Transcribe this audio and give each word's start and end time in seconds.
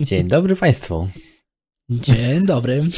Dzień 0.00 0.28
dobry 0.28 0.56
Państwu. 0.56 1.08
Dzień 1.90 2.46
dobry. 2.46 2.82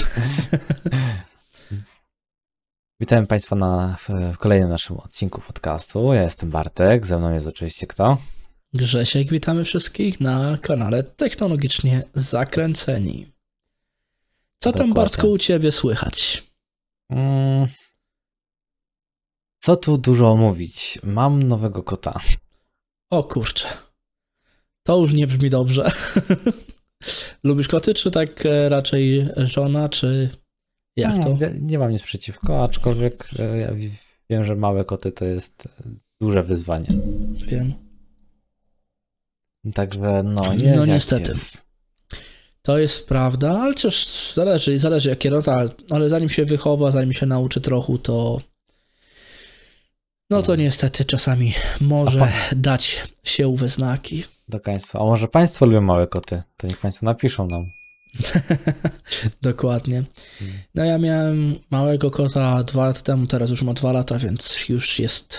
Witam 3.00 3.26
Państwa 3.26 3.56
na, 3.56 3.96
w 4.08 4.38
kolejnym 4.38 4.68
naszym 4.68 4.96
odcinku 4.96 5.40
podcastu. 5.40 6.12
Ja 6.12 6.22
jestem 6.22 6.50
Bartek, 6.50 7.06
ze 7.06 7.18
mną 7.18 7.32
jest 7.32 7.46
oczywiście 7.46 7.86
kto? 7.86 8.18
Grzesiek, 8.74 9.30
witamy 9.30 9.64
wszystkich 9.64 10.20
na 10.20 10.58
kanale 10.58 11.02
Technologicznie 11.02 12.02
Zakręceni. 12.14 13.32
Co 14.58 14.70
Dokładnie. 14.70 14.94
tam 14.94 14.94
Bartku 14.94 15.30
u 15.30 15.38
Ciebie 15.38 15.72
słychać? 15.72 16.42
Mm, 17.10 17.68
co 19.58 19.76
tu 19.76 19.98
dużo 19.98 20.36
mówić? 20.36 20.98
Mam 21.02 21.42
nowego 21.42 21.82
kota. 21.82 22.20
O 23.10 23.24
kurczę. 23.24 23.68
To 24.82 24.98
już 24.98 25.12
nie 25.12 25.26
brzmi 25.26 25.50
dobrze. 25.50 25.90
Lubisz 27.44 27.68
koty, 27.68 27.94
czy 27.94 28.10
tak 28.10 28.46
e, 28.46 28.68
raczej 28.68 29.28
żona, 29.36 29.88
czy 29.88 30.30
jak 30.96 31.22
to? 31.22 31.36
Nie, 31.40 31.54
nie 31.60 31.78
mam 31.78 31.90
nic 31.90 32.02
przeciwko, 32.02 32.64
aczkolwiek 32.64 33.28
e, 33.38 33.58
ja 33.58 33.68
wiem, 34.30 34.44
że 34.44 34.56
małe 34.56 34.84
koty 34.84 35.12
to 35.12 35.24
jest 35.24 35.68
duże 36.20 36.42
wyzwanie. 36.42 36.88
Wiem. 37.46 37.74
Także 39.74 40.22
no, 40.22 40.52
jest 40.52 40.76
no 40.76 40.86
niestety. 40.86 41.30
Jest. 41.30 41.62
To 42.62 42.78
jest 42.78 43.06
prawda, 43.06 43.60
ale 43.60 43.74
też 43.74 44.30
zależy, 44.34 44.78
zależy 44.78 45.08
jakie 45.08 45.30
rota, 45.30 45.68
ale 45.90 46.08
zanim 46.08 46.28
się 46.28 46.44
wychowa, 46.44 46.90
zanim 46.90 47.12
się 47.12 47.26
nauczy 47.26 47.60
trochę, 47.60 47.98
to 47.98 48.40
no 50.30 50.42
to 50.42 50.52
no. 50.52 50.56
niestety 50.56 51.04
czasami 51.04 51.52
może 51.80 52.32
dać 52.56 53.02
się 53.24 53.56
we 53.56 53.68
znaki 53.68 54.24
do 54.48 54.60
Państwa. 54.60 55.00
A 55.00 55.04
może 55.04 55.28
Państwo 55.28 55.66
lubią 55.66 55.80
małe 55.80 56.06
koty? 56.06 56.42
To 56.56 56.66
niech 56.66 56.78
Państwo 56.78 57.06
napiszą 57.06 57.46
nam. 57.46 57.62
Dokładnie. 59.42 60.04
No 60.74 60.84
ja 60.84 60.98
miałem 60.98 61.58
małego 61.70 62.10
kota 62.10 62.64
dwa 62.64 62.86
lata 62.86 63.00
temu, 63.00 63.26
teraz 63.26 63.50
już 63.50 63.62
ma 63.62 63.72
dwa 63.72 63.92
lata, 63.92 64.18
więc 64.18 64.68
już 64.68 64.98
jest... 64.98 65.38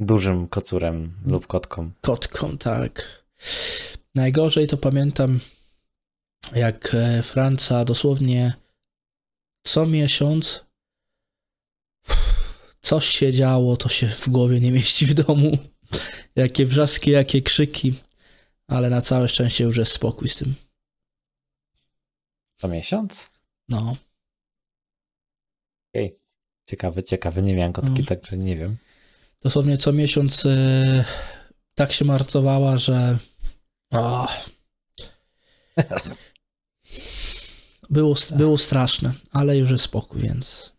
Dużym 0.00 0.48
kocurem 0.48 1.12
lub 1.26 1.46
kotką. 1.46 1.90
Kotką, 2.00 2.58
tak. 2.58 3.24
Najgorzej 4.14 4.66
to 4.66 4.76
pamiętam, 4.76 5.40
jak 6.54 6.94
e, 6.94 7.22
Franca 7.22 7.84
dosłownie 7.84 8.54
co 9.62 9.86
miesiąc 9.86 10.64
coś 12.82 13.06
się 13.06 13.32
działo, 13.32 13.76
to 13.76 13.88
się 13.88 14.06
w 14.06 14.28
głowie 14.28 14.60
nie 14.60 14.72
mieści 14.72 15.06
w 15.06 15.14
domu. 15.14 15.58
Jakie 16.36 16.66
wrzaski, 16.66 17.10
jakie 17.10 17.42
krzyki 17.42 17.92
ale 18.70 18.90
na 18.90 19.00
całe 19.00 19.28
szczęście 19.28 19.64
już 19.64 19.76
jest 19.76 19.92
spokój 19.92 20.28
z 20.28 20.36
tym. 20.36 20.54
Co 22.56 22.68
miesiąc? 22.68 23.30
No. 23.68 23.96
Okej. 25.90 26.06
Okay. 26.06 26.18
Ciekawe, 26.66 27.02
ciekawe. 27.02 27.42
Nie 27.42 27.54
miałem 27.54 27.72
kotki, 27.72 28.00
no. 28.00 28.06
także 28.06 28.36
nie 28.36 28.56
wiem. 28.56 28.76
Dosłownie 29.40 29.78
co 29.78 29.92
miesiąc 29.92 30.46
e, 30.46 31.04
tak 31.74 31.92
się 31.92 32.04
marcowała, 32.04 32.78
że 32.78 33.18
o, 33.90 34.28
było, 37.90 38.14
było 38.36 38.58
straszne, 38.58 39.12
ale 39.30 39.56
już 39.56 39.70
jest 39.70 39.84
spokój, 39.84 40.22
więc... 40.22 40.72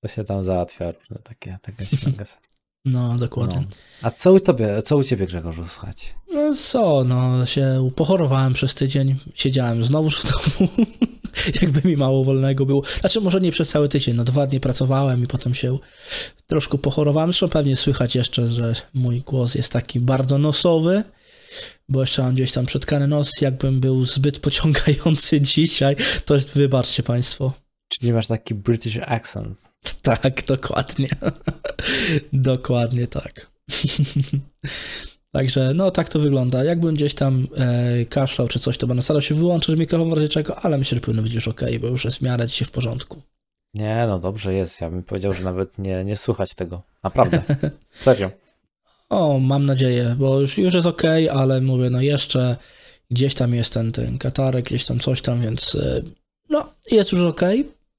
To 0.00 0.08
się 0.08 0.24
tam 0.24 0.44
załatwia 0.44 0.92
takie, 1.24 1.58
takie 1.62 1.84
No, 2.84 3.18
dokładnie. 3.18 3.56
No. 3.60 3.66
A 4.02 4.10
co 4.10 4.32
u, 4.32 4.40
tobie, 4.40 4.82
co 4.82 4.96
u 4.96 5.04
ciebie, 5.04 5.26
Grzegorzu, 5.26 5.68
słuchać? 5.68 6.14
No 6.32 6.54
co, 6.54 7.04
no 7.04 7.46
się 7.46 7.90
pochorowałem 7.96 8.52
przez 8.52 8.74
tydzień, 8.74 9.16
siedziałem 9.34 9.84
znowu 9.84 10.10
w 10.10 10.24
domu, 10.24 10.70
jakby 11.62 11.88
mi 11.88 11.96
mało 11.96 12.24
wolnego 12.24 12.66
było. 12.66 12.82
Znaczy 13.00 13.20
może 13.20 13.40
nie 13.40 13.52
przez 13.52 13.68
cały 13.68 13.88
tydzień, 13.88 14.16
no 14.16 14.24
dwa 14.24 14.46
dni 14.46 14.60
pracowałem 14.60 15.24
i 15.24 15.26
potem 15.26 15.54
się 15.54 15.78
troszkę 16.46 16.78
pochorowałem. 16.78 17.32
Zresztą 17.32 17.48
pewnie 17.48 17.76
słychać 17.76 18.14
jeszcze, 18.14 18.46
że 18.46 18.74
mój 18.94 19.20
głos 19.20 19.54
jest 19.54 19.72
taki 19.72 20.00
bardzo 20.00 20.38
nosowy, 20.38 21.04
bo 21.88 22.00
jeszcze 22.00 22.22
mam 22.22 22.34
gdzieś 22.34 22.52
tam 22.52 22.66
przetkany 22.66 23.06
nos, 23.08 23.40
jakbym 23.40 23.80
był 23.80 24.04
zbyt 24.04 24.38
pociągający 24.38 25.40
dzisiaj, 25.52 25.96
to 26.24 26.34
wybaczcie 26.54 27.02
państwo. 27.02 27.52
Czyli 27.88 28.12
masz 28.12 28.26
taki 28.26 28.54
British 28.54 28.98
accent. 29.06 29.69
Tak, 30.02 30.44
dokładnie. 30.46 31.08
dokładnie 32.32 33.06
tak. 33.06 33.50
Także 35.32 35.74
no 35.74 35.90
tak 35.90 36.08
to 36.08 36.18
wygląda. 36.18 36.64
Jakbym 36.64 36.94
gdzieś 36.94 37.14
tam 37.14 37.46
e, 37.56 38.04
kaszlał 38.04 38.48
czy 38.48 38.60
coś, 38.60 38.78
to 38.78 38.86
będę 38.86 39.02
starał 39.02 39.22
się 39.22 39.34
wyłączyć 39.34 39.78
mikrofon 39.78 40.12
razie 40.12 40.28
czego, 40.28 40.58
ale 40.58 40.78
myślę, 40.78 40.96
że 40.96 41.00
powinno 41.00 41.22
być 41.22 41.34
już 41.34 41.48
ok, 41.48 41.60
bo 41.80 41.86
już 41.86 42.04
jest 42.04 42.16
w 42.16 42.22
miarę 42.22 42.46
dzisiaj 42.46 42.66
w 42.66 42.70
porządku. 42.70 43.22
Nie, 43.74 44.04
no 44.08 44.18
dobrze 44.18 44.54
jest. 44.54 44.80
Ja 44.80 44.90
bym 44.90 45.02
powiedział, 45.02 45.32
że 45.32 45.44
nawet 45.44 45.78
nie, 45.78 46.04
nie 46.04 46.16
słuchać 46.16 46.54
tego. 46.54 46.82
Naprawdę. 47.02 47.42
Serio. 48.00 48.30
o, 49.08 49.38
mam 49.38 49.66
nadzieję, 49.66 50.16
bo 50.18 50.40
już, 50.40 50.58
już 50.58 50.74
jest 50.74 50.86
ok, 50.86 51.02
ale 51.32 51.60
mówię, 51.60 51.90
no 51.90 52.00
jeszcze 52.00 52.56
gdzieś 53.10 53.34
tam 53.34 53.54
jest 53.54 53.74
ten, 53.74 53.92
ten 53.92 54.18
katarek, 54.18 54.64
gdzieś 54.64 54.84
tam 54.84 54.98
coś 54.98 55.22
tam, 55.22 55.40
więc 55.40 55.74
e, 55.74 56.02
no 56.48 56.72
jest 56.90 57.12
już 57.12 57.20
ok, 57.20 57.40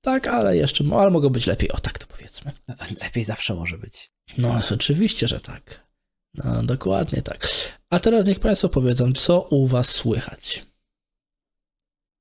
tak, 0.02 0.28
ale 0.28 0.58
jeszcze, 0.58 0.84
ale 0.94 1.12
mogą 1.12 1.30
być 1.30 1.48
lepiej, 1.48 1.72
o 1.72 1.78
tak 1.78 2.00
to 2.00 2.08
powiedzmy. 2.08 2.52
Lepiej 3.04 3.24
zawsze 3.24 3.56
może 3.56 3.78
być. 3.78 4.12
No, 4.38 4.62
oczywiście, 4.74 5.28
że 5.28 5.40
tak. 5.40 5.88
No, 6.34 6.64
dokładnie 6.64 7.22
tak. 7.22 7.48
A 7.90 8.00
teraz 8.00 8.26
niech 8.26 8.40
Państwo 8.40 8.70
powiedzą, 8.70 9.14
co 9.14 9.42
u 9.42 9.68
Was 9.68 9.90
słychać. 9.90 10.66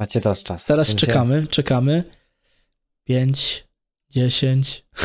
Macie 0.00 0.20
teraz 0.20 0.42
czas. 0.42 0.64
Teraz 0.64 0.94
czekamy, 0.94 1.46
czekamy. 1.46 2.04
Pięć, 3.04 3.68
dziesięć. 4.10 4.84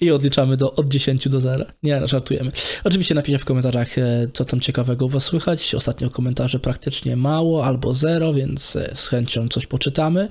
I 0.00 0.10
odliczamy 0.10 0.56
do, 0.56 0.74
od 0.74 0.88
10 0.88 1.28
do 1.28 1.40
0. 1.40 1.64
Nie, 1.82 2.00
no, 2.00 2.08
żartujemy. 2.08 2.52
Oczywiście 2.84 3.14
napiszcie 3.14 3.38
w 3.38 3.44
komentarzach, 3.44 3.98
e, 3.98 4.28
co 4.32 4.44
tam 4.44 4.60
ciekawego 4.60 5.06
u 5.06 5.08
Was 5.08 5.24
słychać. 5.24 5.74
Ostatnio 5.74 6.10
komentarzy 6.10 6.58
praktycznie 6.58 7.16
mało 7.16 7.64
albo 7.64 7.92
zero, 7.92 8.32
więc 8.32 8.76
e, 8.76 8.90
z 8.94 9.08
chęcią 9.08 9.48
coś 9.48 9.66
poczytamy, 9.66 10.28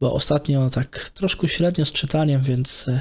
bo 0.00 0.12
ostatnio 0.12 0.70
tak 0.70 1.10
troszkę 1.14 1.48
średnio 1.48 1.84
z 1.84 1.92
czytaniem, 1.92 2.42
więc 2.42 2.88
e, 2.88 3.00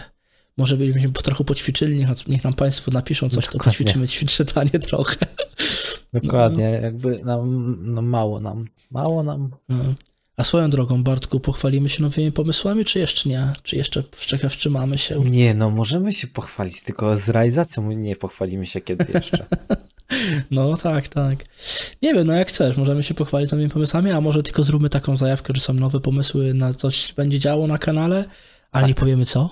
może 0.58 0.78
byśmy 0.78 1.12
trochę 1.12 1.44
poćwiczyli, 1.44 1.98
niech, 1.98 2.28
niech 2.28 2.44
nam 2.44 2.54
Państwo 2.54 2.92
napiszą 2.92 3.30
coś, 3.30 3.46
Dokładnie. 3.46 3.60
to 3.60 3.70
poćwiczymy 3.70 4.08
czytanie 4.08 4.80
trochę. 4.90 5.16
Dokładnie, 6.14 6.72
no. 6.72 6.86
jakby 6.86 7.24
nam, 7.24 7.76
no 7.94 8.02
mało 8.02 8.40
nam, 8.40 8.68
mało 8.92 9.24
nam. 9.24 9.52
A 10.41 10.44
swoją 10.44 10.69
drogą, 10.69 11.03
Bartku, 11.03 11.40
pochwalimy 11.40 11.90
się 11.90 12.03
nowymi 12.03 12.31
pomysłami, 12.31 12.85
czy 12.85 13.00
jeszcze 13.00 13.29
nie? 13.29 13.53
Czy 13.63 13.75
jeszcze 13.75 14.03
wstrzymamy 14.50 14.97
się? 14.97 15.19
Nie, 15.19 15.53
no 15.53 15.69
możemy 15.69 16.13
się 16.13 16.28
pochwalić, 16.28 16.81
tylko 16.81 17.18
z 17.18 17.29
realizacją 17.29 17.91
nie 17.91 18.16
pochwalimy 18.16 18.66
się 18.66 18.81
kiedy 18.81 19.06
jeszcze. 19.13 19.46
no 20.51 20.78
tak, 20.78 21.07
tak. 21.07 21.35
Nie 22.01 22.13
wiem, 22.13 22.28
no 22.28 22.34
jak 22.34 22.47
chcesz, 22.47 22.78
możemy 22.78 23.03
się 23.03 23.13
pochwalić 23.13 23.51
nowymi 23.51 23.69
pomysłami, 23.69 24.12
a 24.12 24.22
może 24.22 24.44
tylko 24.44 24.63
zróbmy 24.63 24.90
taką 24.90 25.18
zajawkę, 25.18 25.53
że 25.56 25.62
są 25.62 25.74
nowe 25.74 26.00
pomysły 26.00 26.53
na 26.53 26.74
coś 26.74 27.13
będzie 27.13 27.40
działo 27.40 27.68
na 27.68 27.78
kanale, 27.78 28.25
ale 28.72 28.81
tak. 28.81 28.88
nie 28.88 28.96
powiemy 28.96 29.25
co. 29.25 29.50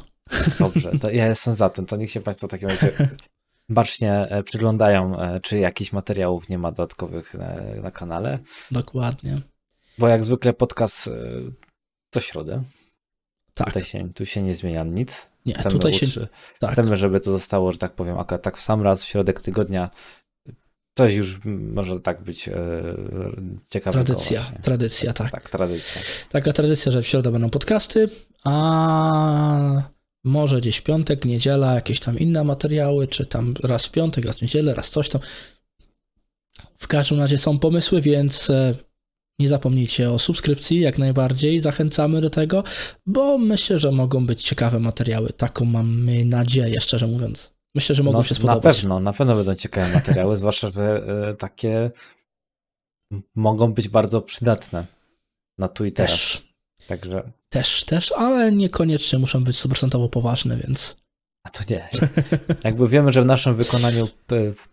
Dobrze, 0.59 0.91
to 1.01 1.11
ja 1.11 1.27
jestem 1.27 1.53
za 1.53 1.69
tym, 1.69 1.85
to 1.85 1.97
niech 1.97 2.11
się 2.11 2.21
Państwo 2.21 2.47
w 2.47 2.49
takim 2.49 2.69
razie 2.69 2.91
bacznie 3.69 4.13
e, 4.13 4.43
przyglądają, 4.43 5.19
e, 5.19 5.39
czy 5.39 5.57
jakichś 5.57 5.93
materiałów 5.93 6.49
nie 6.49 6.57
ma 6.57 6.71
dodatkowych 6.71 7.33
na, 7.33 7.45
e, 7.45 7.81
na 7.81 7.91
kanale. 7.91 8.39
Dokładnie. 8.71 9.41
Bo 9.99 10.07
jak 10.07 10.23
zwykle 10.23 10.53
podcast 10.53 11.09
co 12.13 12.19
środę. 12.19 12.63
Tak. 13.53 13.67
Tutaj 13.67 13.83
się, 13.83 14.13
tu 14.13 14.25
się 14.25 14.41
nie 14.41 14.53
zmienia 14.53 14.83
nic. 14.83 15.29
Nie, 15.45 15.53
chcemy 15.53 15.71
tutaj 15.71 15.93
się... 15.93 16.05
Utrzy... 16.05 16.27
Tak. 16.59 16.73
Chcemy, 16.73 16.95
żeby 16.95 17.19
to 17.19 17.31
zostało, 17.31 17.71
że 17.71 17.77
tak 17.77 17.93
powiem, 17.93 18.19
akurat 18.19 18.41
tak 18.41 18.57
w 18.57 18.61
sam 18.61 18.81
raz 18.81 19.03
w 19.03 19.07
środek 19.07 19.41
tygodnia 19.41 19.89
Coś 20.99 21.13
już 21.13 21.39
może 21.45 21.99
tak 21.99 22.21
być 22.21 22.47
e, 22.47 22.53
ciekawe. 23.69 24.03
Tradycja, 24.03 24.41
tradycja, 24.61 25.13
tak. 25.13 25.31
Tak, 25.31 25.49
tradycja. 25.49 26.01
Taka 26.29 26.53
tradycja, 26.53 26.91
że 26.91 27.01
w 27.01 27.07
środę 27.07 27.31
będą 27.31 27.49
podcasty, 27.49 28.09
a 28.43 29.81
może 30.23 30.61
gdzieś 30.61 30.81
piątek, 30.81 31.25
niedziela, 31.25 31.75
jakieś 31.75 31.99
tam 31.99 32.19
inne 32.19 32.43
materiały, 32.43 33.07
czy 33.07 33.25
tam 33.25 33.53
raz 33.63 33.85
w 33.85 33.91
piątek, 33.91 34.25
raz 34.25 34.37
w 34.37 34.41
niedzielę, 34.41 34.73
raz 34.73 34.89
coś 34.89 35.09
tam. 35.09 35.21
W 36.77 36.87
każdym 36.87 37.19
razie 37.19 37.37
są 37.37 37.59
pomysły, 37.59 38.01
więc 38.01 38.49
e, 38.49 38.75
nie 39.39 39.49
zapomnijcie 39.49 40.11
o 40.11 40.19
subskrypcji, 40.19 40.79
jak 40.79 40.97
najbardziej 40.97 41.59
zachęcamy 41.59 42.21
do 42.21 42.29
tego, 42.29 42.63
bo 43.05 43.37
myślę, 43.37 43.79
że 43.79 43.91
mogą 43.91 44.25
być 44.25 44.43
ciekawe 44.43 44.79
materiały. 44.79 45.33
Taką 45.33 45.65
mamy 45.65 46.25
nadzieję, 46.25 46.81
szczerze 46.81 47.07
mówiąc. 47.07 47.53
Myślę, 47.75 47.95
że 47.95 48.03
mogą 48.03 48.17
no, 48.17 48.23
się 48.23 48.35
spodobać. 48.35 48.63
Na 48.63 48.81
pewno, 48.81 48.99
na 48.99 49.13
pewno 49.13 49.35
będą 49.35 49.55
ciekawe 49.55 49.93
materiały, 49.93 50.35
zwłaszcza, 50.37 50.71
że 50.71 51.03
e, 51.29 51.35
takie 51.35 51.91
mogą 53.35 53.73
być 53.73 53.89
bardzo 53.89 54.21
przydatne 54.21 54.85
na 55.57 55.67
teraz. 55.67 55.93
Też. 55.95 56.49
Także... 56.87 57.31
Też, 57.49 57.83
też, 57.83 58.11
ale 58.11 58.51
niekoniecznie 58.51 59.19
muszą 59.19 59.43
być 59.43 59.57
100% 59.57 60.09
poważne, 60.09 60.57
więc... 60.57 60.97
A 61.43 61.49
to 61.49 61.63
nie. 61.69 61.89
Jakby 62.63 62.87
wiemy, 62.87 63.13
że 63.13 63.21
w 63.21 63.25
naszym 63.25 63.55
wykonaniu 63.55 64.07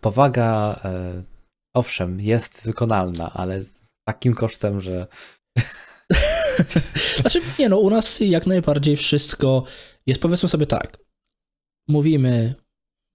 powaga, 0.01 0.79
e, 0.85 1.23
owszem, 1.73 2.21
jest 2.21 2.63
wykonalna, 2.63 3.31
ale 3.33 3.61
takim 4.07 4.33
kosztem, 4.33 4.81
że. 4.81 5.07
znaczy, 7.21 7.41
nie 7.59 7.69
no, 7.69 7.77
u 7.77 7.89
nas 7.89 8.19
jak 8.19 8.47
najbardziej 8.47 8.97
wszystko 8.97 9.63
jest, 10.05 10.21
powiedzmy 10.21 10.49
sobie 10.49 10.65
tak. 10.65 10.97
Mówimy 11.87 12.55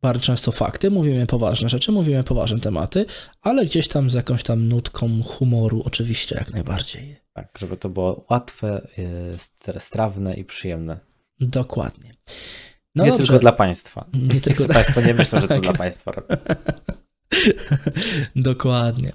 bardzo 0.02 0.24
często 0.24 0.52
fakty, 0.52 0.90
mówimy 0.90 1.26
poważne 1.26 1.68
rzeczy, 1.68 1.92
mówimy 1.92 2.24
poważne 2.24 2.60
tematy, 2.60 3.06
ale 3.42 3.66
gdzieś 3.66 3.88
tam 3.88 4.10
z 4.10 4.14
jakąś 4.14 4.42
tam 4.42 4.68
nutką 4.68 5.22
humoru, 5.22 5.82
oczywiście, 5.86 6.36
jak 6.38 6.50
najbardziej. 6.50 7.16
Tak, 7.32 7.58
żeby 7.58 7.76
to 7.76 7.88
było 7.88 8.26
łatwe, 8.30 8.86
y, 9.68 9.80
strawne 9.80 10.34
i 10.34 10.44
przyjemne. 10.44 11.00
Dokładnie. 11.40 12.14
No 12.94 13.04
nie 13.04 13.10
dobrze. 13.10 13.26
tylko 13.26 13.40
dla 13.40 13.52
państwa. 13.52 14.06
Nie 14.14 14.40
tylko 14.40 14.64
dla... 14.64 14.74
Państwo 14.74 15.00
nie 15.00 15.14
myślą, 15.14 15.40
że 15.40 15.48
to 15.48 15.60
dla 15.70 15.72
państwa 15.72 16.12
robię. 16.12 16.36
Dokładnie. 18.36 19.10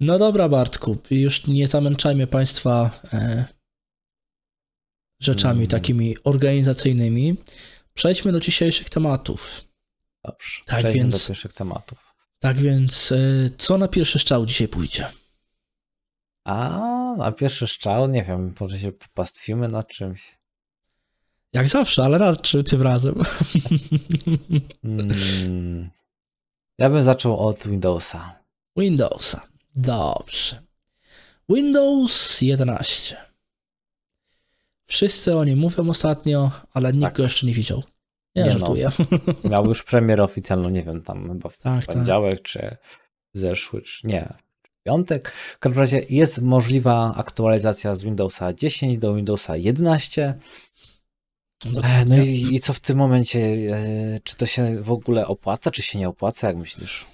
No 0.00 0.18
dobra, 0.18 0.48
Bartku, 0.48 0.96
już 1.10 1.46
nie 1.46 1.68
zamęczajmy 1.68 2.26
państwa 2.26 3.00
e, 3.12 3.44
rzeczami 5.20 5.54
hmm. 5.54 5.66
takimi 5.66 6.16
organizacyjnymi. 6.24 7.36
Przejdźmy 7.94 8.32
do 8.32 8.40
dzisiejszych 8.40 8.90
tematów. 8.90 9.64
Dobrze, 10.24 10.62
tak 10.66 10.78
przejdźmy 10.78 11.02
więc, 11.02 11.22
do 11.22 11.28
pierwszych 11.28 11.52
tematów. 11.52 12.14
Tak 12.38 12.56
więc, 12.56 13.12
e, 13.12 13.16
co 13.58 13.78
na 13.78 13.88
pierwszy 13.88 14.18
strzał 14.18 14.46
dzisiaj 14.46 14.68
pójdzie? 14.68 15.06
A, 16.44 17.14
na 17.18 17.32
pierwszy 17.32 17.66
strzał, 17.66 18.08
nie 18.08 18.22
wiem, 18.24 18.54
może 18.60 18.78
się 18.78 18.92
popastwimy 18.92 19.68
nad 19.68 19.88
czymś. 19.88 20.38
Jak 21.52 21.68
zawsze, 21.68 22.04
ale 22.04 22.36
czym 22.36 22.64
tym 22.64 22.82
razem? 22.82 23.22
Hmm. 24.82 25.90
Ja 26.78 26.90
bym 26.90 27.02
zaczął 27.02 27.38
od 27.38 27.68
Windowsa. 27.68 28.40
Windowsa. 28.76 29.46
Dobrze. 29.76 30.62
Windows 31.48 32.40
11. 32.42 33.16
Wszyscy 34.86 35.36
o 35.36 35.44
nim 35.44 35.58
mówią 35.58 35.88
ostatnio, 35.88 36.50
ale 36.74 36.92
nikt 36.92 37.04
tak. 37.04 37.16
go 37.16 37.22
jeszcze 37.22 37.46
nie 37.46 37.54
widział. 37.54 37.82
Ja 38.34 38.44
nie 38.44 38.52
no. 38.52 38.58
żartuję. 38.58 38.90
No. 39.10 39.34
Miał 39.50 39.66
już 39.66 39.82
premierę 39.82 40.24
oficjalną, 40.24 40.68
nie 40.68 40.82
wiem, 40.82 41.02
tam 41.02 41.28
chyba 41.28 41.48
w 41.48 41.58
tak, 41.58 41.86
tak. 41.86 41.94
poniedziałek, 41.94 42.38
tak. 42.38 42.42
czy 42.42 42.76
zeszły, 43.34 43.82
czy 43.82 44.06
nie, 44.06 44.34
piątek. 44.82 45.30
W 45.30 45.58
każdym 45.58 45.80
razie 45.80 46.02
jest 46.10 46.42
możliwa 46.42 47.14
aktualizacja 47.16 47.96
z 47.96 48.02
Windowsa 48.02 48.52
10 48.52 48.98
do 48.98 49.14
Windowsa 49.14 49.56
11. 49.56 50.38
E, 51.64 52.04
no 52.04 52.16
i, 52.16 52.54
i, 52.54 52.60
co 52.60 52.72
w 52.72 52.80
tym 52.80 52.98
momencie? 52.98 53.38
E, 53.38 54.20
czy 54.24 54.36
to 54.36 54.46
się 54.46 54.82
w 54.82 54.90
ogóle 54.90 55.26
opłaca, 55.26 55.70
czy 55.70 55.82
się 55.82 55.98
nie 55.98 56.08
opłaca, 56.08 56.46
jak 56.46 56.56
myślisz? 56.56 57.06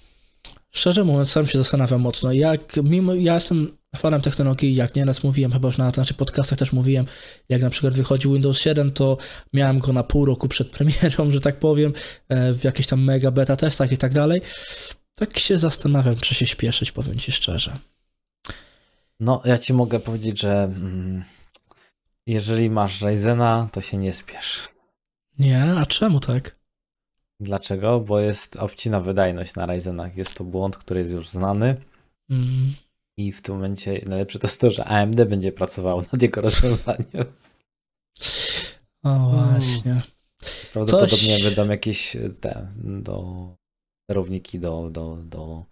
Szczerze 0.71 1.05
mówiąc, 1.05 1.31
sam 1.31 1.47
się 1.47 1.59
zastanawiam 1.59 2.01
mocno. 2.01 2.33
Jak 2.33 2.77
mimo, 2.77 3.15
ja 3.15 3.35
jestem 3.35 3.77
fanem 3.97 4.21
technologii, 4.21 4.75
jak 4.75 4.95
nieraz 4.95 5.25
mówiłem, 5.25 5.53
chyba 5.53 5.69
już 5.69 5.79
na 5.79 5.93
naszych 5.97 6.17
podcastach 6.17 6.59
też 6.59 6.73
mówiłem, 6.73 7.07
jak 7.49 7.63
na 7.63 7.71
przykład 7.71 7.95
wychodził 7.95 8.33
Windows 8.33 8.61
7, 8.61 8.93
to 8.93 9.17
miałem 9.53 9.79
go 9.79 9.93
na 9.93 10.03
pół 10.03 10.25
roku 10.25 10.49
przed 10.49 10.71
premierą, 10.77 11.31
że 11.31 11.41
tak 11.41 11.59
powiem, 11.59 11.93
e, 12.29 12.53
w 12.53 12.65
jakichś 12.65 12.89
tam 12.89 13.05
mega 13.05 13.31
beta 13.31 13.57
testach 13.57 13.93
i 13.93 13.97
tak 13.97 14.13
dalej. 14.13 14.41
Tak 15.15 15.39
się 15.39 15.59
zastanawiam, 15.59 16.17
czy 16.17 16.35
się 16.35 16.47
śpieszyć, 16.47 16.93
powiem 16.93 17.19
ci 17.19 17.33
szczerze. 17.33 17.79
No, 19.21 19.43
ja 19.45 19.59
ci 19.59 19.73
mogę 19.73 20.01
powiedzieć, 20.01 20.41
że 20.41 20.63
mm, 20.63 21.25
jeżeli 22.27 22.71
masz 22.71 23.03
Ryzena, 23.03 23.69
to 23.73 23.81
się 23.81 23.97
nie 23.97 24.13
spiesz. 24.13 24.69
Nie, 25.39 25.63
a 25.63 25.87
czemu 25.87 26.21
tak? 26.21 26.57
Dlaczego? 27.41 28.01
Bo 28.01 28.21
jest 28.21 28.57
obcina 28.57 29.01
wydajność 29.01 29.55
na 29.55 29.67
Ryzenach. 29.67 30.17
Jest 30.17 30.35
to 30.35 30.45
błąd, 30.45 30.77
który 30.77 31.01
jest 31.01 31.13
już 31.13 31.29
znany. 31.29 31.77
Mm. 32.31 32.75
I 33.17 33.33
w 33.33 33.43
tym 33.43 33.55
momencie 33.55 34.01
najlepsze 34.07 34.39
to 34.39 34.47
jest 34.47 34.61
to, 34.61 34.71
że 34.71 34.85
AMD 34.85 35.25
będzie 35.25 35.53
pracowało 35.53 36.03
nad 36.13 36.23
jego 36.23 36.41
rozwiązaniem. 36.41 37.25
O 39.03 39.19
właśnie. 39.19 40.01
Prawdopodobnie 40.73 41.39
Coś... 41.39 41.45
będą 41.45 41.71
jakieś 41.73 42.17
te 42.41 42.69
do 42.79 43.49
sterowniki 44.05 44.59
do, 44.59 44.91
do, 44.91 45.17
do, 45.17 45.65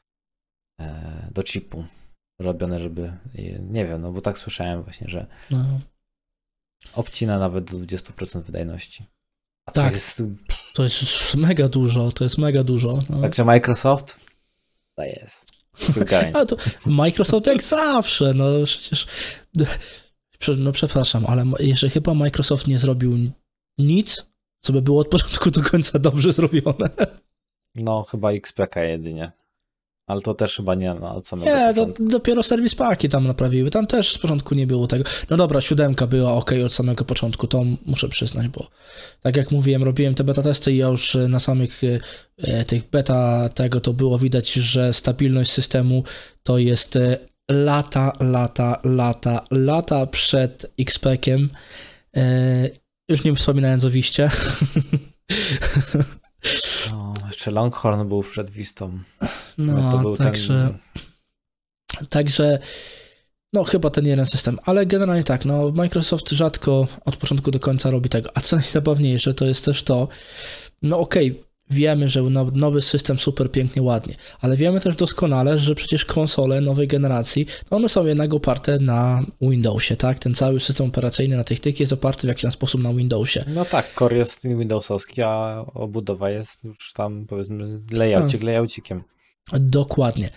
e, 0.81 1.29
do 1.35 1.43
chipu 1.43 1.85
robione, 2.41 2.81
żeby 2.81 3.13
nie 3.71 3.87
wiem, 3.87 4.03
no 4.03 4.13
bo 4.13 4.21
tak 4.21 4.39
słyszałem 4.39 4.83
właśnie, 4.83 5.09
że 5.09 5.27
no. 5.51 5.81
Obcina 6.95 7.39
nawet 7.39 7.65
do 7.65 7.79
20% 7.79 8.43
wydajności. 8.43 9.07
A 9.67 9.73
tak, 9.73 9.89
to 9.89 9.95
jest... 9.95 10.23
to 10.75 10.83
jest 10.83 11.35
mega 11.35 11.69
dużo, 11.69 12.13
to 12.13 12.25
jest 12.25 12.39
mega 12.39 12.65
dużo. 12.65 13.03
No. 13.11 13.21
Także 13.21 13.45
Microsoft 13.45 14.21
to 14.95 15.03
jest. 15.03 15.53
A 16.35 16.47
to 16.47 16.57
Microsoft 16.87 17.47
jak 17.47 17.63
zawsze, 17.63 18.33
no 18.35 18.47
przecież 18.65 19.07
no 20.59 20.73
przepraszam, 20.73 21.27
ale 21.27 21.45
jeszcze 21.61 21.89
chyba 21.89 22.15
Microsoft 22.15 22.67
nie 22.67 22.79
zrobił 22.79 23.19
nic, 23.79 24.27
co 24.61 24.73
by 24.73 24.83
było 24.83 25.01
od 25.01 25.09
początku 25.09 25.51
do 25.51 25.63
końca 25.63 25.99
dobrze 25.99 26.33
zrobione. 26.33 26.89
No, 27.75 28.03
chyba 28.03 28.33
XPK 28.33 28.85
jedynie. 28.85 29.33
Ale 30.07 30.21
to 30.21 30.35
też 30.35 30.57
chyba 30.57 30.75
nie 30.75 30.95
na 30.95 31.15
od 31.15 31.27
samego 31.27 31.51
Nie, 31.51 31.75
to 31.75 31.87
dopiero 32.01 32.43
serwis 32.43 32.75
paki 32.75 33.09
tam 33.09 33.27
naprawiły. 33.27 33.71
Tam 33.71 33.87
też 33.87 34.13
z 34.13 34.19
początku 34.19 34.55
nie 34.55 34.67
było 34.67 34.87
tego. 34.87 35.05
No 35.31 35.37
dobra, 35.37 35.61
siódemka 35.61 36.07
była 36.07 36.33
ok 36.33 36.51
od 36.65 36.73
samego 36.73 37.05
początku, 37.05 37.47
to 37.47 37.63
muszę 37.87 38.09
przyznać, 38.09 38.49
bo 38.49 38.67
tak 39.21 39.37
jak 39.37 39.51
mówiłem, 39.51 39.83
robiłem 39.83 40.15
te 40.15 40.25
beta 40.25 40.43
testy 40.43 40.73
i 40.73 40.77
ja 40.77 40.87
już 40.87 41.17
na 41.29 41.41
samych 41.41 41.81
e, 42.39 42.65
tych 42.65 42.91
beta 42.91 43.49
tego 43.49 43.81
to 43.81 43.93
było 43.93 44.19
widać, 44.19 44.53
że 44.53 44.93
stabilność 44.93 45.51
systemu 45.51 46.05
to 46.43 46.59
jest 46.59 46.97
e, 46.97 47.19
lata, 47.51 48.13
lata, 48.21 48.81
lata, 48.85 49.45
lata 49.51 50.07
przed 50.07 50.73
XPkiem. 50.81 51.51
E, 52.17 52.71
już 53.09 53.25
nie 53.25 53.35
wspominając 53.35 53.85
o 53.85 53.91
Wiście. 53.91 54.31
No, 56.93 57.12
jeszcze 57.33 57.51
Longhorn 57.51 58.09
był 58.09 58.23
przed 58.23 58.51
Wistą. 58.51 58.99
No, 59.59 59.93
to 59.93 59.99
był 59.99 60.17
także, 60.17 60.75
ten... 61.99 62.07
także 62.07 62.59
no 63.53 63.65
chyba 63.65 63.91
ten 63.91 64.07
jeden 64.07 64.27
system, 64.27 64.59
ale 64.65 64.87
generalnie 64.87 65.25
tak, 65.25 65.45
no 65.45 65.71
Microsoft 65.71 66.31
rzadko 66.31 66.87
od 67.05 67.17
początku 67.17 67.51
do 67.51 67.61
końca 67.61 67.91
robi 67.91 68.09
tego, 68.09 68.31
a 68.35 68.41
co 68.41 68.57
najzabawniejsze 68.57 69.35
to 69.35 69.45
jest 69.45 69.65
też 69.65 69.83
to, 69.83 70.09
no 70.83 70.99
okej, 70.99 71.31
okay, 71.31 71.45
wiemy, 71.73 72.09
że 72.09 72.23
nowy 72.53 72.83
system 72.83 73.19
super 73.19 73.53
pięknie, 73.53 73.83
ładnie, 73.83 74.15
ale 74.41 74.57
wiemy 74.57 74.81
też 74.81 74.97
doskonale, 74.97 75.59
że 75.59 75.75
przecież 75.75 76.05
konsole 76.05 76.61
nowej 76.61 76.89
generacji, 76.89 77.47
no 77.71 77.77
one 77.77 77.89
są 77.89 78.07
jednak 78.07 78.35
oparte 78.35 78.79
na 78.79 79.27
Windowsie, 79.41 79.97
tak? 79.97 80.19
Ten 80.19 80.35
cały 80.35 80.61
system 80.61 80.87
operacyjny 80.87 81.37
na 81.37 81.45
tych 81.45 81.61
tych 81.61 81.81
jest 81.81 81.93
oparty 81.93 82.27
w 82.27 82.29
jakiś 82.29 82.53
sposób 82.53 82.83
na 82.83 82.95
Windowsie. 82.95 83.45
No 83.49 83.65
tak, 83.65 83.95
core 83.99 84.17
jest 84.17 84.49
Windowsowski, 84.49 85.23
a 85.23 85.65
obudowa 85.75 86.31
jest 86.31 86.65
już 86.65 86.93
tam 86.93 87.27
powiedzmy 87.27 87.81
layoutik, 87.93 88.43
layoucikiem. 88.43 89.03
Dokładnie. 89.53 90.31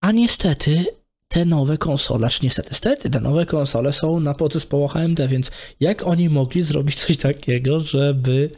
A 0.00 0.12
niestety 0.12 0.84
te 1.28 1.44
nowe 1.44 1.78
konsole, 1.78 2.28
czy 2.28 2.40
niestety, 2.42 2.74
stety, 2.74 3.10
te 3.10 3.20
nowe 3.20 3.46
konsole 3.46 3.92
są 3.92 4.20
na 4.20 4.34
podzespołach 4.34 4.96
AMD, 4.96 5.20
więc 5.28 5.50
jak 5.80 6.06
oni 6.06 6.30
mogli 6.30 6.62
zrobić 6.62 6.94
coś 6.94 7.16
takiego, 7.16 7.80
żeby 7.80 8.50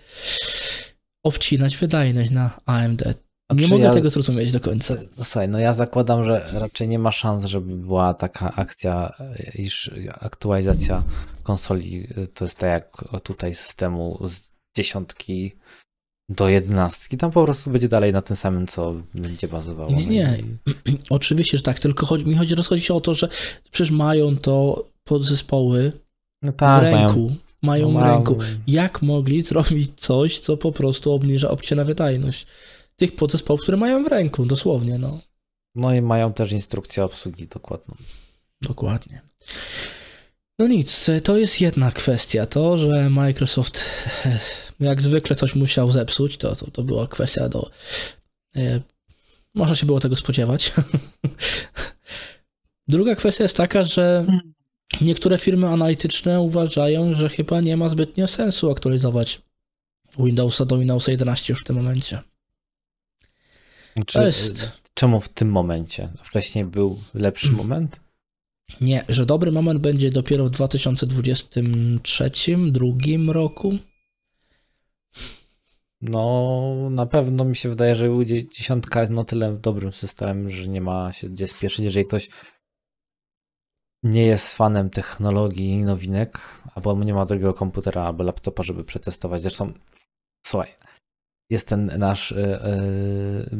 obcinać 1.23 1.76
wydajność 1.76 2.31
na 2.31 2.50
AMD. 2.67 3.02
Nie 3.55 3.69
mogę 3.69 3.85
ja, 3.85 3.93
tego 3.93 4.11
zrozumieć 4.11 4.52
do 4.52 4.61
końca. 4.61 4.95
No 5.19 5.25
słuchaj, 5.25 5.49
no 5.49 5.59
ja 5.59 5.73
zakładam, 5.73 6.25
że 6.25 6.50
raczej 6.52 6.88
nie 6.88 6.99
ma 6.99 7.12
szans, 7.12 7.45
żeby 7.45 7.76
była 7.76 8.14
taka 8.14 8.52
akcja, 8.55 9.12
iż 9.55 9.91
aktualizacja 10.21 11.02
konsoli 11.43 12.09
to 12.35 12.45
jest 12.45 12.59
tak 12.59 12.71
jak 12.71 13.23
tutaj 13.23 13.55
systemu 13.55 14.29
z 14.29 14.50
dziesiątki 14.76 15.52
do 16.29 16.49
jedenastki. 16.49 17.17
Tam 17.17 17.31
po 17.31 17.45
prostu 17.45 17.71
będzie 17.71 17.88
dalej 17.88 18.12
na 18.12 18.23
tym 18.23 18.37
samym, 18.37 18.67
co 18.67 18.95
będzie 19.14 19.49
bazowało. 19.49 19.93
Nie, 19.93 20.07
nie. 20.07 20.38
Oczywiście, 21.11 21.57
że 21.57 21.62
tak, 21.62 21.79
tylko 21.79 22.07
chodzi, 22.07 22.26
mi 22.26 22.37
chodzi, 22.37 22.55
rozchodzi 22.55 22.83
się 22.83 22.95
o 22.95 23.00
to, 23.00 23.14
że 23.14 23.29
przecież 23.71 23.91
mają 23.91 24.37
to 24.37 24.85
podzespoły 25.05 25.93
no 26.43 26.52
tak, 26.52 26.81
w 26.81 26.85
ręku. 26.85 27.21
Mają 27.21 27.37
mają 27.62 27.92
w 27.92 28.02
ręku. 28.02 28.38
Jak 28.66 29.02
mogli 29.02 29.42
zrobić 29.42 29.92
coś, 29.97 30.38
co 30.38 30.57
po 30.57 30.73
prostu 30.73 31.12
obniża 31.12 31.50
obcięna 31.50 31.85
wydajność 31.85 32.47
tych 32.97 33.16
podzespołów, 33.16 33.61
które 33.62 33.76
mają 33.76 34.04
w 34.04 34.07
ręku, 34.07 34.47
dosłownie, 34.47 34.99
no. 34.99 35.21
No 35.75 35.95
i 35.95 36.02
mają 36.02 36.33
też 36.33 36.52
instrukcję 36.52 37.04
obsługi 37.04 37.47
dokładną. 37.47 37.95
Dokładnie. 38.61 39.23
No 40.59 40.66
nic, 40.66 41.11
to 41.25 41.37
jest 41.37 41.61
jedna 41.61 41.90
kwestia. 41.92 42.47
To, 42.47 42.78
że 42.78 43.11
Microsoft 43.11 43.85
jak 44.81 45.02
zwykle 45.02 45.37
coś 45.37 45.54
musiał 45.54 45.92
zepsuć, 45.92 46.37
to, 46.37 46.57
to, 46.57 46.71
to 46.71 46.83
była 46.83 47.07
kwestia 47.07 47.49
do. 47.49 47.71
E, 48.57 48.81
można 49.54 49.76
się 49.76 49.87
było 49.87 50.00
tego 50.00 50.16
spodziewać. 50.16 50.73
Druga 52.88 53.14
kwestia 53.14 53.45
jest 53.45 53.57
taka, 53.57 53.83
że 53.83 54.26
Niektóre 55.01 55.39
firmy 55.39 55.69
analityczne 55.69 56.41
uważają, 56.41 57.13
że 57.13 57.29
chyba 57.29 57.61
nie 57.61 57.77
ma 57.77 57.89
zbytnio 57.89 58.27
sensu 58.27 58.71
aktualizować 58.71 59.43
Windowsa 60.19 60.65
do 60.65 60.79
Windowsa 60.79 61.11
11 61.11 61.53
już 61.53 61.61
w 61.61 61.65
tym 61.65 61.77
momencie. 61.77 62.21
Czy, 64.07 64.23
jest... 64.23 64.73
Czemu 64.95 65.21
w 65.21 65.29
tym 65.29 65.51
momencie? 65.51 66.09
Wcześniej 66.23 66.65
był 66.65 66.99
lepszy 67.15 67.47
hmm. 67.47 67.67
moment? 67.67 68.01
Nie, 68.81 69.05
że 69.09 69.27
dobry 69.27 69.53
moment 69.53 69.81
będzie 69.81 70.11
dopiero 70.11 70.45
w 70.45 70.51
2023, 70.51 72.31
drugim 72.71 73.31
roku. 73.31 73.79
No, 76.01 76.89
na 76.91 77.07
pewno 77.07 77.45
mi 77.45 77.57
się 77.57 77.69
wydaje, 77.69 77.95
że 77.95 78.09
dziesiątka 78.53 79.01
jest 79.01 79.13
na 79.13 79.25
tyle 79.25 79.59
dobrym 79.59 79.93
systemem, 79.93 80.51
że 80.51 80.69
nie 80.69 80.81
ma 80.81 81.13
się 81.13 81.29
gdzie 81.29 81.47
spieszyć. 81.47 81.85
Jeżeli 81.85 82.07
ktoś 82.07 82.29
nie 84.03 84.27
jest 84.27 84.55
fanem 84.55 84.91
technologii 84.91 85.71
i 85.71 85.83
nowinek, 85.83 86.39
albo 86.75 87.05
nie 87.05 87.15
ma 87.15 87.27
drugiego 87.27 87.55
komputera 87.55 88.03
albo 88.03 88.25
laptopa, 88.25 88.63
żeby 88.63 88.85
przetestować. 88.85 89.43
Zresztą, 89.43 89.73
słuchaj, 90.47 90.75
jest 91.51 91.69
ten 91.69 91.99
nasz, 91.99 92.31
yy, 92.31 93.57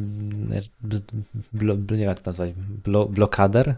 nie 1.91 1.97
wiem 1.97 1.99
jak 1.99 2.21
to 2.21 2.29
nazwać, 2.29 2.53
blo, 2.83 3.05
blokader. 3.05 3.75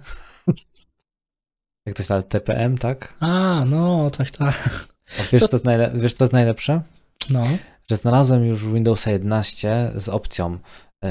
jak 1.86 1.96
to 1.96 2.02
jest 2.02 2.10
nawet 2.10 2.30
TPM, 2.30 2.78
tak? 2.78 3.14
A, 3.20 3.64
no, 3.66 4.10
tak, 4.10 4.32
tak. 4.32 4.88
A 5.20 5.24
wiesz, 5.32 5.42
to... 5.42 5.48
co 5.48 5.56
jest 5.56 5.66
najle- 5.66 6.00
wiesz, 6.00 6.14
co 6.14 6.24
jest 6.24 6.34
najlepsze? 6.34 6.82
No. 7.30 7.44
Że 7.90 7.96
znalazłem 7.96 8.46
już 8.46 8.66
Windows 8.66 9.06
11 9.06 9.92
z 9.96 10.10
opcją 10.10 10.58
yy, 11.04 11.10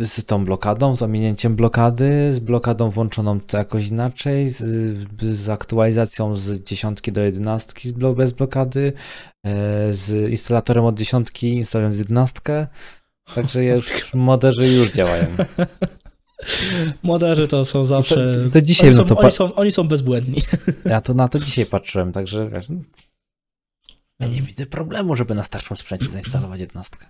z 0.00 0.24
tą 0.24 0.44
blokadą, 0.44 0.96
z 0.96 1.02
ominięciem 1.02 1.56
blokady, 1.56 2.32
z 2.32 2.38
blokadą 2.38 2.90
włączoną 2.90 3.40
jakoś 3.52 3.88
inaczej, 3.88 4.48
z, 4.48 4.62
z 5.22 5.48
aktualizacją 5.48 6.36
z 6.36 6.62
dziesiątki 6.62 7.12
do 7.12 7.20
jedenastki 7.20 7.92
bez 7.92 8.32
blokady, 8.32 8.92
e, 9.44 9.94
z 9.94 10.30
instalatorem 10.30 10.84
od 10.84 10.98
dziesiątki 10.98 11.48
instalując 11.48 11.96
jedenastkę. 11.96 12.66
Także 13.34 13.64
już 13.64 14.04
moderzy 14.14 14.68
już 14.72 14.90
działają. 14.90 15.26
Moderzy 17.02 17.48
to 17.48 17.64
są 17.64 17.86
zawsze. 17.86 18.34
To, 18.44 18.50
to 18.50 18.60
dzisiaj 18.62 18.88
oni, 18.88 18.96
są, 18.96 19.04
to 19.04 19.18
oni, 19.18 19.32
są, 19.32 19.54
oni 19.54 19.72
są 19.72 19.88
bezbłędni. 19.88 20.42
Ja 20.84 21.00
to 21.00 21.14
na 21.14 21.28
to 21.28 21.38
dzisiaj 21.38 21.66
patrzyłem, 21.66 22.12
także 22.12 22.48
wiesz, 22.50 22.68
no, 22.68 22.80
ja 24.20 24.26
nie 24.26 24.42
widzę 24.42 24.66
problemu, 24.66 25.16
żeby 25.16 25.34
na 25.34 25.42
starszym 25.42 25.76
sprzęcie 25.76 26.06
zainstalować 26.06 26.60
jedenastkę. 26.66 27.06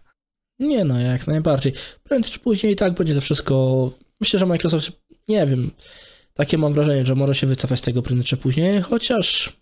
Nie 0.58 0.84
no, 0.84 1.00
jak 1.00 1.26
najbardziej. 1.26 1.72
Prędzej 2.02 2.32
czy 2.32 2.38
później 2.38 2.76
tak 2.76 2.94
będzie 2.94 3.14
to 3.14 3.20
wszystko. 3.20 3.90
Myślę, 4.20 4.38
że 4.38 4.46
Microsoft, 4.46 4.92
nie 5.28 5.46
wiem, 5.46 5.70
takie 6.34 6.58
mam 6.58 6.72
wrażenie, 6.72 7.06
że 7.06 7.14
może 7.14 7.34
się 7.34 7.46
wycofać 7.46 7.78
z 7.78 7.82
tego 7.82 8.02
prędzej 8.02 8.26
czy 8.26 8.36
później, 8.36 8.80
chociaż 8.80 9.52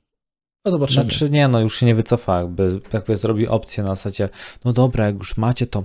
no 0.64 0.70
zobaczymy. 0.70 1.02
Znaczy 1.02 1.30
nie, 1.30 1.48
no 1.48 1.60
już 1.60 1.80
się 1.80 1.86
nie 1.86 1.94
wycofa, 1.94 2.38
jakby, 2.38 2.80
jakby 2.92 3.16
zrobi 3.16 3.48
opcję 3.48 3.84
na 3.84 3.94
zasadzie, 3.94 4.28
no 4.64 4.72
dobra, 4.72 5.06
jak 5.06 5.18
już 5.18 5.36
macie 5.36 5.66
to, 5.66 5.84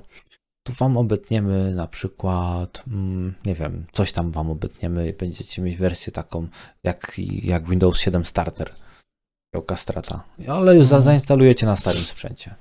tu 0.63 0.74
wam 0.74 0.98
obetniemy 0.98 1.72
na 1.72 1.88
przykład, 1.88 2.84
mm, 2.88 3.36
nie 3.46 3.56
wiem, 3.56 3.86
coś 3.92 4.12
tam 4.12 4.32
wam 4.32 4.50
obetniemy 4.50 5.10
i 5.10 5.13
będziecie 5.13 5.62
mieć 5.62 5.78
wersję 5.78 6.13
taką 6.13 6.48
jak, 6.84 7.13
jak 7.44 7.70
Windows 7.70 8.00
7 8.00 8.25
Starter, 8.25 8.70
strata, 9.75 10.24
ale 10.48 10.75
już 10.75 10.89
no. 10.89 11.01
zainstalujecie 11.01 11.66
na 11.66 11.75
starym 11.75 12.01
sprzęcie. 12.01 12.56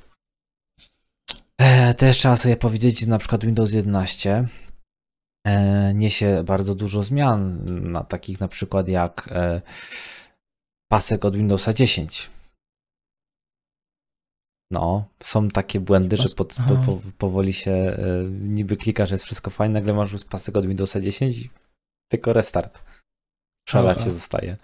E, 1.60 1.94
też 1.94 2.18
trzeba 2.18 2.36
sobie 2.36 2.56
powiedzieć, 2.56 3.00
że 3.00 3.06
na 3.06 3.18
przykład 3.18 3.44
Windows 3.44 3.72
11 3.72 4.48
e, 5.46 5.94
niesie 5.94 6.42
bardzo 6.44 6.74
dużo 6.74 7.02
zmian, 7.02 7.64
na 7.92 8.04
takich 8.04 8.40
na 8.40 8.48
przykład 8.48 8.88
jak 8.88 9.28
e, 9.32 9.62
pasek 10.90 11.24
od 11.24 11.36
Windowsa 11.36 11.72
10. 11.72 12.30
No, 14.70 15.04
są 15.22 15.48
takie 15.48 15.80
błędy, 15.80 16.16
że 16.16 16.28
pod, 16.28 16.56
po, 16.68 16.76
po, 16.76 17.00
powoli 17.18 17.52
się 17.52 17.98
niby 18.30 18.76
klikasz, 18.76 19.10
jest 19.10 19.24
wszystko 19.24 19.50
fajne, 19.50 19.74
nagle 19.74 19.94
masz 19.94 20.12
już 20.12 20.24
pasek 20.24 20.56
od 20.56 20.66
Windowsa 20.66 21.00
10 21.00 21.48
tylko 22.08 22.32
restart. 22.32 22.78
W 23.66 23.70
szalacie 23.70 24.12
zostaje. 24.12 24.56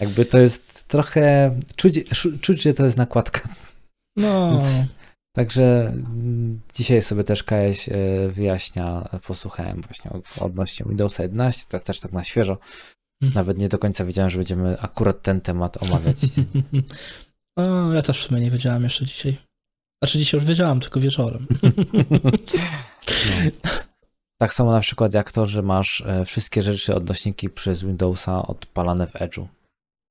Jakby 0.00 0.24
to 0.24 0.38
jest 0.38 0.88
trochę, 0.88 1.54
czuć, 1.76 1.94
czuć, 2.40 2.62
że 2.62 2.74
to 2.74 2.84
jest 2.84 2.96
nakładka. 2.96 3.48
No. 4.16 4.52
Więc 4.52 4.90
Także 5.32 5.88
mm, 5.88 6.60
dzisiaj 6.74 7.02
sobie 7.02 7.24
też 7.24 7.42
KS 7.42 7.88
e, 7.88 8.28
wyjaśnia, 8.28 9.08
posłuchałem 9.26 9.82
właśnie 9.82 10.10
odnośnie 10.40 10.86
Windowsa 10.88 11.22
11, 11.22 11.66
to 11.68 11.80
też 11.80 12.00
tak 12.00 12.12
na 12.12 12.24
świeżo. 12.24 12.58
Mhm. 13.22 13.34
Nawet 13.34 13.58
nie 13.58 13.68
do 13.68 13.78
końca 13.78 14.04
wiedziałem, 14.04 14.30
że 14.30 14.38
będziemy 14.38 14.80
akurat 14.80 15.22
ten 15.22 15.40
temat 15.40 15.82
omawiać. 15.82 16.16
O, 17.58 17.92
ja 17.92 18.02
też 18.02 18.24
w 18.24 18.28
sumie 18.28 18.40
nie 18.40 18.50
wiedziałem 18.50 18.82
jeszcze 18.82 19.06
dzisiaj. 19.06 19.36
Znaczy 20.02 20.18
dzisiaj 20.18 20.40
już 20.40 20.48
wiedziałam, 20.48 20.80
tylko 20.80 21.00
wieczorem. 21.00 21.46
No. 22.10 22.30
Tak 24.40 24.54
samo 24.54 24.72
na 24.72 24.80
przykład 24.80 25.14
jak 25.14 25.32
to, 25.32 25.46
że 25.46 25.62
masz 25.62 26.00
e, 26.06 26.24
wszystkie 26.24 26.62
rzeczy, 26.62 26.94
odnośniki 26.94 27.50
przez 27.50 27.82
Windowsa 27.82 28.46
odpalane 28.46 29.06
w 29.06 29.12
Edge'u. 29.12 29.46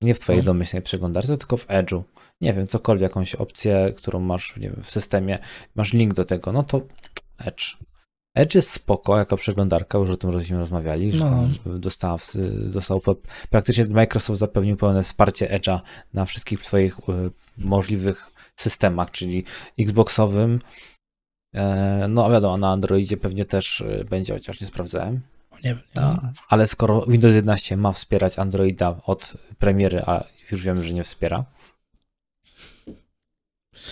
Nie 0.02 0.14
w 0.14 0.20
twojej 0.20 0.44
domyślnej 0.44 0.82
przeglądarce, 0.82 1.38
tylko 1.38 1.58
w 1.58 1.68
Edge'u 1.68 2.04
nie 2.42 2.54
wiem, 2.54 2.68
cokolwiek, 2.68 3.02
jakąś 3.02 3.36
opcję, 3.36 3.94
którą 3.98 4.20
masz 4.20 4.54
wiem, 4.58 4.82
w 4.84 4.92
systemie, 4.92 5.40
masz 5.76 5.94
link 5.94 6.14
do 6.14 6.26
tego, 6.26 6.52
no 6.52 6.64
to 6.64 6.82
Edge. 7.38 7.78
Edge 8.36 8.56
jest 8.56 8.72
spoko 8.72 9.18
jako 9.18 9.38
przeglądarka, 9.38 9.98
już 9.98 10.10
o 10.10 10.18
tym 10.18 10.34
żeśmy 10.34 10.58
rozmawiali, 10.58 11.12
że 11.12 11.26
no. 11.26 11.80
dostała, 11.80 12.18
dostał 12.66 13.02
praktycznie 13.50 13.86
Microsoft 13.86 14.40
zapewnił 14.40 14.78
pełne 14.78 15.04
wsparcie 15.04 15.48
Edge'a 15.60 15.80
na 16.14 16.26
wszystkich 16.26 16.66
swoich 16.66 17.00
y, 17.00 17.32
możliwych 17.58 18.32
systemach, 18.56 19.12
czyli 19.12 19.44
Xboxowym, 19.80 20.60
e, 21.56 22.06
no 22.10 22.26
a 22.26 22.30
wiadomo, 22.30 22.58
na 22.58 22.72
Androidzie 22.72 23.18
pewnie 23.18 23.46
też 23.46 23.82
y, 23.82 24.06
będzie, 24.10 24.34
chociaż 24.34 24.62
nie 24.62 24.68
sprawdzałem. 24.68 25.22
Nie, 25.64 25.76
nie. 25.96 26.18
Ale 26.50 26.68
skoro 26.68 27.06
Windows 27.06 27.36
11 27.36 27.78
ma 27.78 27.92
wspierać 27.92 28.40
Androida 28.40 28.96
od 29.06 29.34
premiery, 29.60 30.02
a 30.06 30.24
już 30.52 30.64
wiemy, 30.64 30.82
że 30.82 30.94
nie 30.94 31.04
wspiera, 31.04 31.46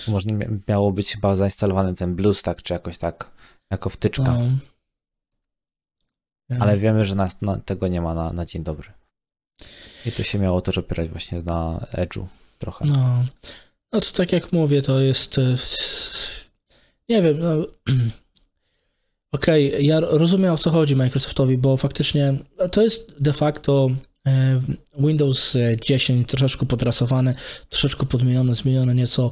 można 0.07 0.38
miało 0.67 0.91
być 0.91 1.12
chyba 1.12 1.36
zainstalowany 1.36 1.95
ten 1.95 2.15
BlueStack, 2.15 2.62
czy 2.62 2.74
jakoś 2.74 2.97
tak, 2.97 3.31
jako 3.71 3.89
wtyczka. 3.89 4.38
No. 6.50 6.57
Ale 6.59 6.77
wiemy, 6.77 7.05
że 7.05 7.15
na, 7.15 7.29
na, 7.41 7.57
tego 7.57 7.88
nie 7.88 8.01
ma 8.01 8.13
na, 8.13 8.33
na 8.33 8.45
dzień 8.45 8.63
dobry. 8.63 8.89
I 10.05 10.12
to 10.12 10.24
się 10.24 10.39
miało 10.39 10.62
też 10.62 10.77
opierać 10.77 11.09
właśnie 11.09 11.41
na 11.41 11.88
Edge'u 11.93 12.25
trochę. 12.57 12.86
No. 12.86 13.25
to 13.89 14.00
tak 14.17 14.31
jak 14.31 14.51
mówię, 14.51 14.81
to 14.81 15.00
jest 15.00 15.38
e, 15.38 15.57
nie 17.09 17.21
wiem, 17.21 17.39
no 17.39 17.50
okej, 19.31 19.69
okay, 19.69 19.84
ja 19.84 20.00
rozumiem 20.00 20.53
o 20.53 20.57
co 20.57 20.72
chodzi 20.72 20.96
Microsoftowi, 20.96 21.57
bo 21.57 21.77
faktycznie 21.77 22.34
to 22.72 22.81
jest 22.81 23.15
de 23.19 23.34
facto 23.34 23.89
e, 24.27 24.62
Windows 25.00 25.57
10 25.81 26.29
troszeczkę 26.29 26.65
podrasowane, 26.65 27.36
troszeczkę 27.69 28.05
podmienione, 28.05 28.53
zmienione 28.53 28.96
nieco 28.96 29.31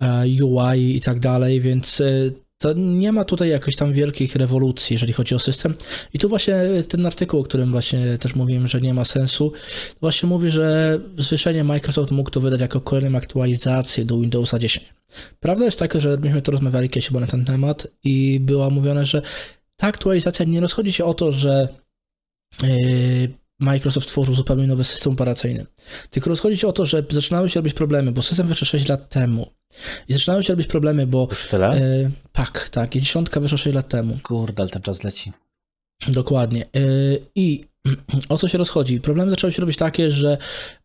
E, 0.00 0.44
UI 0.44 0.96
i 0.96 1.00
tak 1.00 1.20
dalej, 1.20 1.60
więc 1.60 2.00
e, 2.00 2.30
to 2.64 2.72
nie 2.76 3.12
ma 3.12 3.24
tutaj 3.24 3.48
jakiejś 3.48 3.76
tam 3.76 3.92
wielkich 3.92 4.36
rewolucji, 4.36 4.94
jeżeli 4.94 5.12
chodzi 5.12 5.34
o 5.34 5.38
system. 5.38 5.74
I 6.14 6.18
tu 6.18 6.28
właśnie 6.28 6.54
ten 6.88 7.06
artykuł, 7.06 7.40
o 7.40 7.42
którym 7.42 7.70
właśnie 7.70 8.18
też 8.18 8.34
mówiłem, 8.34 8.68
że 8.68 8.80
nie 8.80 8.94
ma 8.94 9.04
sensu, 9.04 9.52
właśnie 10.00 10.28
mówi, 10.28 10.50
że 10.50 10.98
zwyczajnie 11.18 11.64
Microsoft 11.64 12.10
mógł 12.10 12.30
to 12.30 12.40
wydać 12.40 12.60
jako 12.60 12.80
kolejną 12.80 13.18
aktualizację 13.18 14.04
do 14.04 14.18
Windowsa 14.18 14.58
10. 14.58 14.94
Prawda 15.40 15.64
jest 15.64 15.78
taka, 15.78 16.00
że 16.00 16.16
myśmy 16.16 16.42
to 16.42 16.52
rozmawiali 16.52 16.88
kiedyś 16.88 17.08
chyba 17.08 17.20
na 17.20 17.26
ten 17.26 17.44
temat 17.44 17.86
i 18.04 18.40
było 18.40 18.70
mówione, 18.70 19.06
że 19.06 19.22
ta 19.76 19.86
aktualizacja 19.86 20.44
nie 20.44 20.60
rozchodzi 20.60 20.92
się 20.92 21.04
o 21.04 21.14
to, 21.14 21.32
że 21.32 21.68
yy, 22.62 23.28
Microsoft 23.60 24.08
tworzył 24.08 24.34
zupełnie 24.34 24.66
nowy 24.66 24.84
system 24.84 25.12
operacyjny. 25.12 25.66
Tylko 26.10 26.30
rozchodzi 26.30 26.56
się 26.56 26.68
o 26.68 26.72
to, 26.72 26.86
że 26.86 27.04
zaczynały 27.10 27.48
się 27.50 27.60
robić 27.60 27.74
problemy, 27.74 28.12
bo 28.12 28.22
system 28.22 28.46
wyszedł 28.46 28.70
6 28.70 28.88
lat 28.88 29.08
temu. 29.08 29.50
I 30.08 30.12
zaczynały 30.12 30.42
się 30.42 30.52
robić 30.52 30.66
problemy, 30.66 31.06
bo... 31.06 31.28
Już 31.30 31.48
tyle? 31.48 31.68
E, 31.68 32.10
tak, 32.32 32.68
tak. 32.68 32.92
Dziesiątka 32.92 33.40
wyszła 33.40 33.58
6 33.58 33.74
lat 33.74 33.88
temu. 33.88 34.18
Kurde, 34.22 34.62
ale 34.62 34.70
ten 34.70 34.82
czas 34.82 35.04
leci. 35.04 35.32
Dokładnie. 36.08 36.62
E, 36.62 36.68
I 37.34 37.60
o 38.28 38.38
co 38.38 38.48
się 38.48 38.58
rozchodzi? 38.58 39.00
Problemy 39.00 39.30
zaczęły 39.30 39.52
się 39.52 39.60
robić 39.60 39.76
takie, 39.76 40.10
że 40.10 40.38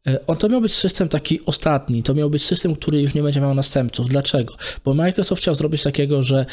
e, 0.08 0.26
on 0.28 0.38
to 0.38 0.50
miał 0.50 0.62
być 0.62 0.74
system 0.74 1.10
taki 1.10 1.46
ostatni, 1.46 2.04
to 2.04 2.14
miał 2.14 2.30
być 2.30 2.46
system, 2.46 2.76
który 2.76 3.02
już 3.02 3.14
nie 3.14 3.24
będzie 3.24 3.42
miał 3.42 3.54
następców. 3.54 4.10
Dlaczego? 4.10 4.56
Bo 4.86 4.94
Microsoft 4.94 5.42
chciał 5.42 5.56
zrobić 5.56 5.84
takiego, 5.84 6.24
że 6.24 6.46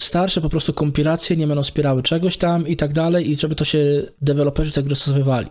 starsze 0.00 0.40
po 0.40 0.48
prostu 0.48 0.72
kompilacje 0.72 1.36
nie 1.36 1.46
będą 1.46 1.62
wspierały 1.62 2.02
czegoś 2.02 2.36
tam 2.36 2.68
i 2.68 2.76
tak 2.76 2.92
dalej 2.92 3.30
i 3.30 3.36
żeby 3.36 3.54
to 3.54 3.64
się 3.64 4.02
deweloperzy 4.20 4.72
tak 4.72 4.84
dostosowywali. 4.84 5.48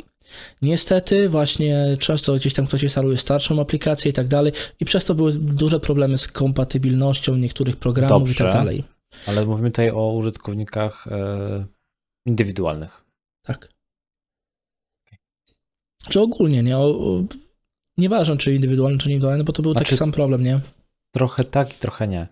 Niestety 0.61 1.29
właśnie 1.29 1.97
często 1.99 2.35
gdzieś 2.35 2.53
tam 2.53 2.67
ktoś 2.67 2.83
instaluje 2.83 3.17
starszą 3.17 3.61
aplikację 3.61 4.11
i 4.11 4.13
tak 4.13 4.27
dalej 4.27 4.53
i 4.79 4.85
przez 4.85 5.05
to 5.05 5.15
były 5.15 5.33
duże 5.33 5.79
problemy 5.79 6.17
z 6.17 6.27
kompatybilnością 6.27 7.35
niektórych 7.35 7.77
programów 7.77 8.19
Dobrze, 8.19 8.33
i 8.33 8.37
tak 8.37 8.53
dalej. 8.53 8.83
Ale 9.27 9.45
mówimy 9.45 9.71
tutaj 9.71 9.91
o 9.91 10.13
użytkownikach 10.13 11.07
e, 11.07 11.65
indywidualnych. 12.25 13.03
Tak. 13.43 13.69
Czy 16.09 16.21
ogólnie, 16.21 16.63
nie? 16.63 16.77
O, 16.77 16.83
o, 16.83 17.23
nieważne 17.97 18.37
czy 18.37 18.55
indywidualny, 18.55 18.97
czy 18.97 19.09
indywidualny, 19.09 19.43
bo 19.43 19.53
to 19.53 19.61
był 19.61 19.73
znaczy, 19.73 19.85
taki 19.85 19.97
sam 19.97 20.11
problem, 20.11 20.43
nie? 20.43 20.59
Trochę 21.11 21.43
tak 21.43 21.75
i 21.75 21.79
trochę 21.79 22.07
nie 22.07 22.27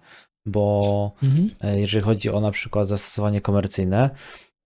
bo 0.45 1.11
mhm. 1.23 1.49
E, 1.61 1.79
jeżeli 1.79 2.05
chodzi 2.05 2.29
o 2.29 2.39
na 2.39 2.51
przykład 2.51 2.87
zastosowanie 2.87 3.41
komercyjne, 3.41 4.09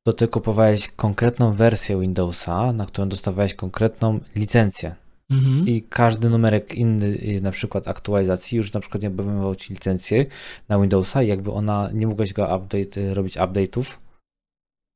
to 0.04 0.14
ty 0.14 0.28
kupowałeś 0.28 0.88
konkretną 0.88 1.54
wersję 1.54 2.00
Windowsa, 2.00 2.74
na 2.74 2.86
którą 2.86 3.10
dostawałeś 3.10 3.54
konkretną 3.54 4.20
licencję. 4.36 4.96
Mhm. 5.30 5.68
I 5.68 5.82
każdy 5.82 6.30
numerek 6.30 6.76
inny, 6.76 7.40
na 7.42 7.52
przykład 7.52 7.88
aktualizacji, 7.88 8.58
już 8.58 8.74
na 8.74 8.80
przykład 8.80 9.04
nie 9.04 9.10
obejmował 9.10 9.56
ci 9.56 9.74
licencję 9.74 10.26
na 10.70 10.80
Windowsa, 10.80 11.24
jakby 11.24 11.52
ona, 11.52 11.90
nie 11.94 12.08
mogłeś 12.08 12.34
go 12.34 12.44
update, 12.58 13.14
robić 13.14 13.38
update'ów, 13.38 13.86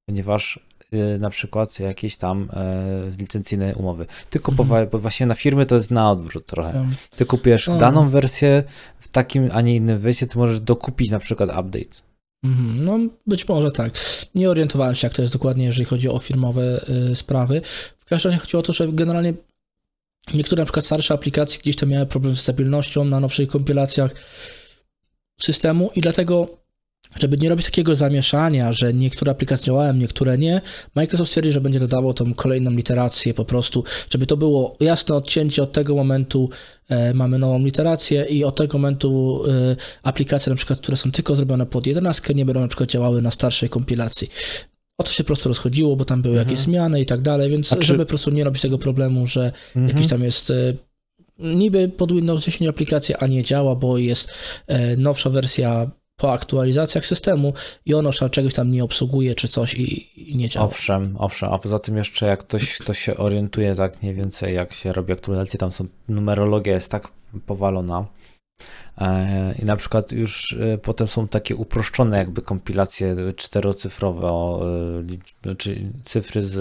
ponieważ 0.10 0.60
na 1.20 1.30
przykład 1.30 1.80
jakieś 1.80 2.18
tam 2.18 2.50
e, 2.54 3.12
licencyjne 3.20 3.76
umowy. 3.76 4.06
Ty 4.30 4.40
kupowałeś, 4.40 4.84
mhm. 4.84 4.90
bo 4.90 5.00
właśnie 5.00 5.26
na 5.26 5.36
firmy 5.36 5.66
to 5.66 5.76
jest 5.76 5.92
na 5.92 6.12
odwrót 6.12 6.46
trochę. 6.46 6.88
Ty 7.18 7.26
kupujesz 7.26 7.70
daną 7.80 8.10
wersję 8.10 8.64
w 9.00 9.10
takim, 9.10 9.50
a 9.54 9.62
nie 9.62 9.76
innym 9.76 10.00
wersji, 10.00 10.28
ty 10.28 10.38
możesz 10.38 10.60
dokupić 10.60 11.12
na 11.12 11.20
przykład 11.20 11.50
update. 11.50 12.14
Mhm, 12.44 12.86
no, 12.86 13.00
być 13.28 13.48
może 13.48 13.72
tak. 13.72 13.94
Nie 14.36 14.50
orientowałem 14.50 14.96
się, 14.96 15.08
jak 15.08 15.14
to 15.14 15.22
jest 15.22 15.34
dokładnie, 15.34 15.66
jeżeli 15.66 15.86
chodzi 15.86 16.10
o 16.10 16.20
firmowe 16.20 16.86
y, 17.12 17.16
sprawy. 17.16 17.62
W 18.00 18.06
każdym 18.06 18.32
razie 18.32 18.42
chodziło 18.42 18.60
o 18.60 18.64
to, 18.64 18.74
że 18.74 18.88
generalnie 18.88 19.34
niektóre 20.34 20.62
na 20.62 20.66
przykład 20.66 20.86
starsze 20.86 21.14
aplikacje 21.14 21.60
gdzieś 21.60 21.76
tam 21.76 21.90
miały 21.90 22.06
problem 22.06 22.36
z 22.36 22.40
stabilnością 22.40 23.06
na 23.06 23.20
nowszych 23.20 23.50
kompilacjach 23.50 24.16
systemu 25.42 25.92
i 25.96 26.02
dlatego 26.02 26.63
żeby 27.20 27.38
nie 27.38 27.50
robić 27.50 27.66
takiego 27.66 27.96
zamieszania, 27.96 28.74
że 28.74 28.94
niektóre 28.94 29.32
aplikacje 29.32 29.66
działają, 29.66 29.94
niektóre 29.94 30.38
nie, 30.38 30.62
Microsoft 30.96 31.30
stwierdzi, 31.30 31.52
że 31.52 31.62
będzie 31.62 31.80
dodawał 31.80 32.14
tą 32.14 32.34
kolejną 32.34 32.72
literację 32.72 33.34
po 33.34 33.46
prostu, 33.46 33.84
żeby 34.10 34.26
to 34.26 34.38
było 34.38 34.78
jasne 34.80 35.16
odcięcie 35.16 35.64
od 35.64 35.72
tego 35.72 35.96
momentu 35.96 36.50
e, 36.90 37.14
mamy 37.14 37.40
nową 37.40 37.66
literację 37.66 38.24
i 38.24 38.44
od 38.44 38.56
tego 38.56 38.78
momentu 38.78 39.42
e, 39.48 39.76
aplikacje 40.04 40.50
na 40.50 40.56
przykład, 40.56 40.80
które 40.80 40.98
są 40.98 41.12
tylko 41.12 41.36
zrobione 41.36 41.66
pod 41.66 41.88
11 41.88 42.34
nie 42.34 42.46
będą 42.46 42.62
na 42.62 42.68
przykład 42.68 42.90
działały 42.90 43.22
na 43.22 43.32
starszej 43.32 43.70
kompilacji. 43.70 44.30
O 44.98 45.04
to 45.04 45.12
się 45.12 45.24
po 45.24 45.28
prostu 45.28 45.50
rozchodziło, 45.50 45.96
bo 45.96 46.06
tam 46.06 46.22
były 46.22 46.36
mhm. 46.36 46.50
jakieś 46.50 46.66
zmiany 46.66 47.02
i 47.02 47.06
tak 47.06 47.22
dalej, 47.22 47.50
więc 47.50 47.70
czy... 47.70 47.84
żeby 47.84 48.06
po 48.06 48.10
prostu 48.10 48.32
nie 48.32 48.44
robić 48.44 48.62
tego 48.62 48.78
problemu, 48.78 49.28
że 49.28 49.52
mhm. 49.76 49.88
jakiś 49.88 50.08
tam 50.08 50.24
jest 50.24 50.52
e, 50.52 50.74
niby 51.40 51.90
pod 51.90 52.12
Windows 52.12 52.46
10 52.46 52.70
aplikacja, 52.70 53.18
a 53.18 53.28
nie 53.28 53.44
działa, 53.44 53.76
bo 53.76 53.98
jest 53.98 54.34
e, 54.68 54.98
nowsza 54.98 55.30
wersja 55.30 55.92
po 56.18 56.34
aktualizacjach 56.34 57.06
systemu 57.06 57.54
i 57.86 57.94
ono 57.94 58.12
czegoś 58.12 58.54
tam 58.54 58.72
nie 58.72 58.84
obsługuje 58.84 59.36
czy 59.36 59.48
coś 59.48 59.74
i, 59.74 60.32
i, 60.32 60.36
nie 60.36 60.50
działa. 60.50 60.66
Owszem, 60.66 61.16
owszem, 61.20 61.54
a 61.54 61.60
poza 61.60 61.80
tym 61.80 61.98
jeszcze 61.98 62.26
jak 62.26 62.40
ktoś, 62.40 62.78
ktoś 62.78 63.00
się 63.00 63.18
orientuje 63.18 63.76
tak 63.76 64.02
mniej 64.02 64.16
więcej 64.16 64.56
jak 64.56 64.74
się 64.74 64.94
robi 64.94 65.14
aktualizacje, 65.14 65.60
tam 65.60 65.72
są, 65.72 65.88
numerologia 66.10 66.74
jest 66.74 66.92
tak 66.92 67.08
powalona 67.46 68.06
e, 68.98 69.56
i 69.62 69.66
na 69.66 69.76
przykład 69.76 70.12
już 70.12 70.54
e, 70.54 70.78
potem 70.78 71.08
są 71.08 71.28
takie 71.28 71.56
uproszczone 71.56 72.18
jakby 72.18 72.42
kompilacje 72.42 73.16
czterocyfrowe, 73.36 74.30
e, 75.46 75.56
czy 75.56 75.92
cyfry 76.04 76.44
z, 76.44 76.54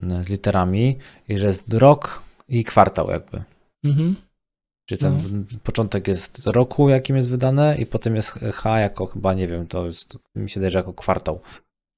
z 0.00 0.28
literami 0.28 0.98
i 1.28 1.38
że 1.38 1.46
jest 1.46 1.74
rok 1.74 2.22
i 2.48 2.64
kwartał 2.64 3.10
jakby. 3.10 3.42
Mhm. 3.84 4.16
Czyli 4.98 5.00
ten 5.00 5.44
no. 5.52 5.58
początek 5.62 6.08
jest 6.08 6.46
roku, 6.46 6.88
jakim 6.88 7.16
jest 7.16 7.28
wydane, 7.28 7.76
i 7.78 7.86
potem 7.86 8.16
jest 8.16 8.30
H 8.30 8.80
jako 8.80 9.06
chyba, 9.06 9.34
nie 9.34 9.48
wiem, 9.48 9.66
to 9.66 9.86
jest, 9.86 10.18
mi 10.34 10.50
się 10.50 10.60
daje, 10.60 10.70
że 10.70 10.78
jako 10.78 10.92
kwartał. 10.92 11.40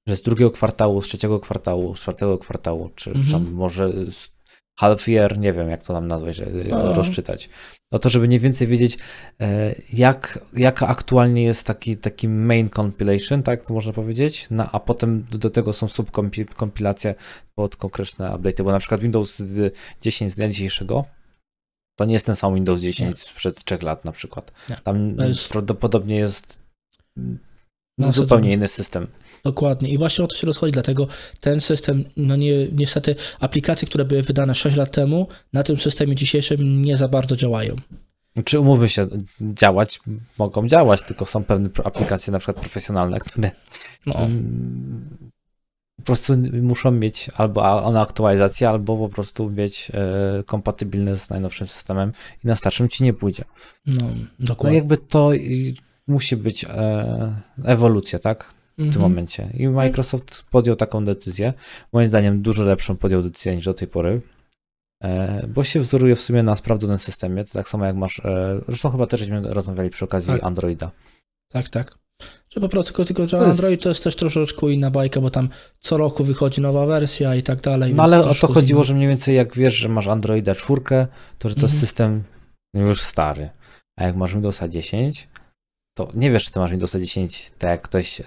Że 0.07 0.15
z 0.15 0.21
drugiego 0.21 0.51
kwartału, 0.51 1.01
z 1.01 1.07
trzeciego 1.07 1.39
kwartału, 1.39 1.95
z 1.95 1.99
czwartego 1.99 2.37
kwartału, 2.37 2.89
czy 2.95 3.11
mhm. 3.11 3.53
może 3.53 3.93
half 4.79 5.07
year, 5.07 5.37
nie 5.39 5.53
wiem 5.53 5.69
jak 5.69 5.83
to 5.83 5.93
nam 5.93 6.07
nazwać, 6.07 6.41
no. 6.69 6.93
rozczytać. 6.93 7.49
No 7.91 7.99
to, 7.99 8.09
żeby 8.09 8.27
mniej 8.27 8.39
więcej 8.39 8.67
wiedzieć, 8.67 8.97
e, 9.41 9.75
jak, 9.93 10.39
jaka 10.53 10.87
aktualnie 10.87 11.43
jest 11.43 11.67
taki, 11.67 11.97
taki 11.97 12.27
main 12.29 12.69
compilation, 12.69 13.43
tak 13.43 13.63
to 13.63 13.73
można 13.73 13.93
powiedzieć, 13.93 14.47
no, 14.51 14.69
a 14.71 14.79
potem 14.79 15.25
do, 15.31 15.37
do 15.37 15.49
tego 15.49 15.73
są 15.73 15.87
subkompilacje 15.87 17.15
pod 17.55 17.75
konkretne 17.75 18.35
update, 18.35 18.63
bo 18.63 18.71
na 18.71 18.79
przykład 18.79 19.01
Windows 19.01 19.41
10 20.01 20.31
z 20.31 20.35
dnia 20.35 20.47
dzisiejszego 20.47 21.05
to 21.95 22.05
nie 22.05 22.13
jest 22.13 22.25
ten 22.25 22.35
sam 22.35 22.55
Windows 22.55 22.81
10 22.81 23.09
nie. 23.09 23.15
sprzed 23.15 23.63
3 23.63 23.77
lat 23.81 24.05
na 24.05 24.11
przykład. 24.11 24.51
Nie. 24.69 24.75
Tam 24.75 25.17
jest... 25.17 25.49
prawdopodobnie 25.49 26.15
jest 26.15 26.59
no, 27.97 28.11
zupełnie 28.11 28.53
inny 28.53 28.67
system. 28.67 29.07
Dokładnie. 29.43 29.89
I 29.89 29.97
właśnie 29.97 30.25
o 30.25 30.27
to 30.27 30.35
się 30.35 30.47
rozchodzi, 30.47 30.71
dlatego 30.73 31.07
ten 31.39 31.61
system, 31.61 32.05
no 32.17 32.35
nie, 32.35 32.67
niestety 32.67 33.15
aplikacje, 33.39 33.87
które 33.87 34.05
były 34.05 34.21
wydane 34.21 34.55
6 34.55 34.75
lat 34.77 34.91
temu, 34.91 35.27
na 35.53 35.63
tym 35.63 35.77
systemie 35.77 36.15
dzisiejszym 36.15 36.81
nie 36.81 36.97
za 36.97 37.07
bardzo 37.07 37.35
działają. 37.35 37.75
Czy 38.45 38.59
umówmy 38.59 38.89
się, 38.89 39.07
działać 39.41 39.99
mogą 40.37 40.67
działać, 40.67 41.01
tylko 41.01 41.25
są 41.25 41.43
pewne 41.43 41.69
aplikacje 41.83 42.31
na 42.31 42.39
przykład 42.39 42.57
profesjonalne, 42.57 43.19
które 43.19 43.51
no 44.05 44.13
po 46.05 46.13
prostu 46.13 46.33
muszą 46.61 46.91
mieć 46.91 47.29
albo 47.35 47.83
one 47.83 48.01
aktualizację, 48.01 48.69
albo 48.69 48.97
po 48.97 49.09
prostu 49.09 49.49
mieć 49.49 49.91
e, 49.93 50.43
kompatybilne 50.43 51.15
z 51.15 51.29
najnowszym 51.29 51.67
systemem 51.67 52.11
i 52.43 52.47
na 52.47 52.55
starszym 52.55 52.89
ci 52.89 53.03
nie 53.03 53.13
pójdzie. 53.13 53.43
No, 53.85 54.05
dokładnie. 54.39 54.77
No 54.77 54.83
jakby 54.83 54.97
to 54.97 55.31
musi 56.07 56.37
być 56.37 56.63
e, 56.63 57.41
ewolucja, 57.63 58.19
tak? 58.19 58.43
W 58.43 58.75
tym 58.75 58.85
mhm. 58.85 59.01
momencie. 59.01 59.49
I 59.53 59.67
Microsoft 59.67 60.43
podjął 60.51 60.75
taką 60.75 61.05
decyzję. 61.05 61.53
Moim 61.93 62.07
zdaniem 62.07 62.41
dużo 62.41 62.63
lepszą 62.63 62.95
podjął 62.95 63.23
decyzję 63.23 63.55
niż 63.55 63.65
do 63.65 63.73
tej 63.73 63.87
pory. 63.87 64.21
E, 65.03 65.47
bo 65.47 65.63
się 65.63 65.79
wzoruje 65.79 66.15
w 66.15 66.21
sumie 66.21 66.43
na 66.43 66.55
sprawdzonym 66.55 66.99
systemie, 66.99 67.43
to 67.43 67.53
tak 67.53 67.69
samo 67.69 67.85
jak 67.85 67.95
masz, 67.95 68.21
zresztą 68.67 68.89
chyba 68.89 69.07
też 69.07 69.19
żeśmy 69.19 69.41
rozmawiali 69.41 69.89
przy 69.89 70.05
okazji 70.05 70.33
tak. 70.33 70.43
Androida. 70.43 70.91
Tak, 71.51 71.69
tak. 71.69 72.04
Że 72.55 72.61
po 72.61 72.69
prostu 72.69 73.05
tylko, 73.05 73.25
że 73.25 73.39
Android 73.39 73.83
to 73.83 73.89
jest 73.89 74.03
też 74.03 74.15
troszeczkę 74.15 74.71
inna 74.71 74.91
bajka, 74.91 75.21
bo 75.21 75.29
tam 75.29 75.49
co 75.79 75.97
roku 75.97 76.23
wychodzi 76.23 76.61
nowa 76.61 76.85
wersja 76.85 77.35
i 77.35 77.43
tak 77.43 77.61
dalej. 77.61 77.93
No 77.93 78.03
ale 78.03 78.19
o 78.19 78.35
to 78.35 78.47
chodziło, 78.47 78.83
że 78.83 78.93
mniej 78.93 79.07
więcej 79.07 79.35
jak 79.35 79.55
wiesz, 79.55 79.75
że 79.75 79.89
masz 79.89 80.07
Androida 80.07 80.55
4, 80.55 80.81
to 81.39 81.49
że 81.49 81.55
to 81.55 81.61
jest 81.61 81.73
mhm. 81.73 81.79
system 81.79 82.23
już 82.75 83.01
stary. 83.01 83.49
A 83.99 84.03
jak 84.03 84.15
masz 84.15 84.33
Windowsa 84.33 84.69
10, 84.69 85.27
to 85.97 86.07
nie 86.13 86.31
wiesz, 86.31 86.45
czy 86.45 86.51
ty 86.51 86.59
masz 86.59 86.71
Windowsa 86.71 86.99
10, 86.99 87.51
tak 87.57 87.71
jak 87.71 87.81
ktoś 87.81 88.21
e, 88.21 88.23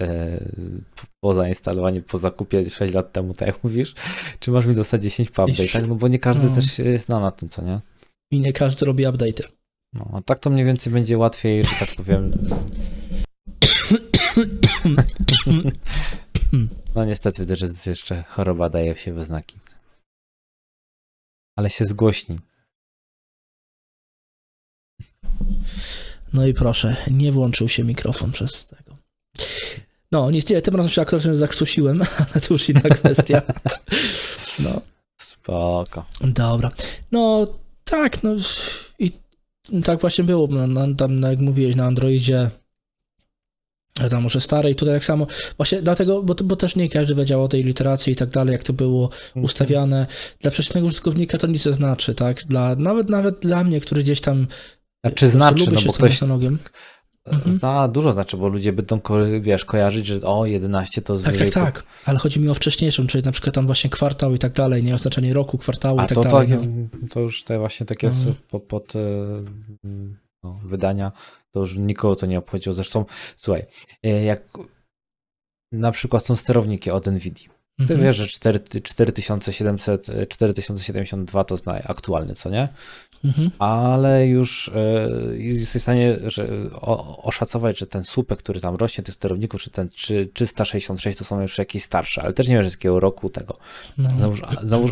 po 1.20 1.34
zainstalowaniu, 1.34 2.02
po 2.02 2.18
zakupie 2.18 2.70
6 2.70 2.94
lat 2.94 3.12
temu, 3.12 3.32
tak 3.32 3.48
jak 3.48 3.64
mówisz, 3.64 3.94
czy 4.38 4.50
masz 4.50 4.66
Windowsa 4.66 4.98
10 4.98 5.30
po 5.30 5.44
update, 5.44 5.68
tak? 5.72 5.88
No 5.88 5.94
bo 5.94 6.08
nie 6.08 6.18
każdy 6.18 6.48
no. 6.48 6.54
też 6.54 6.78
jest 6.78 7.08
na, 7.08 7.20
na 7.20 7.30
tym, 7.30 7.48
co 7.48 7.62
nie? 7.62 7.80
I 8.32 8.40
nie 8.40 8.52
każdy 8.52 8.86
robi 8.86 9.06
update. 9.06 9.42
No, 9.94 10.10
a 10.12 10.20
tak 10.20 10.38
to 10.38 10.50
mniej 10.50 10.64
więcej 10.64 10.92
będzie 10.92 11.18
łatwiej, 11.18 11.64
że 11.64 11.70
tak 11.80 11.88
powiem, 11.96 12.32
no 16.94 17.04
niestety 17.04 17.46
też 17.46 17.60
jest 17.60 17.86
jeszcze 17.86 18.22
choroba 18.22 18.70
daje 18.70 18.96
się 18.96 19.12
we 19.12 19.24
znaki. 19.24 19.56
Ale 21.56 21.70
się 21.70 21.86
zgłośni. 21.86 22.38
No 26.32 26.46
i 26.46 26.54
proszę, 26.54 26.96
nie 27.10 27.32
włączył 27.32 27.68
się 27.68 27.84
mikrofon 27.84 28.32
przez 28.32 28.66
tego. 28.66 28.96
No, 30.12 30.30
nic, 30.30 30.50
nie, 30.50 30.62
tym 30.62 30.76
razem 30.76 30.90
się 30.90 31.02
akurat 31.02 31.24
zakrztusiłem, 31.24 32.02
ale 32.18 32.40
to 32.40 32.54
już 32.54 32.68
inna 32.68 32.80
kwestia. 33.00 33.42
No. 34.58 34.80
Spoko. 35.20 36.06
Dobra. 36.20 36.70
No, 37.12 37.46
tak, 37.84 38.22
no 38.22 38.36
i 38.98 39.12
tak 39.84 40.00
właśnie 40.00 40.24
było. 40.24 40.46
No 40.46 40.94
tam, 40.94 41.22
jak 41.22 41.38
mówiłeś, 41.38 41.76
na 41.76 41.86
Androidzie 41.86 42.50
tam 44.10 44.22
może 44.22 44.40
starej, 44.40 44.74
tutaj 44.74 44.94
tak 44.94 45.04
samo, 45.04 45.26
właśnie 45.56 45.82
dlatego, 45.82 46.22
bo, 46.22 46.34
bo 46.44 46.56
też 46.56 46.76
nie 46.76 46.88
każdy 46.88 47.14
wiedział 47.14 47.44
o 47.44 47.48
tej 47.48 47.64
literacji 47.64 48.12
i 48.12 48.16
tak 48.16 48.28
dalej, 48.28 48.52
jak 48.52 48.62
to 48.62 48.72
było 48.72 49.04
mhm. 49.04 49.44
ustawiane. 49.44 50.06
Dla 50.40 50.50
przeciętnego 50.50 50.86
użytkownika 50.86 51.38
to 51.38 51.46
nic 51.46 51.66
nie 51.66 51.72
znaczy, 51.72 52.14
tak? 52.14 52.44
Dla, 52.44 52.74
nawet, 52.76 53.08
nawet 53.08 53.38
dla 53.38 53.64
mnie, 53.64 53.80
który 53.80 54.02
gdzieś 54.02 54.20
tam 54.20 54.46
znaczy 55.04 55.28
znaczy, 55.28 55.64
no 55.72 55.80
bo 55.86 55.92
ktoś 55.92 56.22
mhm. 57.32 57.58
zna 57.58 57.88
dużo 57.88 58.12
znaczy, 58.12 58.36
bo 58.36 58.48
ludzie 58.48 58.72
będą, 58.72 59.00
wiesz, 59.40 59.64
kojarzyć, 59.64 60.06
że 60.06 60.20
o, 60.20 60.46
11 60.46 61.02
to 61.02 61.18
Tak, 61.18 61.36
tak, 61.36 61.50
tak, 61.50 61.82
ale 62.04 62.18
chodzi 62.18 62.40
mi 62.40 62.48
o 62.48 62.54
wcześniejszą, 62.54 63.06
czyli 63.06 63.24
na 63.24 63.32
przykład 63.32 63.54
tam 63.54 63.66
właśnie 63.66 63.90
kwartał 63.90 64.34
i 64.34 64.38
tak 64.38 64.52
dalej, 64.52 64.84
nie 64.84 64.94
oznaczenie 64.94 65.34
roku, 65.34 65.58
kwartału 65.58 65.98
A 65.98 66.04
i 66.04 66.06
tak 66.06 66.14
to, 66.14 66.22
dalej. 66.22 66.48
To, 66.48 66.54
no. 66.56 67.08
to 67.10 67.20
już 67.20 67.44
te 67.44 67.58
właśnie 67.58 67.86
takie 67.86 68.06
mhm. 68.06 68.34
pod, 68.50 68.62
pod 68.62 68.96
e, 68.96 68.98
no, 70.42 70.60
wydania 70.64 71.12
to 71.50 71.60
już 71.60 71.76
nikogo 71.76 72.16
to 72.16 72.26
nie 72.26 72.38
obchodziło. 72.38 72.74
Zresztą, 72.74 73.04
słuchaj, 73.36 73.66
e, 74.02 74.24
jak 74.24 74.48
na 75.72 75.92
przykład 75.92 76.26
są 76.26 76.36
sterowniki 76.36 76.90
od 76.90 77.06
NVIDIA, 77.06 77.58
Ty 77.76 77.82
mhm. 77.82 78.02
wiesz, 78.02 78.16
że 78.16 78.26
4, 78.26 78.60
4700, 78.82 80.06
4072 80.28 81.44
to 81.44 81.54
jest 81.54 81.68
aktualny, 81.68 82.34
co 82.34 82.50
nie? 82.50 82.68
Mhm. 83.24 83.50
Ale 83.58 84.26
już 84.26 84.68
y, 84.68 85.38
jesteś 85.38 85.80
w 85.80 85.82
stanie 85.82 86.16
że, 86.26 86.48
o, 86.72 87.22
oszacować, 87.22 87.78
że 87.78 87.86
ten 87.86 88.04
słupek, 88.04 88.38
który 88.38 88.60
tam 88.60 88.74
rośnie, 88.74 89.04
tych 89.04 89.14
sterowników, 89.14 89.62
czy 89.62 89.70
ten 89.70 89.88
366 89.88 91.18
to 91.18 91.24
są 91.24 91.40
już 91.40 91.58
jakieś 91.58 91.82
starsze, 91.82 92.22
ale 92.22 92.32
też 92.32 92.48
nie 92.48 92.54
wiem, 92.54 92.70
z 92.70 92.72
jakiego 92.72 93.00
roku 93.00 93.30
tego. 93.30 93.58
No. 93.98 94.10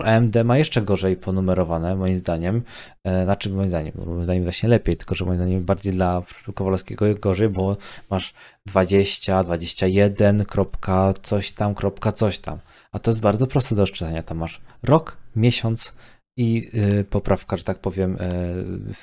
AMD 0.04 0.36
ma 0.44 0.58
jeszcze 0.58 0.82
gorzej 0.82 1.16
ponumerowane, 1.16 1.96
moim 1.96 2.18
zdaniem. 2.18 2.62
E, 3.04 3.24
znaczy, 3.24 3.50
moim 3.50 3.68
zdaniem, 3.68 3.92
moim 4.06 4.24
zdaniem 4.24 4.42
właśnie 4.42 4.68
lepiej, 4.68 4.96
tylko 4.96 5.14
że 5.14 5.24
moim 5.24 5.36
zdaniem 5.36 5.64
bardziej 5.64 5.92
dla 5.92 6.22
Kowalskiego 6.54 7.06
gorzej, 7.20 7.48
bo 7.48 7.76
masz 8.10 8.34
20, 8.66 9.44
21, 9.44 10.44
kropka, 10.44 11.14
coś 11.22 11.52
tam, 11.52 11.74
kropka, 11.74 12.12
coś 12.12 12.38
tam. 12.38 12.58
A 12.92 12.98
to 12.98 13.10
jest 13.10 13.20
bardzo 13.20 13.46
proste 13.46 13.74
do 13.74 13.82
odczytania. 13.82 14.22
Tam 14.22 14.38
masz 14.38 14.60
rok, 14.82 15.16
miesiąc 15.36 15.92
i 16.36 16.70
yy, 16.72 17.04
poprawka, 17.04 17.56
że 17.56 17.64
tak 17.64 17.78
powiem, 17.78 18.18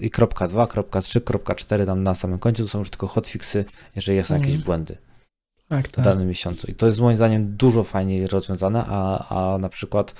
i 0.00 0.10
kropka 0.10 0.48
2, 0.48 0.66
kropka 0.66 1.02
3, 1.02 1.20
kropka 1.20 1.54
4 1.54 1.86
tam 1.86 2.02
na 2.02 2.14
samym 2.14 2.38
końcu 2.38 2.62
to 2.62 2.68
są 2.68 2.78
już 2.78 2.90
tylko 2.90 3.06
hotfixy, 3.06 3.64
jeżeli 3.96 4.24
są 4.24 4.34
jakieś 4.34 4.48
mhm. 4.48 4.64
błędy 4.64 4.96
tak, 5.76 5.88
tak. 5.88 6.04
w 6.04 6.04
danym 6.04 6.28
miesiącu. 6.28 6.70
I 6.70 6.74
to 6.74 6.86
jest 6.86 7.00
moim 7.00 7.16
zdaniem 7.16 7.56
dużo 7.56 7.84
fajniej 7.84 8.26
rozwiązane, 8.26 8.84
a, 8.88 9.28
a 9.28 9.58
na 9.58 9.68
przykład 9.68 10.14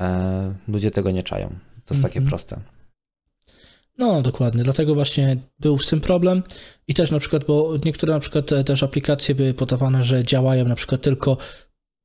e, 0.00 0.54
ludzie 0.68 0.90
tego 0.90 1.10
nie 1.10 1.22
czają. 1.22 1.48
To 1.84 1.94
jest 1.94 2.02
takie 2.02 2.18
mhm. 2.18 2.28
proste. 2.28 2.60
No, 3.98 4.22
dokładnie. 4.22 4.64
Dlatego 4.64 4.94
właśnie 4.94 5.36
był 5.58 5.78
z 5.78 5.86
tym 5.86 6.00
problem. 6.00 6.42
I 6.88 6.94
też 6.94 7.10
na 7.10 7.18
przykład, 7.18 7.44
bo 7.44 7.74
niektóre 7.84 8.14
na 8.14 8.20
przykład 8.20 8.50
też 8.66 8.82
aplikacje 8.82 9.34
były 9.34 9.54
podawane, 9.54 10.04
że 10.04 10.24
działają 10.24 10.64
na 10.64 10.74
przykład 10.74 11.02
tylko 11.02 11.36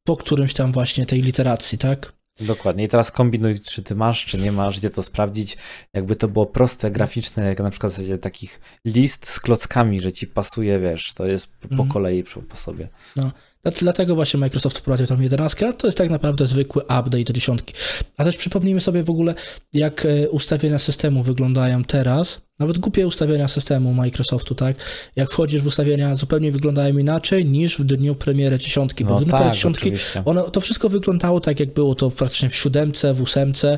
po 0.03 0.17
którymś 0.17 0.53
tam 0.53 0.71
właśnie 0.71 1.05
tej 1.05 1.21
literacji, 1.21 1.77
tak? 1.77 2.17
Dokładnie. 2.41 2.83
I 2.83 2.87
teraz 2.87 3.11
kombinuj, 3.11 3.59
czy 3.59 3.83
ty 3.83 3.95
masz, 3.95 4.25
czy 4.25 4.37
nie 4.37 4.51
masz, 4.51 4.79
gdzie 4.79 4.89
to 4.89 5.03
sprawdzić. 5.03 5.57
Jakby 5.93 6.15
to 6.15 6.27
było 6.27 6.45
proste, 6.45 6.91
graficzne, 6.91 7.45
jak 7.45 7.59
na 7.59 7.69
przykład 7.69 7.91
w 7.91 7.95
zasadzie 7.95 8.17
takich 8.17 8.59
list 8.85 9.27
z 9.27 9.39
klockami, 9.39 10.01
że 10.01 10.11
ci 10.11 10.27
pasuje, 10.27 10.79
wiesz, 10.79 11.13
to 11.13 11.25
jest 11.25 11.47
po 11.57 11.75
mm. 11.75 11.89
kolei 11.89 12.23
po 12.49 12.55
sobie. 12.55 12.89
No. 13.15 13.31
Dlatego 13.79 14.15
właśnie 14.15 14.39
Microsoft 14.39 14.77
wprowadził 14.77 15.07
tam 15.07 15.23
11, 15.23 15.67
a 15.67 15.73
to 15.73 15.87
jest 15.87 15.97
tak 15.97 16.09
naprawdę 16.09 16.47
zwykły 16.47 16.81
update 16.83 17.23
do 17.23 17.33
dziesiątki. 17.33 17.73
A 18.17 18.23
też 18.23 18.37
przypomnijmy 18.37 18.81
sobie 18.81 19.03
w 19.03 19.09
ogóle, 19.09 19.35
jak 19.73 20.05
e, 20.05 20.29
ustawienia 20.29 20.79
systemu 20.79 21.23
wyglądają 21.23 21.83
teraz. 21.83 22.41
Nawet 22.59 22.77
głupie 22.77 23.07
ustawienia 23.07 23.47
systemu 23.47 23.93
Microsoftu, 23.93 24.55
tak? 24.55 24.77
Jak 25.15 25.29
wchodzisz 25.29 25.61
w 25.61 25.67
ustawienia, 25.67 26.15
zupełnie 26.15 26.51
wyglądają 26.51 26.97
inaczej 26.97 27.45
niż 27.45 27.79
w 27.79 27.83
dniu 27.83 28.15
premiery 28.15 28.59
dziesiątki. 28.59 29.05
Bo 29.05 29.11
no 29.11 29.17
w 29.17 29.21
dniu 29.21 29.31
tak, 29.31 29.39
premiery 29.39 29.55
dziesiątki 29.55 29.91
ono, 30.25 30.49
to 30.49 30.61
wszystko 30.61 30.89
wyglądało 30.89 31.39
tak, 31.39 31.59
jak 31.59 31.73
było 31.73 31.95
to 31.95 32.11
praktycznie 32.11 32.49
w 32.49 32.55
siódemce, 32.55 33.13
w 33.13 33.21
ósemce, 33.21 33.77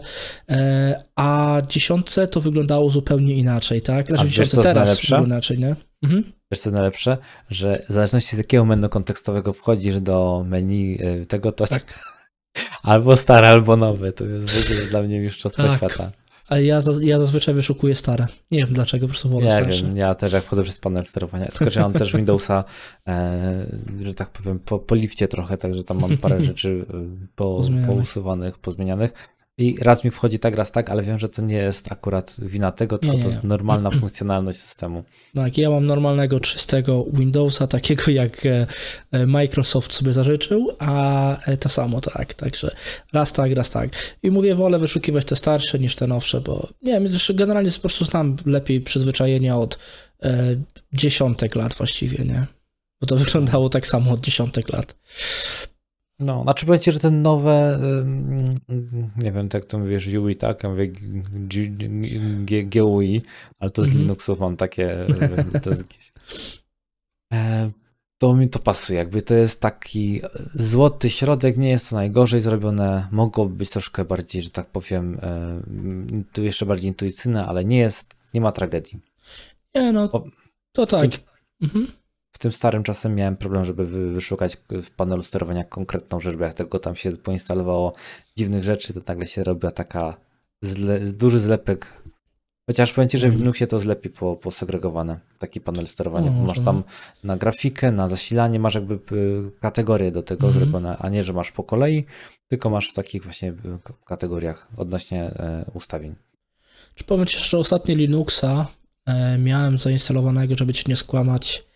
e, 0.49 1.03
a 1.15 1.61
dziesiątce 1.67 2.27
to 2.27 2.41
wyglądało 2.41 2.89
zupełnie 2.89 3.35
inaczej, 3.35 3.81
tak? 3.81 4.07
Znaczy, 4.07 4.23
a 4.23 4.25
w 4.25 4.29
dziesiątce 4.29 4.61
teraz 4.61 5.01
wygląda 5.01 5.27
inaczej, 5.27 5.59
nie? 5.59 5.75
Mhm. 6.03 6.38
Wiesz 6.51 6.61
co 6.61 6.71
najlepsze? 6.71 7.17
Że 7.49 7.83
w 7.89 7.93
zależności 7.93 8.35
z 8.35 8.37
jakiego 8.37 8.65
menu 8.65 8.89
kontekstowego 8.89 9.53
wchodzisz 9.53 9.99
do 9.99 10.43
menu 10.47 11.01
y, 11.01 11.25
tego, 11.25 11.51
to 11.51 11.67
tak. 11.67 11.99
albo 12.83 13.17
stare, 13.17 13.49
albo 13.49 13.77
nowe. 13.77 14.11
To 14.11 14.25
jest 14.25 14.49
w 14.49 14.71
ogóle 14.71 14.85
dla 14.85 15.01
mnie 15.01 15.19
mistrzostwo 15.19 15.63
tak. 15.63 15.77
świata. 15.77 16.11
A 16.49 16.59
ja, 16.59 16.81
ja 17.01 17.19
zazwyczaj 17.19 17.55
wyszukuję 17.55 17.95
stare. 17.95 18.27
Nie 18.51 18.59
wiem 18.59 18.73
dlaczego, 18.73 19.07
po 19.07 19.09
prostu 19.09 19.29
wolę 19.29 19.45
Nie 19.45 19.51
starsze. 19.51 19.83
wiem, 19.83 19.97
ja 19.97 20.15
też 20.15 20.33
jak 20.33 20.43
wchodzę 20.43 20.63
przez 20.63 20.77
panel 20.77 21.05
sterowania. 21.05 21.45
Tylko, 21.45 21.69
że 21.69 21.79
mam 21.79 21.93
też 21.93 22.15
Windowsa, 22.15 22.63
e, 23.07 23.65
że 24.01 24.13
tak 24.13 24.29
powiem, 24.29 24.59
po, 24.59 24.79
po 24.79 24.95
lifcie 24.95 25.27
trochę, 25.27 25.57
także 25.57 25.83
tam 25.83 25.99
mam 25.99 26.17
parę 26.17 26.43
rzeczy 26.49 26.69
y, 26.69 27.27
po, 27.35 27.61
pousuwanych, 27.87 28.57
pozmienianych. 28.57 29.13
I 29.59 29.75
raz 29.81 30.03
mi 30.03 30.11
wchodzi 30.11 30.39
tak, 30.39 30.55
raz 30.55 30.71
tak, 30.71 30.89
ale 30.89 31.03
wiem, 31.03 31.19
że 31.19 31.29
to 31.29 31.41
nie 31.41 31.55
jest 31.55 31.91
akurat 31.91 32.35
wina 32.41 32.71
tego, 32.71 32.97
tylko 32.97 33.13
nie, 33.13 33.17
nie. 33.17 33.23
to 33.23 33.29
jest 33.29 33.43
normalna 33.43 33.91
funkcjonalność 33.91 34.59
systemu. 34.59 35.03
No 35.33 35.41
jak 35.45 35.57
ja 35.57 35.69
mam 35.69 35.85
normalnego, 35.85 36.39
czystego 36.39 37.05
Windowsa, 37.13 37.67
takiego 37.67 38.11
jak 38.11 38.45
e, 38.45 38.67
e, 39.11 39.25
Microsoft 39.25 39.93
sobie 39.93 40.13
zażyczył, 40.13 40.71
a 40.79 41.37
e, 41.45 41.57
to 41.57 41.69
samo 41.69 42.01
tak, 42.01 42.33
także 42.33 42.75
raz 43.13 43.33
tak, 43.33 43.51
raz 43.51 43.69
tak. 43.69 43.89
I 44.23 44.31
mówię, 44.31 44.55
wolę 44.55 44.79
wyszukiwać 44.79 45.25
te 45.25 45.35
starsze 45.35 45.79
niż 45.79 45.95
te 45.95 46.07
nowsze, 46.07 46.41
bo 46.41 46.67
nie 46.81 46.99
wiem, 46.99 47.07
generalnie 47.33 47.71
po 47.71 47.79
prostu 47.79 48.05
znam 48.05 48.35
lepiej 48.45 48.81
przyzwyczajenia 48.81 49.57
od 49.57 49.77
e, 50.23 50.55
dziesiątek 50.93 51.55
lat 51.55 51.73
właściwie, 51.73 52.25
nie? 52.25 52.45
Bo 53.01 53.07
to 53.07 53.15
wyglądało 53.25 53.69
tak 53.69 53.87
samo 53.87 54.11
od 54.11 54.19
dziesiątek 54.19 54.69
lat. 54.69 54.95
No, 56.19 56.43
znaczy 56.43 56.65
powiedzcie, 56.65 56.91
że 56.91 56.99
ten 56.99 57.21
nowe, 57.21 57.79
nie 59.17 59.31
wiem, 59.31 59.49
tak 59.49 59.65
to 59.65 59.79
mówisz, 59.79 60.07
UI, 60.07 60.35
tak? 60.35 60.63
Ja 60.63 60.69
mówię 60.69 60.91
GUI, 62.63 63.21
ale 63.59 63.71
to 63.71 63.83
z 63.83 63.87
mhm. 63.87 64.03
Linuxów 64.03 64.39
mam 64.39 64.57
takie, 64.57 65.07
to, 65.63 65.69
jest, 65.69 65.85
e, 67.33 67.71
to 68.17 68.35
mi 68.35 68.49
to 68.49 68.59
pasuje, 68.59 68.99
jakby 68.99 69.21
to 69.21 69.33
jest 69.33 69.61
taki 69.61 70.21
złoty 70.55 71.09
środek, 71.09 71.57
nie 71.57 71.69
jest 71.69 71.89
to 71.89 71.95
najgorzej 71.95 72.39
zrobione, 72.39 73.07
mogłoby 73.11 73.55
być 73.55 73.69
troszkę 73.69 74.05
bardziej, 74.05 74.41
że 74.41 74.49
tak 74.49 74.67
powiem, 74.67 75.19
e, 75.21 75.61
tu 76.33 76.43
jeszcze 76.43 76.65
bardziej 76.65 76.87
intuicyjne, 76.87 77.45
ale 77.45 77.65
nie 77.65 77.77
jest, 77.77 78.15
nie 78.33 78.41
ma 78.41 78.51
tragedii. 78.51 78.99
Nie, 79.75 79.91
no, 79.91 80.09
to 80.71 80.85
tak. 80.85 81.09
Mhm 81.61 81.98
w 82.39 82.41
tym 82.41 82.51
starym 82.51 82.83
czasem 82.83 83.15
miałem 83.15 83.37
problem, 83.37 83.65
żeby 83.65 83.85
wyszukać 83.85 84.57
w 84.69 84.91
panelu 84.91 85.23
sterowania 85.23 85.63
konkretną 85.63 86.19
rzecz, 86.19 86.35
bo 86.35 86.43
jak 86.43 86.53
tego 86.53 86.79
tam 86.79 86.95
się 86.95 87.11
poinstalowało 87.11 87.93
dziwnych 88.37 88.63
rzeczy, 88.63 88.93
to 88.93 89.01
nagle 89.07 89.27
się 89.27 89.43
robiła 89.43 89.71
taka 89.71 90.17
zle, 90.61 90.99
duży 90.99 91.39
zlepek. 91.39 91.87
Chociaż 92.69 92.93
powiem 92.93 93.09
Ci, 93.09 93.17
że 93.17 93.27
w 93.27 93.29
mhm. 93.29 93.41
Linuxie 93.41 93.67
to 93.67 93.75
jest 93.75 93.85
lepiej 93.85 94.11
po, 94.11 94.35
posegregowane, 94.35 95.19
taki 95.39 95.61
panel 95.61 95.87
sterowania. 95.87 96.31
Masz 96.31 96.59
tam 96.59 96.83
na 97.23 97.37
grafikę, 97.37 97.91
na 97.91 98.07
zasilanie, 98.07 98.59
masz 98.59 98.75
jakby 98.75 98.99
kategorie 99.61 100.11
do 100.11 100.23
tego 100.23 100.47
mhm. 100.47 100.53
zrobione, 100.63 100.97
a 100.97 101.09
nie, 101.09 101.23
że 101.23 101.33
masz 101.33 101.51
po 101.51 101.63
kolei, 101.63 102.05
tylko 102.47 102.69
masz 102.69 102.89
w 102.89 102.93
takich 102.93 103.23
właśnie 103.23 103.53
kategoriach 104.05 104.67
odnośnie 104.77 105.23
e, 105.23 105.65
ustawień. 105.73 106.15
Czy 106.95 107.03
powiem 107.03 107.25
Ci, 107.25 107.39
że 107.39 107.57
ostatnie 107.57 107.95
Linuxa 107.95 108.67
e, 109.05 109.37
miałem 109.37 109.77
zainstalowanego, 109.77 110.55
żeby 110.55 110.73
Ci 110.73 110.83
nie 110.87 110.95
skłamać, 110.95 111.68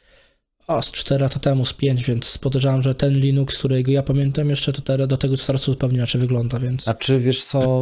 a 0.68 0.82
z 0.82 0.92
4 0.92 1.24
lata 1.24 1.40
temu, 1.40 1.66
z 1.66 1.74
5, 1.74 2.04
więc 2.04 2.38
podejrzewam, 2.38 2.82
że 2.82 2.96
ten 2.96 3.14
Linux, 3.14 3.60
którego 3.60 3.92
ja 3.92 4.04
pamiętam 4.04 4.50
jeszcze, 4.50 4.74
to 4.74 4.82
teraz 4.82 5.08
do 5.08 5.18
tego 5.18 5.38
startu 5.38 5.72
zupełnie 5.72 5.98
inaczej 5.98 6.22
wygląda, 6.22 6.60
więc... 6.60 6.88
A 6.88 6.94
czy 6.94 7.20
wiesz 7.20 7.44
co, 7.44 7.82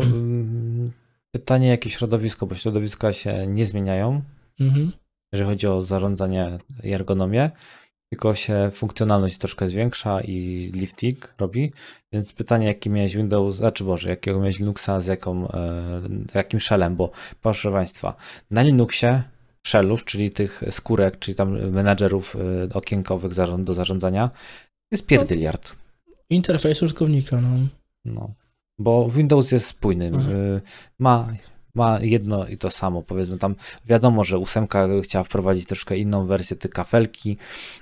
pytanie 1.35 1.67
jakie 1.67 1.89
środowisko, 1.89 2.45
bo 2.45 2.55
środowiska 2.55 3.13
się 3.13 3.47
nie 3.47 3.65
zmieniają, 3.65 4.21
mhm. 4.59 4.91
jeżeli 5.33 5.49
chodzi 5.49 5.67
o 5.67 5.81
zarządzanie 5.81 6.57
i 6.83 6.91
ergonomię, 6.91 7.51
tylko 8.13 8.35
się 8.35 8.71
funkcjonalność 8.73 9.37
troszkę 9.37 9.67
zwiększa 9.67 10.21
i 10.21 10.71
lifting 10.75 11.33
robi, 11.39 11.73
więc 12.13 12.33
pytanie 12.33 12.67
jaki 12.67 12.89
miałeś 12.89 13.15
Windows, 13.15 13.55
znaczy 13.55 13.83
Boże, 13.83 14.09
jakiego 14.09 14.39
miałeś 14.39 14.59
Linuxa 14.59 14.99
z 14.99 15.07
jaką, 15.07 15.51
e, 15.51 16.01
jakim 16.33 16.59
shellem, 16.59 16.95
bo 16.95 17.11
proszę 17.41 17.71
Państwa, 17.71 18.15
na 18.51 18.61
Linuxie 18.61 19.23
shellów, 19.67 20.05
czyli 20.05 20.29
tych 20.29 20.63
skórek, 20.69 21.19
czyli 21.19 21.35
tam 21.35 21.71
menadżerów 21.71 22.35
y, 22.35 22.73
okienkowych 22.73 23.31
do 23.57 23.73
zarządzania, 23.73 24.31
jest 24.91 25.05
pierdyliard. 25.05 25.75
Interfejs 26.29 26.81
użytkownika, 26.81 27.41
no. 27.41 27.49
no. 28.05 28.33
Bo 28.79 29.09
Windows 29.09 29.51
jest 29.51 29.67
spójny. 29.67 30.05
Mhm. 30.05 30.61
Ma 30.99 31.27
ma 31.73 31.99
jedno 32.01 32.47
i 32.47 32.57
to 32.57 32.69
samo, 32.69 33.03
powiedzmy 33.03 33.37
tam 33.37 33.55
wiadomo, 33.85 34.23
że 34.23 34.37
ósemka 34.37 34.87
chciała 35.03 35.23
wprowadzić 35.23 35.65
troszkę 35.65 35.97
inną 35.97 36.25
wersję, 36.25 36.57
te 36.57 36.69
kafelki, 36.69 37.37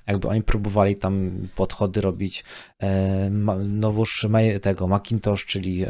jakby 0.07 0.27
oni 0.27 0.43
próbowali 0.43 0.95
tam 0.95 1.31
podchody 1.55 2.01
robić, 2.01 2.43
e, 2.79 3.29
nowóż 3.59 4.25
tego 4.61 4.87
Macintosh, 4.87 5.45
czyli 5.45 5.83
e, 5.83 5.89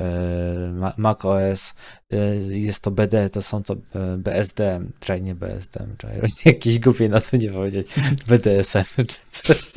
Mac 0.97 1.25
OS, 1.25 1.73
e, 2.11 2.35
jest 2.35 2.79
to 2.79 2.91
BD, 2.91 3.29
to 3.29 3.41
są 3.41 3.63
to 3.63 3.73
e, 3.73 4.17
BSD, 4.17 4.81
czy 4.99 5.21
nie 5.21 5.35
BSD, 5.35 5.87
czy 5.97 6.07
jakieś 6.49 6.79
głupie 6.79 7.09
nazwy 7.09 7.37
nie 7.37 7.49
powiedzieć, 7.49 7.87
BDSM, 8.27 9.05
czy 9.07 9.17
coś. 9.31 9.57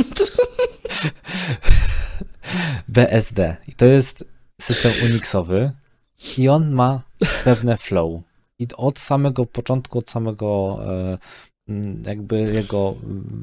BSD 2.88 3.56
i 3.68 3.72
to 3.72 3.86
jest 3.86 4.24
system 4.60 4.92
Unixowy, 5.04 5.72
i 6.38 6.48
on 6.48 6.70
ma 6.70 7.02
pewne 7.44 7.76
flow. 7.76 8.22
I 8.58 8.66
od 8.76 8.98
samego 8.98 9.46
początku, 9.46 9.98
od 9.98 10.10
samego 10.10 10.78
e, 10.86 11.18
jakby 12.04 12.40
jego 12.40 12.94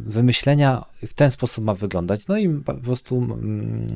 wymyślenia 0.05 0.85
w 1.07 1.13
ten 1.13 1.31
sposób 1.31 1.63
ma 1.63 1.73
wyglądać. 1.73 2.27
No 2.27 2.37
i 2.37 2.49
po 2.49 2.73
prostu 2.73 3.27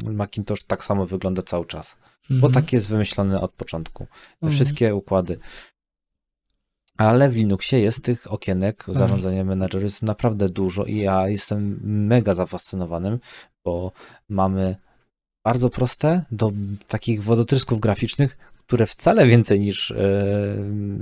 Macintosh 0.03 0.63
tak 0.63 0.83
samo 0.83 1.05
wygląda 1.05 1.41
cały 1.41 1.65
czas, 1.65 1.95
mhm. 2.21 2.41
bo 2.41 2.49
tak 2.49 2.73
jest 2.73 2.89
wymyślony 2.89 3.41
od 3.41 3.51
początku. 3.51 4.07
Mhm. 4.33 4.53
Wszystkie 4.53 4.95
układy. 4.95 5.37
Ale 6.97 7.29
w 7.29 7.35
Linuxie 7.35 7.79
jest 7.79 8.03
tych 8.03 8.31
okienek 8.31 8.83
tak. 8.83 8.95
zarządzania 8.95 9.43
menedżeru 9.43 9.83
jest 9.83 10.01
naprawdę 10.01 10.49
dużo 10.49 10.85
i 10.85 10.97
ja 10.97 11.27
jestem 11.27 11.79
mega 11.83 12.33
zafascynowanym, 12.33 13.19
bo 13.65 13.91
mamy 14.29 14.75
bardzo 15.43 15.69
proste 15.69 16.25
do 16.31 16.51
takich 16.87 17.23
wodotrysków 17.23 17.79
graficznych, 17.79 18.37
które 18.73 18.87
wcale 18.87 19.27
więcej 19.27 19.59
niż 19.59 19.91
e, 19.91 19.95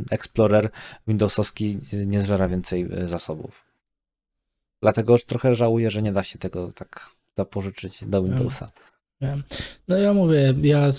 Explorer 0.10 0.70
Windowsowski 1.08 1.78
nie 2.06 2.20
zżera 2.20 2.48
więcej 2.48 2.88
e, 2.92 3.10
zasobów. 3.10 3.66
Dlatego 4.82 5.14
już 5.14 5.26
trochę 5.26 5.56
żałuję, 5.56 5.92
że 5.92 6.02
nie 6.02 6.12
da 6.12 6.24
się 6.24 6.40
tego 6.40 6.72
tak 6.72 7.10
zapożyczyć 7.38 8.04
do 8.06 8.24
Windowsa. 8.24 8.72
No 9.88 9.98
ja 9.98 10.14
mówię, 10.14 10.54
ja 10.62 10.90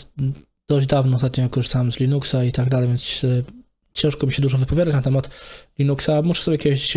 dość 0.69 0.87
dawno 0.87 1.17
ostatnio 1.17 1.49
korzystałem 1.49 1.93
z 1.93 2.01
Linuxa 2.01 2.45
i 2.45 2.53
tak 2.53 2.69
dalej, 2.69 2.89
więc 2.89 3.25
e, 3.25 3.43
ciężko 3.95 4.27
mi 4.27 4.33
się 4.33 4.43
dużo 4.43 4.59
wypowiadać 4.59 4.95
na 4.95 5.03
temat 5.03 5.31
Linuxa. 5.79 6.23
Muszę 6.25 6.43
sobie 6.43 6.59
kiedyś 6.59 6.97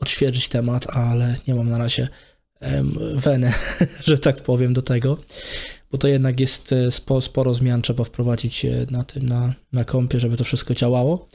odświeżyć 0.00 0.48
temat, 0.48 0.96
ale 0.96 1.36
nie 1.48 1.54
mam 1.54 1.70
na 1.70 1.78
razie 1.78 2.08
weny, 3.14 3.52
że 4.06 4.18
tak 4.18 4.42
powiem, 4.42 4.72
do 4.74 4.82
tego 4.82 5.18
bo 5.90 5.98
to 5.98 6.08
jednak 6.08 6.40
jest 6.40 6.72
e, 6.72 6.90
sporo, 6.90 7.20
sporo 7.20 7.54
zmian 7.54 7.82
trzeba 7.82 8.04
wprowadzić 8.04 8.64
e, 8.64 8.86
na 8.90 9.04
tym, 9.04 9.28
na, 9.28 9.54
na 9.72 9.84
kompie, 9.84 10.20
żeby 10.20 10.36
to 10.36 10.44
wszystko 10.44 10.74
działało 10.74 11.28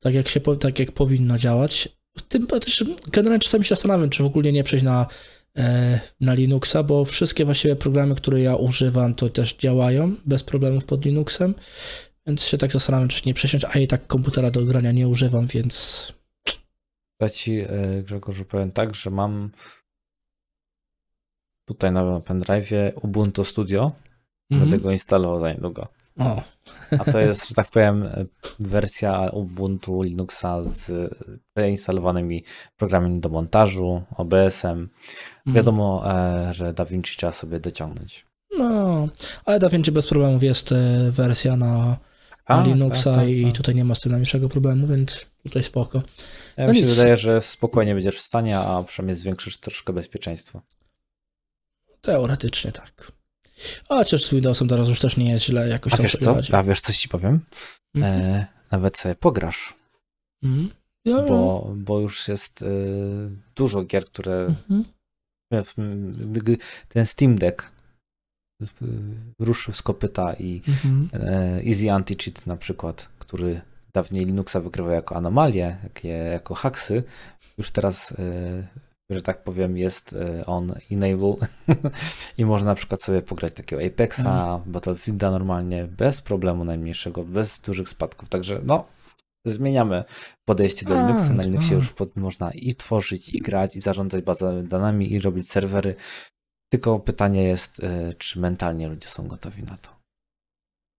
tak 0.00 0.14
jak, 0.14 0.28
się, 0.28 0.40
tak 0.40 0.78
jak 0.78 0.92
powinno 0.92 1.38
działać. 1.38 1.88
W 2.18 2.22
tym 2.22 2.46
też 2.46 2.84
generalnie 3.12 3.40
czasami 3.40 3.64
się 3.64 3.68
zastanawiam, 3.68 4.10
czy 4.10 4.22
w 4.22 4.26
ogóle 4.26 4.52
nie 4.52 4.64
przejść 4.64 4.84
na, 4.84 5.06
e, 5.56 6.00
na 6.20 6.34
Linuxa, 6.34 6.82
bo 6.82 7.04
wszystkie 7.04 7.44
właściwie 7.44 7.76
programy, 7.76 8.14
które 8.14 8.40
ja 8.40 8.56
używam, 8.56 9.14
to 9.14 9.28
też 9.28 9.56
działają 9.56 10.16
bez 10.26 10.42
problemów 10.42 10.84
pod 10.84 11.04
Linuxem, 11.04 11.54
więc 12.26 12.44
się 12.44 12.58
tak 12.58 12.72
zastanawiam, 12.72 13.08
czy 13.08 13.22
nie 13.26 13.34
przesiąść, 13.34 13.66
a 13.70 13.78
i 13.78 13.86
tak 13.86 14.06
komputera 14.06 14.50
do 14.50 14.64
grania 14.64 14.92
nie 14.92 15.08
używam, 15.08 15.46
więc... 15.46 16.06
Ja 17.20 17.28
ci, 17.28 17.62
Grzegorzu, 18.02 18.44
powiem 18.44 18.72
tak, 18.72 18.94
że 18.94 19.10
mam 19.10 19.50
tutaj 21.74 21.92
na 21.92 22.20
pendrive 22.20 22.70
Ubuntu 23.02 23.44
Studio. 23.44 23.92
Mhm. 24.50 24.70
Będę 24.70 24.84
go 24.84 24.90
instalował 24.90 25.40
za 25.40 25.52
niedługo. 25.52 25.88
O. 26.18 26.42
A 26.98 27.12
to 27.12 27.18
jest, 27.18 27.48
że 27.48 27.54
tak 27.54 27.68
powiem, 27.68 28.08
wersja 28.60 29.30
Ubuntu 29.32 30.02
Linuxa 30.02 30.62
z 30.62 30.92
preinstalowanymi 31.54 32.44
programami 32.76 33.20
do 33.20 33.28
montażu, 33.28 34.02
OBS-em. 34.16 34.78
Mhm. 34.78 35.54
Wiadomo, 35.54 36.02
e, 36.06 36.52
że 36.52 36.72
DaVinci 36.72 37.16
trzeba 37.16 37.32
sobie 37.32 37.60
dociągnąć. 37.60 38.26
No, 38.58 39.08
ale 39.44 39.58
DaVinci 39.58 39.92
bez 39.92 40.06
problemów 40.06 40.42
jest 40.42 40.72
e, 40.72 40.76
wersja 41.10 41.56
na, 41.56 41.96
a, 42.46 42.56
na 42.56 42.62
Linuxa 42.62 43.04
tak, 43.04 43.14
tak, 43.14 43.28
i 43.28 43.44
tak. 43.44 43.56
tutaj 43.56 43.74
nie 43.74 43.84
ma 43.84 43.94
z 43.94 44.00
tym 44.00 44.12
najmniejszego 44.12 44.48
problemu, 44.48 44.86
więc 44.86 45.30
tutaj 45.42 45.62
spoko. 45.62 46.02
Ja 46.56 46.66
no 46.66 46.72
mi 46.72 46.78
się 46.78 46.84
nic. 46.84 46.94
wydaje, 46.94 47.16
że 47.16 47.40
spokojnie 47.40 47.94
będziesz 47.94 48.16
w 48.16 48.20
stanie, 48.20 48.58
a 48.58 48.82
przynajmniej 48.82 49.16
zwiększysz 49.16 49.58
troszkę 49.58 49.92
bezpieczeństwo. 49.92 50.60
Teoretycznie 52.00 52.72
tak. 52.72 53.12
A 53.88 53.94
chociaż 53.94 54.24
z 54.24 54.30
Windowsem 54.30 54.68
teraz 54.68 54.88
już 54.88 55.00
też 55.00 55.16
nie 55.16 55.30
jest 55.30 55.44
źle 55.44 55.68
jakoś 55.68 55.94
A 55.94 55.96
wiesz 55.96 56.16
co? 56.16 56.36
A 56.52 56.62
wiesz 56.62 56.80
coś 56.80 56.98
ci 56.98 57.08
powiem? 57.08 57.40
Mhm. 57.94 58.22
E, 58.22 58.46
nawet 58.70 58.96
sobie 58.96 59.14
pograsz. 59.14 59.74
Mhm. 60.42 60.70
Ja, 61.04 61.22
bo, 61.22 61.72
bo 61.76 62.00
już 62.00 62.28
jest 62.28 62.62
e, 62.62 62.66
dużo 63.54 63.84
gier, 63.84 64.04
które 64.04 64.46
mhm. 64.46 64.84
ten 66.88 67.06
Steam 67.06 67.36
Deck 67.36 67.70
ruszył 69.38 69.74
z 69.74 69.82
kopyta 69.82 70.34
i 70.34 70.62
mhm. 70.68 71.08
e, 71.12 71.62
Easy 71.66 71.86
Anti-Cheat 71.86 72.46
na 72.46 72.56
przykład, 72.56 73.08
który 73.18 73.60
dawniej 73.92 74.26
Linuxa 74.26 74.56
wykrywał 74.60 74.92
jako 74.92 75.16
anomalie, 75.16 75.76
jako 76.32 76.54
haksy, 76.54 77.02
już 77.58 77.70
teraz 77.70 78.12
e, 78.12 78.66
że 79.10 79.22
tak 79.22 79.42
powiem, 79.42 79.76
jest 79.76 80.12
e, 80.12 80.46
on 80.46 80.74
enable 80.90 81.34
i 82.38 82.44
można 82.44 82.70
na 82.70 82.74
przykład 82.74 83.02
sobie 83.02 83.22
pograć 83.22 83.54
takiego 83.54 83.82
Apexa, 83.82 84.20
mm. 84.20 84.60
Battlefielda 84.66 85.30
normalnie, 85.30 85.84
bez 85.84 86.20
problemu 86.20 86.64
najmniejszego, 86.64 87.24
bez 87.24 87.58
dużych 87.58 87.88
spadków. 87.88 88.28
Także 88.28 88.60
no, 88.64 88.86
zmieniamy 89.44 90.04
podejście 90.44 90.86
do 90.86 90.94
Linuxa. 90.94 91.34
Na 91.34 91.42
Linuxie 91.42 91.76
już 91.76 91.92
pod, 91.92 92.16
można 92.16 92.50
i 92.52 92.74
tworzyć, 92.74 93.28
i 93.28 93.38
grać, 93.38 93.76
i 93.76 93.80
zarządzać 93.80 94.24
bazami 94.24 94.68
danymi, 94.68 95.12
i 95.12 95.20
robić 95.20 95.50
serwery. 95.50 95.94
Tylko 96.72 97.00
pytanie 97.00 97.42
jest, 97.42 97.84
e, 97.84 98.14
czy 98.14 98.40
mentalnie 98.40 98.88
ludzie 98.88 99.08
są 99.08 99.28
gotowi 99.28 99.62
na 99.62 99.76
to. 99.76 99.99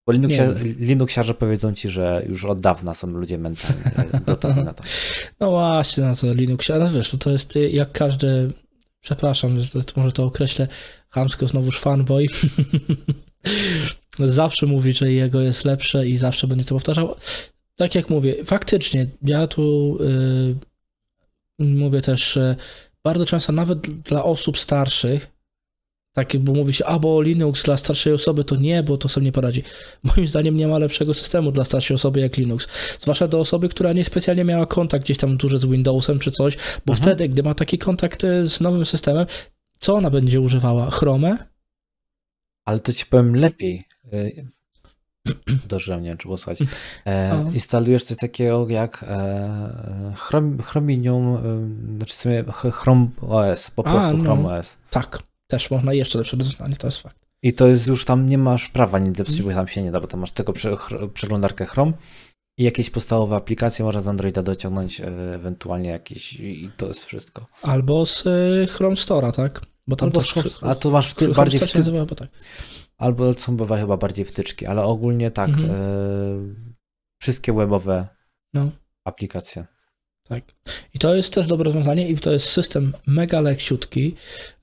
Bo 0.07 0.13
Linuxia, 0.13 0.43
Linuxiarze 0.79 1.33
powiedzą 1.33 1.73
ci, 1.73 1.89
że 1.89 2.25
już 2.29 2.45
od 2.45 2.61
dawna 2.61 2.93
są 2.93 3.07
ludzie 3.07 3.37
mentalnie 3.37 3.91
gotowi 4.25 4.63
na 4.63 4.73
to. 4.73 4.83
No 5.39 5.49
właśnie, 5.49 6.03
no 6.03 6.15
to 6.15 6.33
Linuxia, 6.33 6.79
no 6.79 6.89
wiesz, 6.89 7.15
to 7.19 7.31
jest 7.31 7.53
jak 7.55 7.91
każdy, 7.91 8.53
przepraszam, 9.01 9.59
że 9.59 9.83
to, 9.83 10.01
może 10.01 10.11
to 10.11 10.23
określę 10.23 10.67
chamsko 11.09 11.47
znowuż 11.47 11.79
fanboy, 11.79 12.25
zawsze 14.19 14.65
mówi, 14.65 14.93
że 14.93 15.11
jego 15.11 15.41
jest 15.41 15.65
lepsze 15.65 16.07
i 16.07 16.17
zawsze 16.17 16.47
będzie 16.47 16.65
to 16.65 16.75
powtarzał. 16.75 17.15
Tak 17.75 17.95
jak 17.95 18.09
mówię, 18.09 18.45
faktycznie, 18.45 19.07
ja 19.21 19.47
tu 19.47 19.97
yy, 21.59 21.65
mówię 21.65 22.01
też, 22.01 22.39
bardzo 23.03 23.25
często 23.25 23.53
nawet 23.53 23.79
dla 23.79 24.23
osób 24.23 24.59
starszych, 24.59 25.40
tak, 26.13 26.37
bo 26.37 26.53
mówi 26.53 26.73
się, 26.73 26.85
a 26.85 26.99
bo 26.99 27.21
Linux 27.21 27.63
dla 27.63 27.77
starszej 27.77 28.13
osoby 28.13 28.43
to 28.43 28.55
nie, 28.55 28.83
bo 28.83 28.97
to 28.97 29.09
sobie 29.09 29.25
nie 29.25 29.31
poradzi. 29.31 29.63
Moim 30.03 30.27
zdaniem 30.27 30.57
nie 30.57 30.67
ma 30.67 30.77
lepszego 30.77 31.13
systemu 31.13 31.51
dla 31.51 31.65
starszej 31.65 31.95
osoby 31.95 32.19
jak 32.19 32.37
Linux. 32.37 32.67
Zwłaszcza 32.99 33.27
do 33.27 33.39
osoby, 33.39 33.69
która 33.69 33.93
niespecjalnie 33.93 34.43
miała 34.43 34.65
kontakt 34.65 35.03
gdzieś 35.03 35.17
tam 35.17 35.37
duży 35.37 35.59
z 35.59 35.65
Windowsem 35.65 36.19
czy 36.19 36.31
coś, 36.31 36.57
bo 36.85 36.93
mhm. 36.93 36.97
wtedy, 36.97 37.29
gdy 37.29 37.43
ma 37.43 37.53
taki 37.53 37.77
kontakt 37.77 38.23
e, 38.23 38.45
z 38.45 38.61
nowym 38.61 38.85
systemem, 38.85 39.25
co 39.79 39.95
ona 39.95 40.09
będzie 40.09 40.41
używała? 40.41 40.89
Chromę? 40.89 41.37
Ale 42.65 42.79
to 42.79 42.93
ci 42.93 43.05
powiem 43.05 43.35
lepiej. 43.35 43.83
E, 44.13 44.29
Dożyłem, 45.69 46.03
nie 46.03 46.09
wiem, 46.09 46.17
czy 46.17 46.27
było 46.27 46.37
słuchać. 46.37 46.59
E, 47.05 47.45
instalujesz 47.53 48.03
coś 48.03 48.17
takiego 48.17 48.69
jak 48.69 49.05
e, 49.07 50.13
Chrom, 50.17 50.61
Chromium, 50.61 51.35
e, 51.35 51.95
znaczy 51.95 52.13
sobie 52.13 52.43
Chrome 52.71 53.07
OS, 53.21 53.71
po 53.71 53.83
prostu 53.83 54.09
A, 54.09 54.13
no, 54.13 54.23
Chrome 54.23 54.59
OS. 54.59 54.73
Tak 54.89 55.30
też 55.51 55.71
można 55.71 55.93
jeszcze 55.93 56.17
lepsze 56.17 56.37
rozwiązanie, 56.37 56.75
to 56.75 56.87
jest 56.87 57.01
fakt. 57.01 57.17
I 57.43 57.53
to 57.53 57.67
jest 57.67 57.87
już 57.87 58.05
tam, 58.05 58.29
nie 58.29 58.37
masz 58.37 58.69
prawa 58.69 58.99
nic 58.99 59.17
zepsuć, 59.17 59.41
bo 59.41 59.49
tam 59.51 59.67
się 59.67 59.83
nie 59.83 59.91
da, 59.91 59.99
bo 59.99 60.07
tam 60.07 60.19
masz 60.19 60.31
tylko 60.31 60.53
przeglądarkę 61.13 61.65
Chrome 61.65 61.93
i 62.57 62.63
jakieś 62.63 62.89
podstawowe 62.89 63.35
aplikacje 63.35 63.85
można 63.85 64.01
z 64.01 64.07
Androida 64.07 64.43
dociągnąć, 64.43 65.01
e, 65.01 65.05
ewentualnie 65.35 65.89
jakieś 65.89 66.33
i 66.33 66.69
to 66.77 66.87
jest 66.87 67.05
wszystko. 67.05 67.47
Albo 67.61 68.05
z 68.05 68.27
e, 68.27 68.67
Chrome 68.67 68.95
Store'a, 68.95 69.31
tak? 69.31 69.61
Bo 69.87 69.95
tam 69.95 70.09
Albo 70.09 70.21
też, 70.21 70.63
a 70.63 70.75
to 70.75 70.91
masz 70.91 71.11
wty, 71.11 71.27
bardziej 71.27 71.59
wty... 71.59 71.83
tak. 72.15 72.29
Albo 72.97 73.33
są 73.33 73.57
bywa 73.57 73.77
chyba 73.77 73.97
bardziej 73.97 74.25
wtyczki, 74.25 74.65
ale 74.65 74.83
ogólnie 74.83 75.31
tak, 75.31 75.49
mhm. 75.49 75.71
e, 75.71 75.75
wszystkie 77.21 77.53
webowe 77.53 78.07
no. 78.53 78.71
aplikacje. 79.03 79.65
Tak. 80.31 80.43
I 80.93 80.99
to 80.99 81.15
jest 81.15 81.33
też 81.33 81.47
dobre 81.47 81.65
rozwiązanie 81.65 82.09
i 82.09 82.17
to 82.17 82.31
jest 82.31 82.45
system 82.45 82.93
mega 83.07 83.41
lekciutki. 83.41 84.15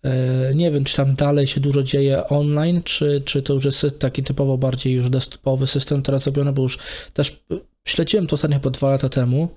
E, 0.02 0.54
nie 0.54 0.70
wiem, 0.70 0.84
czy 0.84 0.96
tam 0.96 1.14
dalej 1.14 1.46
się 1.46 1.60
dużo 1.60 1.82
dzieje 1.82 2.28
online, 2.28 2.82
czy, 2.82 3.22
czy 3.24 3.42
to 3.42 3.54
już 3.54 3.64
jest 3.64 3.98
taki 3.98 4.22
typowo 4.22 4.58
bardziej 4.58 4.94
już 4.94 5.10
desktopowy 5.10 5.66
system 5.66 6.02
teraz 6.02 6.22
zrobiony, 6.22 6.52
bo 6.52 6.62
już 6.62 6.78
też 7.12 7.44
śledziłem 7.84 8.26
to 8.26 8.34
ostatnio 8.34 8.60
po 8.60 8.70
dwa 8.70 8.90
lata 8.90 9.08
temu, 9.08 9.48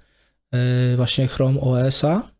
e, 0.51 0.95
właśnie 0.95 1.27
Chrome 1.27 1.61
OS-a 1.61 2.31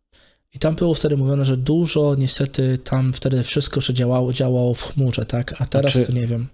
i 0.53 0.59
tam 0.59 0.75
było 0.75 0.93
wtedy 0.93 1.17
mówione, 1.17 1.45
że 1.45 1.57
dużo 1.57 2.15
niestety 2.15 2.77
tam 2.77 3.13
wtedy 3.13 3.43
wszystko 3.43 3.77
jeszcze 3.77 3.93
działało, 3.93 4.33
działało 4.33 4.73
w 4.73 4.93
chmurze, 4.93 5.25
tak? 5.25 5.61
A 5.61 5.65
teraz 5.65 5.91
znaczy, 5.91 6.07
to 6.07 6.13
nie 6.13 6.27
wiem. 6.27 6.47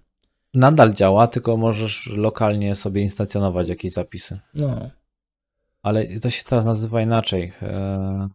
Nadal 0.54 0.94
działa, 0.94 1.28
tylko 1.28 1.58
możesz 1.58 2.08
lokalnie 2.08 2.76
sobie 2.76 3.02
instancjonować 3.02 3.70
jakieś 3.70 3.92
zapisy. 3.92 4.40
No 4.54 4.90
ale 5.88 6.20
to 6.20 6.30
się 6.30 6.44
teraz 6.44 6.66
nazywa 6.66 7.02
inaczej. 7.02 7.52
E, 7.62 8.30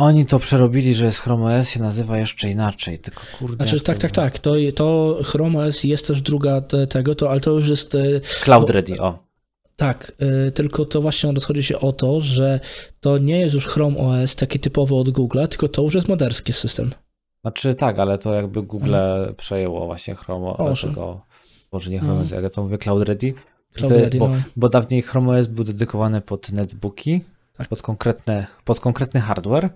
oni 0.00 0.26
to 0.26 0.38
przerobili, 0.38 0.94
że 0.94 1.06
jest 1.06 1.18
Chrome 1.18 1.60
OS 1.60 1.68
się 1.68 1.80
nazywa 1.80 2.18
jeszcze 2.18 2.50
inaczej, 2.50 2.98
tylko 2.98 3.22
kurde. 3.38 3.66
Znaczy, 3.66 3.80
tak, 3.84 3.98
tak, 3.98 4.10
tak. 4.10 4.38
To, 4.38 4.54
to 4.74 5.18
Chrome 5.24 5.58
OS 5.58 5.84
jest 5.84 6.06
też 6.06 6.22
druga 6.22 6.60
te, 6.60 6.86
tego, 6.86 7.14
to, 7.14 7.30
ale 7.30 7.40
to 7.40 7.50
już 7.50 7.68
jest. 7.68 7.94
E, 7.94 8.20
Cloud 8.20 8.70
Ready, 8.70 9.00
o. 9.00 9.18
Tak, 9.76 10.12
y, 10.48 10.52
tylko 10.52 10.84
to 10.84 11.00
właśnie 11.00 11.32
rozchodzi 11.32 11.62
się 11.62 11.78
o 11.78 11.92
to, 11.92 12.20
że 12.20 12.60
to 13.00 13.18
nie 13.18 13.40
jest 13.40 13.54
już 13.54 13.66
Chrome 13.66 13.98
OS 13.98 14.36
taki 14.36 14.60
typowy 14.60 14.94
od 14.94 15.08
Google'a, 15.08 15.48
tylko 15.48 15.68
to 15.68 15.82
już 15.82 15.94
jest 15.94 16.08
moderski 16.08 16.52
system. 16.52 16.90
Znaczy 17.40 17.74
tak, 17.74 17.98
ale 17.98 18.18
to 18.18 18.34
jakby 18.34 18.62
Google 18.62 18.90
hmm. 18.90 19.34
przejęło 19.34 19.86
właśnie 19.86 20.14
Chrome 20.14 20.46
OS, 20.46 20.80
tego, 20.80 21.20
może 21.72 21.90
nie 21.90 21.98
Chrome 21.98 22.22
OS, 22.22 22.30
jak 22.30 22.42
ja 22.42 22.50
to 22.50 22.62
mówię, 22.62 22.78
Cloud 22.78 23.02
Ready, 23.02 23.34
Bo, 24.18 24.30
bo 24.56 24.68
dawniej 24.68 25.02
Chrome 25.02 25.40
OS 25.40 25.46
był 25.46 25.64
dedykowany 25.64 26.20
pod 26.20 26.52
netbooki, 26.52 27.20
tak. 27.56 27.68
pod, 27.68 27.82
konkretne, 27.82 28.46
pod 28.64 28.80
konkretny 28.80 29.20
hardware, 29.20 29.70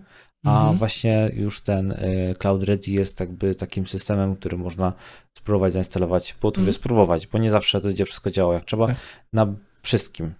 a 0.44 0.60
mhm. 0.60 0.78
właśnie 0.78 1.30
już 1.34 1.60
ten 1.60 1.92
y, 1.92 2.34
Cloud 2.38 2.62
Ready 2.62 2.90
jest 2.90 3.20
jakby 3.20 3.54
takim 3.54 3.86
systemem, 3.86 4.36
który 4.36 4.56
można 4.56 4.92
spróbować 5.38 5.72
zainstalować, 5.72 6.32
po 6.32 6.50
to 6.50 6.60
mhm. 6.60 6.72
spróbować, 6.72 7.26
bo 7.26 7.38
nie 7.38 7.50
zawsze 7.50 7.80
to 7.80 7.88
będzie 7.88 8.04
wszystko 8.04 8.30
działało 8.30 8.54
jak 8.54 8.64
trzeba, 8.64 8.86
tak. 8.86 8.96
na 9.32 9.46
wszystkim. 9.82 10.34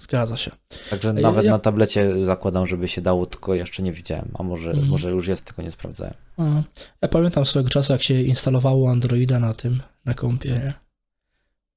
Zgadza 0.00 0.36
się. 0.36 0.50
Także 0.90 1.12
nawet 1.12 1.44
ja... 1.44 1.52
na 1.52 1.58
tablecie 1.58 2.24
zakładam, 2.24 2.66
żeby 2.66 2.88
się 2.88 3.00
dało, 3.00 3.26
tylko 3.26 3.54
jeszcze 3.54 3.82
nie 3.82 3.92
widziałem, 3.92 4.28
a 4.38 4.42
może, 4.42 4.70
mhm. 4.70 4.88
może 4.88 5.10
już 5.10 5.28
jest, 5.28 5.44
tylko 5.44 5.62
nie 5.62 5.70
sprawdzałem. 5.70 6.14
A, 6.36 6.62
ja 7.02 7.08
pamiętam 7.08 7.44
swojego 7.44 7.70
czasu, 7.70 7.92
jak 7.92 8.02
się 8.02 8.22
instalowało 8.22 8.90
Androida 8.90 9.38
na 9.38 9.54
tym, 9.54 9.82
na 10.04 10.14
kompie, 10.14 10.50
nie? 10.50 10.85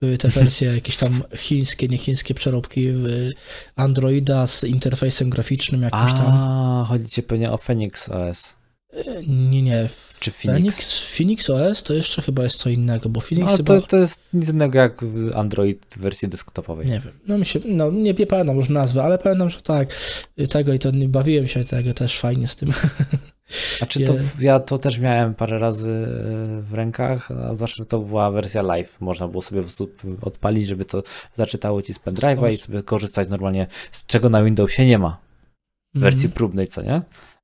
Były 0.01 0.17
te 0.17 0.29
wersje, 0.29 0.75
jakieś 0.75 0.97
tam 0.97 1.23
chińskie, 1.35 1.87
nie 1.87 1.97
chińskie 1.97 2.33
przeróbki 2.33 2.87
Androida 3.75 4.47
z 4.47 4.63
interfejsem 4.63 5.29
graficznym 5.29 5.81
jakimś 5.81 6.13
tam. 6.13 6.25
A, 6.27 6.85
chodzi 6.87 7.09
ci 7.09 7.23
pewnie 7.23 7.51
o 7.51 7.57
Phoenix 7.57 8.09
OS. 8.09 8.55
Nie, 9.27 9.61
nie. 9.61 9.89
Czy 10.19 10.31
Phoenix? 10.31 10.75
Phoenix, 10.75 11.15
Phoenix 11.17 11.49
OS 11.49 11.83
to 11.83 11.93
jeszcze 11.93 12.21
chyba 12.21 12.43
jest 12.43 12.55
co 12.55 12.69
innego, 12.69 13.09
bo 13.09 13.21
Phoenix 13.21 13.51
no, 13.51 13.57
chyba... 13.57 13.81
to, 13.81 13.87
to 13.87 13.97
jest 13.97 14.29
nic 14.33 14.49
innego 14.49 14.79
jak 14.79 15.05
Android 15.35 15.85
w 15.95 15.99
wersji 15.99 16.27
desktopowej. 16.27 16.87
Nie 16.87 16.99
wiem, 16.99 17.13
no, 17.27 17.37
mi 17.37 17.45
się, 17.45 17.59
no 17.65 17.91
nie, 17.91 18.13
nie 18.13 18.27
pamiętam 18.27 18.57
już 18.57 18.69
nazwy, 18.69 19.01
ale 19.01 19.17
pamiętam, 19.17 19.49
że 19.49 19.61
tak, 19.61 19.95
tego 20.49 20.73
i 20.73 20.79
to 20.79 20.91
nie 20.91 21.09
bawiłem 21.09 21.47
się 21.47 21.63
tego 21.63 21.93
też 21.93 22.19
fajnie 22.19 22.47
z 22.47 22.55
tym. 22.55 22.73
Znaczy 23.77 23.99
to, 24.07 24.13
ja 24.39 24.59
to 24.59 24.77
też 24.77 24.99
miałem 24.99 25.35
parę 25.35 25.59
razy 25.59 25.91
e, 25.91 26.61
w 26.61 26.73
rękach, 26.73 27.31
a 27.31 27.55
zawsze 27.55 27.85
to 27.85 27.99
była 27.99 28.31
wersja 28.31 28.61
live. 28.61 29.01
Można 29.01 29.27
było 29.27 29.41
sobie 29.41 29.61
po 29.61 29.65
prostu 29.65 29.89
odpalić, 30.21 30.67
żeby 30.67 30.85
to 30.85 31.03
zaczytało 31.35 31.81
ci 31.81 31.93
z 31.93 31.99
pendrive'a 31.99 32.51
i 32.51 32.57
sobie 32.57 32.83
korzystać 32.83 33.29
normalnie, 33.29 33.67
z 33.91 34.05
czego 34.05 34.29
na 34.29 34.43
Windowsie 34.43 34.85
nie 34.85 34.99
ma. 34.99 35.17
W 35.95 35.99
wersji 35.99 36.25
mm. 36.25 36.31
próbnej, 36.31 36.67
co 36.67 36.81
nie? 36.81 37.01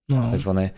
No. 0.09 0.31
Tak 0.31 0.39
zwanej. 0.39 0.69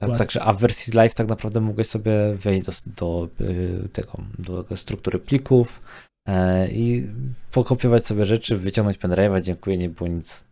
Także, 0.00 0.42
a 0.42 0.52
w 0.52 0.60
wersji 0.60 0.92
live 0.92 1.14
tak 1.14 1.28
naprawdę 1.28 1.60
mogłeś 1.60 1.86
sobie 1.86 2.12
wejść 2.34 2.64
do, 2.64 2.72
do 2.96 3.28
e, 3.40 3.88
tego, 3.88 4.18
do 4.38 4.76
struktury 4.76 5.18
plików 5.18 5.80
e, 6.28 6.68
i 6.68 7.06
pokopiować 7.52 8.06
sobie 8.06 8.26
rzeczy, 8.26 8.56
wyciągnąć 8.56 8.98
pendrive'a, 8.98 9.40
dziękuję, 9.40 9.76
nie 9.76 9.88
było 9.88 10.10
nic 10.10 10.44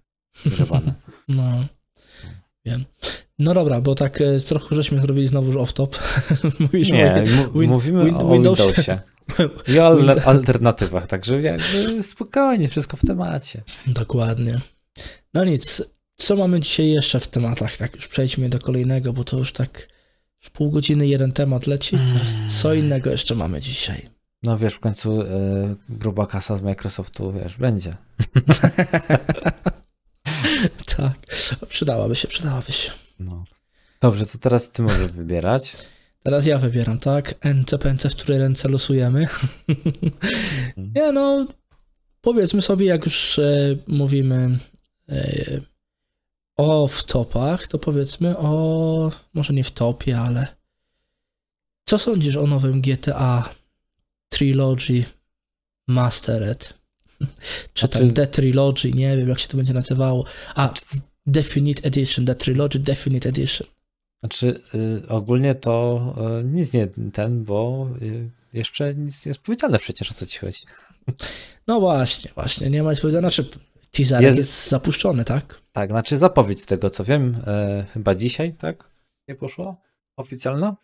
grzebane. 0.47 0.95
No. 1.29 1.65
Wiem. 2.67 2.85
No 3.39 3.55
dobra, 3.55 3.81
bo 3.81 3.95
tak 3.95 4.21
e, 4.21 4.41
trochę 4.41 4.77
żeśmy 4.77 5.01
zrobili 5.01 5.29
znowu 5.29 5.47
już 5.47 5.57
off-top. 5.57 5.99
Nie, 6.93 7.23
win, 7.55 7.69
mówimy 7.69 8.05
win, 8.05 8.15
o 8.15 8.33
Windowsie. 8.33 8.65
Windowsie. 8.65 9.01
I 9.75 9.79
o 9.79 9.87
alternatywach, 10.25 11.07
także 11.07 11.41
jakby 11.41 12.03
spokojnie, 12.03 12.69
wszystko 12.69 12.97
w 12.97 13.01
temacie. 13.07 13.63
Dokładnie. 13.87 14.61
No 15.35 15.45
nic, 15.45 15.83
co 16.25 16.37
mamy 16.37 16.61
dzisiaj 16.61 16.91
jeszcze 16.91 17.21
w 17.21 17.29
tematach? 17.29 17.77
Tak, 17.77 17.95
już 17.95 18.09
przejdźmy 18.09 18.49
do 18.49 18.59
kolejnego, 18.59 19.13
bo 19.13 19.25
to 19.25 19.39
już 19.39 19.53
tak 19.53 19.89
w 20.41 20.51
pół 20.51 20.71
godziny 20.71 21.07
jeden 21.07 21.33
temat 21.33 21.67
leci. 21.67 21.97
Teraz 21.97 22.63
co 22.63 22.75
innego 22.75 23.11
jeszcze 23.11 23.35
mamy 23.35 23.61
dzisiaj? 23.61 24.09
No 24.43 24.59
wiesz, 24.59 24.75
w 24.75 24.81
końcu 24.81 25.21
y, 25.21 25.27
gruba 25.89 26.27
kasa 26.27 26.57
z 26.57 26.63
Microsoftu, 26.63 27.33
wiesz, 27.33 27.57
będzie. 27.57 27.91
tak, 30.97 31.19
przydałaby 31.69 32.17
się, 32.17 32.29
przydałaby 32.29 32.73
się. 32.73 32.91
No. 33.19 33.45
Dobrze, 34.01 34.27
to 34.27 34.39
teraz 34.39 34.71
ty 34.71 34.83
możesz 34.83 35.13
wybierać. 35.13 35.77
Teraz 36.23 36.47
ja 36.47 36.59
wybieram, 36.59 36.99
tak? 36.99 37.35
NC, 37.45 37.79
PNC, 37.79 38.11
w 38.11 38.17
której 38.17 38.39
ręce 38.39 38.69
losujemy. 38.69 39.27
Mhm. 39.69 40.93
Nie 40.95 41.13
no, 41.13 41.47
powiedzmy 42.21 42.63
sobie, 42.63 42.87
jak 42.87 43.05
już 43.05 43.39
e, 43.39 43.77
mówimy 43.87 44.59
e, 45.09 45.74
o 46.57 46.89
w-topach, 46.89 47.67
to 47.67 47.79
powiedzmy 47.79 48.39
o, 48.39 49.13
może 49.35 49.53
nie 49.53 49.65
w 49.65 49.71
topie, 49.71 50.19
ale 50.19 50.47
co 51.85 51.99
sądzisz 51.99 52.37
o 52.37 52.47
nowym 52.47 52.81
GTA 52.81 53.49
Trilogy 54.29 55.05
Mastered? 55.89 56.75
Czy 57.75 57.89
tam 57.89 58.13
The 58.13 58.27
Trilogy, 58.27 58.91
nie 58.95 59.17
wiem 59.17 59.29
jak 59.29 59.41
się 59.41 59.49
to 59.49 59.57
będzie 59.57 59.73
nazywało. 59.73 60.25
A, 60.55 60.75
Definite 61.27 61.83
Edition, 61.83 62.27
The 62.27 62.35
Trilogy 62.35 62.79
Definite 62.79 63.29
Edition. 63.29 63.67
Znaczy, 64.21 64.61
y, 64.75 65.09
ogólnie 65.09 65.55
to 65.55 66.15
y, 66.41 66.45
nic 66.45 66.73
nie 66.73 66.87
ten, 67.13 67.45
bo 67.45 67.89
y, 68.03 68.31
jeszcze 68.53 68.95
nic 68.95 69.27
nie 69.27 69.31
jest 69.31 69.41
powiedziane 69.41 69.79
przecież, 69.79 70.11
o 70.11 70.15
co 70.15 70.27
ci 70.27 70.39
chodzi. 70.39 70.61
No 71.67 71.81
właśnie, 71.81 72.31
właśnie, 72.35 72.71
nie 72.71 72.83
ma 72.83 72.91
nic 72.91 73.01
powiedziane. 73.01 73.31
Znaczy, 73.31 73.51
teaser 73.91 74.23
jest, 74.23 74.39
jest 74.39 74.69
zapuszczony, 74.69 75.25
tak? 75.25 75.61
Tak, 75.75 75.91
znaczy 75.91 76.17
zapowiedź 76.17 76.63
z 76.63 76.67
tego, 76.67 76.91
co 76.91 77.05
wiem, 77.05 77.37
e, 77.47 77.85
chyba 77.93 78.15
dzisiaj, 78.15 78.53
tak? 78.53 78.91
Nie 79.29 79.35
poszło? 79.35 79.77
Oficjalna? 80.17 80.77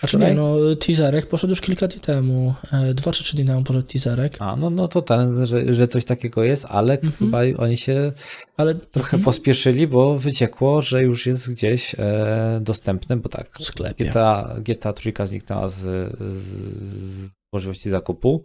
Znaczy 0.00 0.18
nie, 0.18 0.34
no 0.34 0.56
teaserek 0.80 1.26
poszedł 1.26 1.50
już 1.50 1.60
kilka 1.60 1.88
dni 1.88 2.00
temu, 2.00 2.54
e, 2.72 2.94
dwa 2.94 3.12
czy 3.12 3.24
trzy 3.24 3.36
dni 3.36 3.44
temu 3.44 3.64
poszedł 3.64 3.86
teaserek. 3.86 4.36
A, 4.38 4.56
no, 4.56 4.70
no 4.70 4.88
to 4.88 5.02
ten, 5.02 5.46
że, 5.46 5.74
że 5.74 5.88
coś 5.88 6.04
takiego 6.04 6.44
jest, 6.44 6.66
ale 6.68 6.94
mhm. 6.94 7.12
chyba 7.12 7.38
oni 7.58 7.76
się 7.76 8.12
ale, 8.56 8.74
trochę 8.74 9.16
mhm. 9.16 9.22
pospieszyli, 9.22 9.86
bo 9.86 10.18
wyciekło, 10.18 10.82
że 10.82 11.02
już 11.02 11.26
jest 11.26 11.50
gdzieś 11.50 11.94
e, 11.98 12.58
dostępny, 12.62 13.16
bo 13.16 13.28
tak, 13.28 13.58
w 13.58 13.64
sklepie. 13.64 14.04
GTA, 14.04 14.54
GTA 14.58 14.92
trójka 14.92 15.26
zniknęła 15.26 15.68
z, 15.68 15.80
z 15.80 17.28
możliwości 17.52 17.90
zakupu 17.90 18.44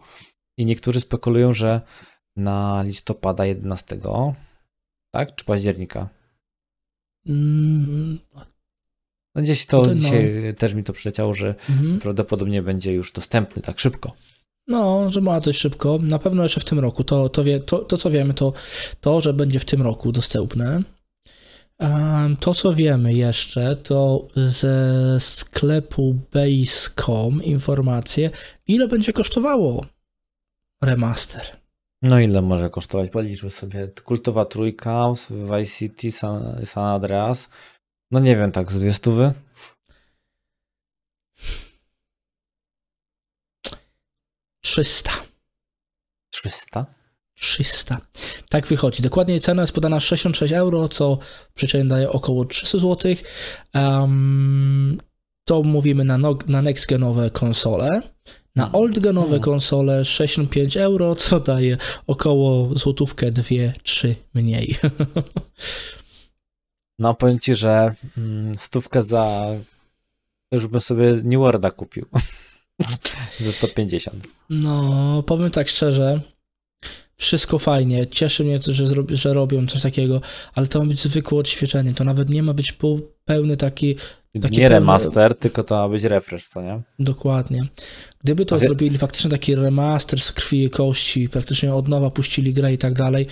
i 0.57 0.65
niektórzy 0.65 1.01
spekulują, 1.01 1.53
że 1.53 1.81
na 2.35 2.83
listopada 2.83 3.45
11, 3.45 3.97
tak, 5.13 5.35
czy 5.35 5.45
października? 5.45 6.09
Mm, 7.27 8.19
no 9.35 9.41
gdzieś 9.41 9.65
to, 9.65 9.81
to 9.81 9.95
dzisiaj 9.95 10.43
no. 10.47 10.53
też 10.53 10.73
mi 10.73 10.83
to 10.83 10.93
przyleciało, 10.93 11.33
że 11.33 11.55
mhm. 11.69 11.99
prawdopodobnie 11.99 12.61
będzie 12.61 12.93
już 12.93 13.11
dostępny 13.11 13.61
tak 13.61 13.79
szybko. 13.79 14.11
No, 14.67 15.09
że 15.09 15.21
ma 15.21 15.39
dość 15.39 15.59
szybko. 15.59 15.99
Na 16.01 16.19
pewno 16.19 16.43
jeszcze 16.43 16.59
w 16.59 16.65
tym 16.65 16.79
roku. 16.79 17.03
To, 17.03 17.29
to, 17.29 17.43
wie, 17.43 17.59
to, 17.59 17.79
to 17.79 17.97
co 17.97 18.11
wiemy, 18.11 18.33
to 18.33 18.53
to, 19.01 19.21
że 19.21 19.33
będzie 19.33 19.59
w 19.59 19.65
tym 19.65 19.81
roku 19.81 20.11
dostępne. 20.11 20.83
To, 22.39 22.53
co 22.53 22.73
wiemy 22.73 23.13
jeszcze, 23.13 23.75
to 23.75 24.27
ze 24.35 25.17
sklepu 25.19 26.15
base.com 26.33 27.43
informacje, 27.43 28.29
ile 28.67 28.87
będzie 28.87 29.13
kosztowało 29.13 29.85
remaster. 30.81 31.62
No 32.03 32.19
ile 32.19 32.41
może 32.41 32.69
kosztować? 32.69 33.09
Policzmy 33.09 33.49
sobie. 33.49 33.87
Kultowa 34.03 34.45
trójka 34.45 35.13
w 35.13 35.31
Vice 35.31 35.77
City, 35.77 36.11
San, 36.11 36.65
San 36.65 36.83
Andreas 36.83 37.49
no 38.13 38.19
nie 38.19 38.35
wiem, 38.35 38.51
tak 38.51 38.71
z 38.71 38.79
dwie 38.79 38.93
stówy. 38.93 39.33
Trzysta. 44.61 45.11
Trzysta? 46.29 46.85
300. 47.35 47.97
Tak 48.49 48.67
wychodzi. 48.67 49.03
Dokładnie 49.03 49.39
cena 49.39 49.61
jest 49.63 49.73
podana 49.73 49.99
66 49.99 50.53
euro, 50.53 50.89
co 50.89 51.17
przyczyn 51.53 51.87
daje 51.87 52.09
około 52.09 52.45
300 52.45 52.77
zł. 52.77 53.15
Um, 53.73 54.97
to 55.45 55.63
mówimy 55.63 56.03
na, 56.03 56.17
no, 56.17 56.37
na 56.47 56.61
next-genowe 56.61 57.31
konsole. 57.31 58.01
Na 58.55 58.65
mhm. 58.65 58.81
old-genowe 58.81 59.27
hmm. 59.27 59.43
konsole 59.43 60.05
65 60.05 60.77
euro, 60.77 61.15
co 61.15 61.39
daje 61.39 61.77
około 62.07 62.75
złotówkę, 62.75 63.31
dwie, 63.31 63.73
trzy 63.83 64.15
mniej. 64.33 64.75
No 66.99 67.13
powiem 67.13 67.39
ci, 67.39 67.55
że 67.55 67.93
mm, 68.17 68.55
stówkę 68.55 69.01
za 69.01 69.47
już 70.51 70.67
bym 70.67 70.81
sobie 70.81 71.11
New 71.23 71.39
Worlda 71.39 71.71
kupił. 71.71 72.05
za 73.39 73.51
150. 73.51 74.27
No, 74.49 75.23
powiem 75.23 75.51
tak 75.51 75.69
szczerze, 75.69 76.21
wszystko 77.15 77.59
fajnie, 77.59 78.07
cieszy 78.07 78.43
mnie, 78.43 78.59
że, 78.61 78.87
że 79.09 79.33
robią 79.33 79.67
coś 79.67 79.81
takiego, 79.81 80.21
ale 80.53 80.67
to 80.67 80.79
ma 80.79 80.85
być 80.85 80.99
zwykłe 80.99 81.39
odświeżenie, 81.39 81.93
to 81.93 82.03
nawet 82.03 82.29
nie 82.29 82.43
ma 82.43 82.53
być 82.53 82.77
pełny 83.25 83.57
taki... 83.57 83.95
taki 83.95 84.03
nie 84.33 84.41
pełny... 84.41 84.69
remaster, 84.69 85.37
tylko 85.37 85.63
to 85.63 85.75
ma 85.75 85.89
być 85.89 86.03
refresh, 86.03 86.49
co 86.49 86.61
nie? 86.61 86.81
Dokładnie. 86.99 87.61
Gdyby 88.23 88.45
to 88.45 88.59
zrobili 88.59 88.97
faktycznie 88.97 89.29
taki 89.29 89.55
remaster 89.55 90.21
z 90.21 90.31
krwi 90.31 90.63
i 90.63 90.69
kości, 90.69 91.29
praktycznie 91.29 91.73
od 91.73 91.87
nowa 91.87 92.09
puścili 92.09 92.53
grę 92.53 92.73
i 92.73 92.77
tak 92.77 92.93
dalej, 92.93 93.27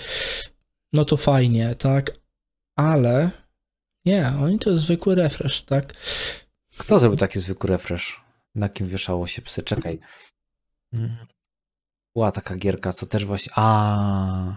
no 0.92 1.04
to 1.04 1.16
fajnie, 1.16 1.74
tak? 1.74 2.10
Ale 2.76 3.30
nie, 4.04 4.32
oni 4.40 4.58
to 4.58 4.70
jest 4.70 4.82
zwykły 4.82 5.14
refresh, 5.14 5.62
tak? 5.62 5.94
Kto 6.78 6.98
zrobił 6.98 7.18
taki 7.18 7.40
zwykły 7.40 7.70
refresh? 7.70 8.20
Na 8.54 8.68
kim 8.68 8.88
wieszało 8.88 9.26
się 9.26 9.42
psy? 9.42 9.62
Czekaj. 9.62 9.98
Była 12.14 12.32
taka 12.32 12.56
gierka, 12.56 12.92
co 12.92 13.06
też 13.06 13.24
właśnie... 13.24 13.52
A, 13.56 14.56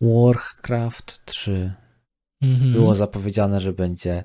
Warcraft 0.00 1.24
3. 1.24 1.72
Mhm. 2.42 2.72
Było 2.72 2.94
zapowiedziane, 2.94 3.60
że 3.60 3.72
będzie 3.72 4.24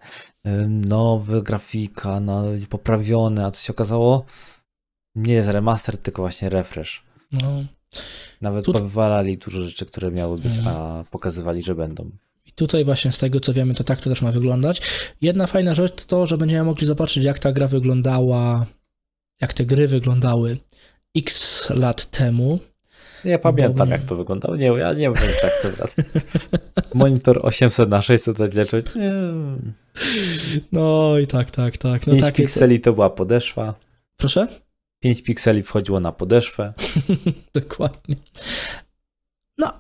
nowy 0.69 1.43
grafika, 1.43 2.19
no, 2.19 2.43
poprawione, 2.69 3.45
a 3.45 3.51
co 3.51 3.61
się 3.61 3.73
okazało? 3.73 4.25
Nie 5.15 5.33
jest 5.33 5.49
remaster, 5.49 5.97
tylko 5.97 6.21
właśnie 6.21 6.49
refresh. 6.49 7.03
No. 7.31 7.63
Nawet 8.41 8.65
tu... 8.65 8.73
powywalali 8.73 9.37
dużo 9.37 9.61
rzeczy, 9.61 9.85
które 9.85 10.11
miały 10.11 10.37
być, 10.37 10.57
mhm. 10.57 10.75
a 10.77 11.03
pokazywali, 11.11 11.63
że 11.63 11.75
będą. 11.75 12.11
I 12.45 12.51
tutaj 12.51 12.85
właśnie 12.85 13.11
z 13.11 13.19
tego 13.19 13.39
co 13.39 13.53
wiemy, 13.53 13.73
to 13.73 13.83
tak 13.83 14.01
to 14.01 14.09
też 14.09 14.21
ma 14.21 14.31
wyglądać. 14.31 14.81
Jedna 15.21 15.47
fajna 15.47 15.73
rzecz 15.73 16.05
to, 16.05 16.25
że 16.25 16.37
będziemy 16.37 16.63
mogli 16.63 16.87
zobaczyć, 16.87 17.23
jak 17.23 17.39
ta 17.39 17.51
gra 17.51 17.67
wyglądała, 17.67 18.65
jak 19.41 19.53
te 19.53 19.65
gry 19.65 19.87
wyglądały 19.87 20.57
x 21.15 21.69
lat 21.69 22.05
temu. 22.05 22.59
Nie 23.25 23.39
pamiętam, 23.39 23.87
bo... 23.87 23.93
jak 23.93 24.01
to 24.01 24.15
wyglądało. 24.15 24.55
Nie, 24.55 24.65
ja 24.65 24.93
nie 24.93 24.99
wiem, 24.99 25.13
jak 25.13 25.75
brat. 25.75 25.95
Monitor 26.93 27.39
800 27.43 27.89
na 27.89 28.01
600 28.01 28.39
rozdzielczość. 28.39 28.85
Nie. 28.95 29.11
No 30.71 31.17
i 31.17 31.27
tak, 31.27 31.51
tak, 31.51 31.77
tak. 31.77 32.07
No 32.07 32.13
5 32.13 32.23
takie... 32.23 32.43
pikseli 32.43 32.79
to 32.79 32.93
była 32.93 33.09
podeszwa. 33.09 33.73
Proszę? 34.17 34.47
5 34.99 35.21
pikseli 35.21 35.63
wchodziło 35.63 35.99
na 35.99 36.11
podeszwę. 36.11 36.73
Dokładnie. 37.53 38.15
No, 39.57 39.79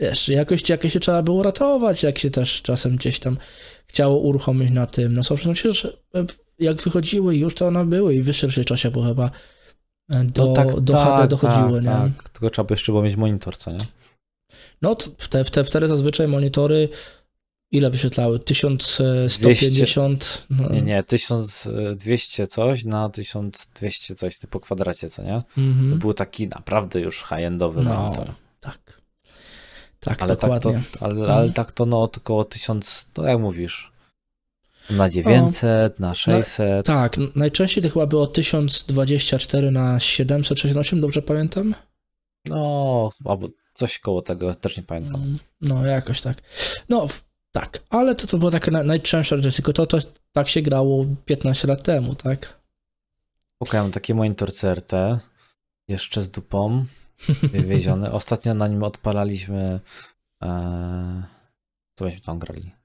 wiesz, 0.00 0.28
jakoś, 0.28 0.68
jakoś 0.68 0.92
się 0.92 1.00
trzeba 1.00 1.22
było 1.22 1.42
ratować, 1.42 2.02
jak 2.02 2.18
się 2.18 2.30
też 2.30 2.62
czasem 2.62 2.96
gdzieś 2.96 3.18
tam 3.18 3.36
chciało 3.86 4.18
uruchomić 4.18 4.70
na 4.70 4.86
tym. 4.86 5.14
No, 5.14 5.22
są 5.22 5.36
przecież 5.36 5.88
jak 6.58 6.82
wychodziły 6.82 7.36
już, 7.36 7.54
to 7.54 7.66
one 7.66 7.84
były 7.84 8.14
i 8.14 8.22
w 8.22 8.24
wyższej 8.24 8.64
czasie, 8.64 8.90
bo 8.90 9.02
chyba 9.02 9.24
e, 9.24 9.30
do, 10.08 10.46
no 10.46 10.52
tak, 10.52 10.80
do 10.80 10.92
tak, 10.92 11.08
HD 11.08 11.28
dochodziły, 11.28 11.82
tak, 11.82 11.84
nie? 11.84 12.16
Tak. 12.16 12.28
Tylko 12.28 12.50
trzeba 12.50 12.66
by 12.66 12.74
jeszcze 12.74 12.92
było 12.92 13.02
mieć 13.02 13.16
monitor, 13.16 13.56
co 13.56 13.70
nie? 13.70 13.78
No, 14.82 14.96
te, 15.30 15.44
w 15.44 15.50
te, 15.50 15.64
wtedy 15.64 15.88
zazwyczaj 15.88 16.28
monitory 16.28 16.88
ile 17.72 17.90
wyświetlały? 17.90 18.38
1150? 18.38 20.46
No. 20.50 20.68
Nie, 20.68 20.82
nie, 20.82 21.02
1200 21.02 22.46
coś 22.46 22.84
na 22.84 23.08
1200 23.08 24.14
coś, 24.14 24.38
typu 24.38 24.60
kwadracie, 24.60 25.10
co 25.10 25.22
nie? 25.22 25.42
Mhm. 25.58 25.90
To 25.90 25.96
był 25.96 26.14
taki 26.14 26.48
naprawdę 26.48 27.00
już 27.00 27.24
high-endowy 27.24 27.82
no, 27.82 27.94
monitor. 27.94 28.34
Tak. 28.60 29.02
Tak, 30.00 30.22
ale 30.22 30.36
dokładnie. 30.36 30.72
Tak 30.72 31.00
to, 31.00 31.06
ale, 31.06 31.14
mhm. 31.14 31.30
ale 31.30 31.52
tak 31.52 31.72
to 31.72 31.86
no 31.86 32.02
około 32.02 32.44
1000, 32.44 33.06
no 33.16 33.24
jak 33.24 33.40
mówisz, 33.40 33.91
na 34.90 35.08
900, 35.08 35.92
o, 35.92 36.02
na 36.02 36.14
600. 36.14 36.88
Na, 36.88 36.94
tak, 36.94 37.16
najczęściej 37.34 37.84
to 37.84 37.90
chyba 37.90 38.06
było 38.06 38.26
1024 38.26 39.70
na 39.70 40.00
768, 40.00 41.00
dobrze 41.00 41.22
pamiętam? 41.22 41.74
No, 42.48 43.10
albo 43.24 43.48
coś 43.74 43.98
koło 43.98 44.22
tego, 44.22 44.54
też 44.54 44.76
nie 44.76 44.82
pamiętam. 44.82 45.22
Mm, 45.22 45.38
no, 45.60 45.86
jakoś 45.86 46.20
tak. 46.20 46.42
No, 46.88 47.06
tak, 47.52 47.82
ale 47.90 48.14
to, 48.14 48.26
to 48.26 48.38
było 48.38 48.50
takie 48.50 48.70
najczęstsze 48.70 49.42
rzeczy, 49.42 49.56
tylko 49.56 49.72
to, 49.72 49.86
to 49.86 49.98
tak 50.32 50.48
się 50.48 50.62
grało 50.62 51.06
15 51.24 51.68
lat 51.68 51.82
temu, 51.82 52.14
tak? 52.14 52.60
Pokałem 53.58 53.90
taki 53.90 54.14
monitor 54.14 54.52
CRT, 54.52 54.92
jeszcze 55.88 56.22
z 56.22 56.30
dupą, 56.30 56.84
wywieziony. 57.52 58.12
Ostatnio 58.12 58.54
na 58.54 58.68
nim 58.68 58.82
odpalaliśmy, 58.82 59.80
e, 60.42 61.22
co 61.94 62.04
myśmy 62.04 62.20
tam 62.20 62.38
grali? 62.38 62.81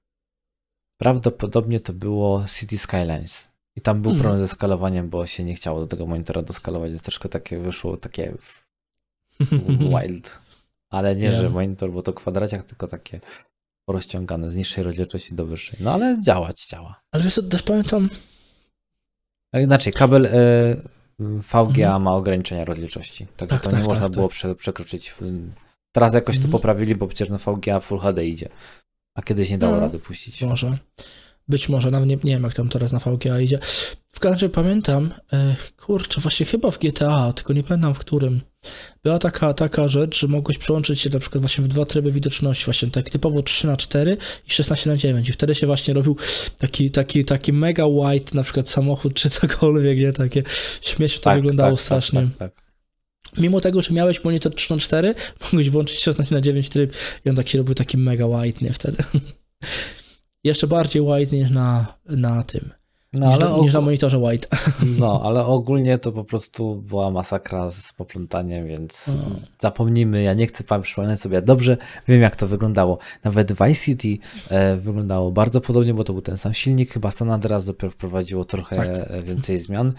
Prawdopodobnie 0.97 1.79
to 1.79 1.93
było 1.93 2.45
City 2.47 2.77
Skylines. 2.77 3.47
I 3.75 3.81
tam 3.81 4.01
był 4.01 4.11
hmm. 4.11 4.21
problem 4.21 4.47
ze 4.47 4.47
skalowaniem, 4.47 5.09
bo 5.09 5.27
się 5.27 5.43
nie 5.43 5.55
chciało 5.55 5.79
do 5.79 5.87
tego 5.87 6.05
monitora 6.05 6.41
doskalować, 6.41 6.91
więc 6.91 7.03
troszkę 7.03 7.29
takie 7.29 7.59
wyszło, 7.59 7.97
takie 7.97 8.33
wild. 10.01 10.39
Ale 10.89 11.15
nie, 11.15 11.31
że 11.31 11.49
monitor, 11.49 11.91
bo 11.91 12.01
to 12.01 12.13
kwadraciak, 12.13 12.63
tylko 12.63 12.87
takie 12.87 13.19
rozciągane 13.89 14.49
z 14.49 14.55
niższej 14.55 14.83
rozdzielczości 14.83 15.35
do 15.35 15.45
wyższej. 15.45 15.79
No 15.81 15.93
ale 15.93 16.17
działać 16.21 16.67
działa. 16.67 17.01
Ale 17.11 17.23
wiesz, 17.23 17.41
też 17.49 17.63
pamiętam. 17.63 18.09
Inaczej, 19.53 19.93
kabel 19.93 20.25
y, 20.25 20.29
VGA 21.19 21.67
mhm. 21.67 22.03
ma 22.03 22.15
ograniczenia 22.15 22.65
rozdzielczości. 22.65 23.27
Także 23.37 23.55
tak, 23.55 23.63
to 23.63 23.69
tak, 23.69 23.79
nie 23.79 23.85
tak, 23.85 23.89
można 23.89 24.07
tak, 24.07 24.15
było 24.15 24.29
prze, 24.29 24.55
przekroczyć. 24.55 25.15
Teraz 25.91 26.13
jakoś 26.13 26.35
mhm. 26.35 26.51
to 26.51 26.57
poprawili, 26.57 26.95
bo 26.95 27.07
przecież 27.07 27.29
na 27.29 27.37
VGA 27.37 27.79
Full 27.79 27.99
HD 27.99 28.25
idzie. 28.25 28.49
A 29.17 29.21
kiedyś 29.21 29.49
nie 29.49 29.57
dało 29.57 29.73
no, 29.73 29.79
rady 29.79 29.99
puścić. 29.99 30.41
Może. 30.41 30.77
Być 31.47 31.69
może, 31.69 31.91
nawet 31.91 32.09
nie, 32.09 32.15
nie 32.15 32.33
wiem 32.33 32.43
jak 32.43 32.53
tam 32.53 32.69
teraz 32.69 32.91
na 32.91 32.99
VGA 32.99 33.39
idzie. 33.39 33.59
W 34.09 34.19
każdym 34.19 34.33
razie 34.33 34.49
pamiętam, 34.49 35.11
e, 35.33 35.55
kurczę, 35.77 36.21
właśnie 36.21 36.45
chyba 36.45 36.71
w 36.71 36.79
GTA, 36.79 37.33
tylko 37.33 37.53
nie 37.53 37.63
pamiętam 37.63 37.93
w 37.93 37.99
którym, 37.99 38.41
była 39.03 39.19
taka, 39.19 39.53
taka 39.53 39.87
rzecz, 39.87 40.19
że 40.19 40.27
mogłeś 40.27 40.57
przełączyć 40.57 41.01
się 41.01 41.09
na 41.09 41.19
przykład 41.19 41.41
właśnie 41.41 41.63
w 41.63 41.67
dwa 41.67 41.85
tryby 41.85 42.11
widoczności, 42.11 42.65
właśnie 42.65 42.91
tak 42.91 43.09
typowo 43.09 43.43
3 43.43 43.67
na 43.67 43.77
4 43.77 44.17
i 44.47 44.51
16 44.51 44.89
na 44.89 44.97
9 44.97 45.29
i 45.29 45.31
wtedy 45.31 45.55
się 45.55 45.67
właśnie 45.67 45.93
robił 45.93 46.17
taki, 46.57 46.91
taki, 46.91 47.25
taki 47.25 47.53
mega 47.53 47.85
white 47.85 48.35
na 48.35 48.43
przykład 48.43 48.69
samochód 48.69 49.13
czy 49.13 49.29
cokolwiek, 49.29 49.97
nie? 49.97 50.13
Takie 50.13 50.43
śmiesznie 50.81 51.19
to 51.19 51.29
tak, 51.29 51.35
wyglądało 51.37 51.69
tak, 51.69 51.77
tak 51.77 51.85
strasznie. 51.85 52.21
Tak, 52.21 52.53
tak, 52.53 52.66
Mimo 53.37 53.61
tego, 53.61 53.81
że 53.81 53.93
miałeś 53.93 54.23
monitor 54.23 54.55
3 54.55 54.73
na 54.73 54.79
4 54.79 55.15
mogłeś 55.43 55.69
włączyć 55.69 55.99
16 55.99 56.35
na 56.35 56.41
9 56.41 56.69
tryb 56.69 56.93
i 57.25 57.29
on 57.29 57.35
tak 57.35 57.49
się 57.49 57.57
robił 57.57 57.75
taki 57.75 57.97
mega 57.97 58.25
white, 58.25 58.65
nie? 58.65 58.73
Wtedy. 58.73 59.03
Jeszcze 60.43 60.67
bardziej 60.67 61.01
white 61.01 61.35
niż 61.35 61.49
na, 61.49 61.97
na 62.05 62.43
tym. 62.43 62.69
No, 63.19 63.27
niż, 63.27 63.39
ale 63.39 63.61
niż 63.61 63.73
na 63.73 63.81
monitorze 63.81 64.17
white. 64.17 64.47
No, 64.99 65.21
ale 65.23 65.45
ogólnie 65.57 65.97
to 65.97 66.11
po 66.11 66.23
prostu 66.23 66.75
była 66.75 67.11
masakra 67.11 67.69
z 67.69 67.93
poplątaniem, 67.93 68.67
więc 68.67 69.05
hmm. 69.05 69.41
zapomnijmy, 69.59 70.23
ja 70.23 70.33
nie 70.33 70.47
chcę 70.47 70.63
pan 70.63 70.81
przypominać 70.81 71.19
sobie, 71.19 71.41
dobrze 71.41 71.77
wiem 72.07 72.21
jak 72.21 72.35
to 72.35 72.47
wyglądało. 72.47 72.97
Nawet 73.23 73.51
Vice 73.51 73.75
City 73.75 74.17
e, 74.49 74.77
wyglądało 74.77 75.31
bardzo 75.31 75.61
podobnie, 75.61 75.93
bo 75.93 76.03
to 76.03 76.13
był 76.13 76.21
ten 76.21 76.37
sam 76.37 76.53
silnik, 76.53 76.91
chyba 76.93 77.11
San 77.11 77.31
Andreas 77.31 77.65
dopiero 77.65 77.91
wprowadziło 77.91 78.45
trochę 78.45 78.75
tak. 78.75 79.23
więcej 79.23 79.59
zmian, 79.59 79.93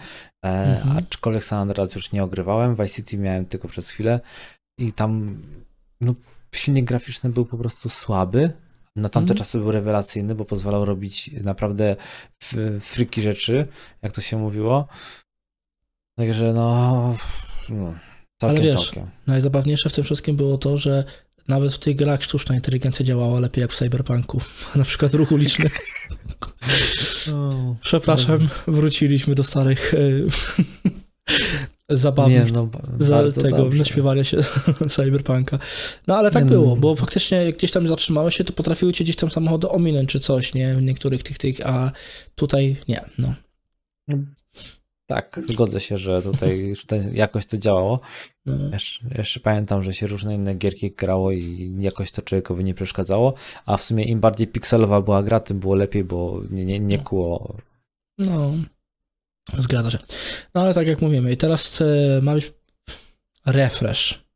e, 0.45 0.49
mhm. 0.49 0.97
aczkolwiek 0.97 1.43
San 1.43 1.59
Andreas 1.59 1.95
już 1.95 2.11
nie 2.11 2.23
ogrywałem, 2.23 2.75
Vice 2.75 2.89
City 2.89 3.17
miałem 3.17 3.45
tylko 3.45 3.67
przez 3.67 3.89
chwilę 3.89 4.19
i 4.79 4.93
tam 4.93 5.41
no, 6.01 6.13
silnik 6.55 6.85
graficzny 6.85 7.29
był 7.29 7.45
po 7.45 7.57
prostu 7.57 7.89
słaby, 7.89 8.53
na 8.95 9.09
tamte 9.09 9.31
mm. 9.31 9.37
czasy 9.37 9.57
był 9.57 9.71
rewelacyjny, 9.71 10.35
bo 10.35 10.45
pozwalał 10.45 10.85
robić 10.85 11.31
naprawdę 11.43 11.95
friki 12.79 13.21
rzeczy, 13.21 13.67
jak 14.01 14.11
to 14.11 14.21
się 14.21 14.37
mówiło. 14.37 14.87
Także 16.17 16.53
no, 16.53 17.15
no 17.69 17.93
całkiem, 18.41 18.57
Ale 18.57 18.71
wiesz, 18.71 18.85
całkiem. 18.85 19.09
najzabawniejsze 19.27 19.89
w 19.89 19.93
tym 19.93 20.03
wszystkim 20.03 20.35
było 20.35 20.57
to, 20.57 20.77
że 20.77 21.03
nawet 21.47 21.73
w 21.73 21.79
tych 21.79 21.95
grach 21.95 22.23
sztuczna 22.23 22.55
inteligencja 22.55 23.05
działała 23.05 23.39
lepiej 23.39 23.61
jak 23.61 23.71
w 23.71 23.75
Cyberpunku. 23.75 24.41
Na 24.75 24.83
przykład 24.83 25.13
ruch 25.13 25.31
uliczny. 25.31 25.69
Przepraszam, 27.81 28.47
wróciliśmy 28.67 29.35
do 29.35 29.43
starych 29.43 29.93
e, 29.93 29.97
zabawnych 31.89 32.45
nie, 32.45 32.51
no, 32.51 32.69
za 32.97 33.31
tego 33.31 33.57
dobrze. 33.57 33.79
naśpiewania 33.79 34.23
się 34.23 34.37
Cyberpunka. 34.89 35.59
No 36.07 36.15
ale 36.15 36.31
tak 36.31 36.43
nie, 36.43 36.49
było, 36.49 36.69
no, 36.69 36.75
bo 36.75 36.95
faktycznie 36.95 37.53
gdzieś 37.53 37.71
tam 37.71 37.87
zatrzymały 37.87 38.31
się, 38.31 38.43
to 38.43 38.53
potrafiły 38.53 38.93
cię 38.93 39.03
gdzieś 39.03 39.15
tam 39.15 39.31
samochody 39.31 39.69
ominąć 39.69 40.09
czy 40.09 40.19
coś, 40.19 40.53
nie? 40.53 40.75
W 40.75 40.83
niektórych 40.83 41.23
tych, 41.23 41.37
tych, 41.37 41.67
a 41.67 41.91
tutaj 42.35 42.75
nie, 42.87 43.01
no. 43.17 43.33
Tak, 45.09 45.39
zgodzę 45.49 45.79
się, 45.79 45.97
że 45.97 46.21
tutaj 46.21 46.75
jakoś 47.13 47.45
to 47.45 47.57
działało. 47.57 47.99
No. 48.45 48.53
Jeszcze, 48.73 49.05
jeszcze, 49.17 49.39
pamiętam, 49.39 49.83
że 49.83 49.93
się 49.93 50.07
różne 50.07 50.35
inne 50.35 50.55
gierki 50.55 50.91
grało 50.91 51.31
i 51.31 51.75
jakoś 51.79 52.11
to 52.11 52.21
człowiekowi 52.21 52.63
nie 52.63 52.73
przeszkadzało, 52.73 53.33
a 53.65 53.77
w 53.77 53.81
sumie 53.83 54.03
im 54.03 54.19
bardziej 54.19 54.47
pikselowa 54.47 55.01
była 55.01 55.23
gra, 55.23 55.39
tym 55.39 55.59
było 55.59 55.75
lepiej, 55.75 56.03
bo 56.03 56.41
nie, 56.49 56.65
nie, 56.65 56.79
nie 56.79 56.97
kło. 56.97 57.55
No. 58.17 58.53
Zgadza 59.57 59.91
się. 59.91 59.99
No 60.55 60.61
ale 60.61 60.73
tak 60.73 60.87
jak 60.87 61.01
mówimy, 61.01 61.31
i 61.31 61.37
teraz 61.37 61.81
e, 61.81 61.85
ma 62.21 62.33
być 62.33 62.53
refresh. 63.45 64.29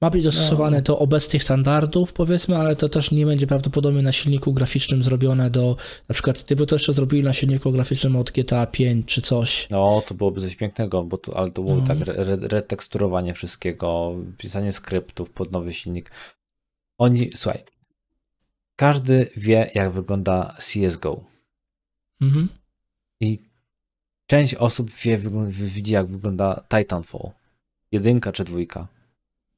Ma 0.00 0.10
być 0.10 0.24
dostosowane 0.24 0.76
no. 0.76 0.82
do 0.82 0.98
obecnych 0.98 1.42
standardów, 1.42 2.12
powiedzmy, 2.12 2.56
ale 2.56 2.76
to 2.76 2.88
też 2.88 3.10
nie 3.10 3.26
będzie 3.26 3.46
prawdopodobnie 3.46 4.02
na 4.02 4.12
silniku 4.12 4.52
graficznym 4.52 5.02
zrobione 5.02 5.50
do, 5.50 5.76
na 6.08 6.12
przykład 6.12 6.42
gdyby 6.44 6.66
to 6.66 6.74
jeszcze 6.74 6.92
zrobili 6.92 7.22
na 7.22 7.32
silniku 7.32 7.72
graficznym 7.72 8.16
od 8.16 8.30
GTA 8.30 8.66
5 8.66 9.06
czy 9.06 9.22
coś. 9.22 9.68
No, 9.70 10.02
to 10.06 10.14
byłoby 10.14 10.40
coś 10.40 10.56
pięknego, 10.56 11.04
bo 11.04 11.18
to, 11.18 11.36
ale 11.36 11.50
to 11.50 11.62
byłoby 11.62 11.80
no. 11.80 11.86
tak 11.86 12.08
re, 12.08 12.36
reteksturowanie 12.40 13.34
wszystkiego, 13.34 14.14
pisanie 14.38 14.72
skryptów 14.72 15.30
pod 15.30 15.52
nowy 15.52 15.74
silnik. 15.74 16.10
Oni, 16.98 17.30
słuchaj, 17.34 17.64
każdy 18.76 19.30
wie, 19.36 19.70
jak 19.74 19.92
wygląda 19.92 20.56
CSGO. 20.58 21.24
Mhm. 22.20 22.48
I 23.20 23.53
Część 24.26 24.54
osób 24.54 24.90
wie, 24.90 25.18
widzi, 25.48 25.92
jak 25.92 26.06
wygląda 26.06 26.64
Titanfall. 26.68 27.30
Jedynka 27.92 28.32
czy 28.32 28.44
dwójka. 28.44 28.88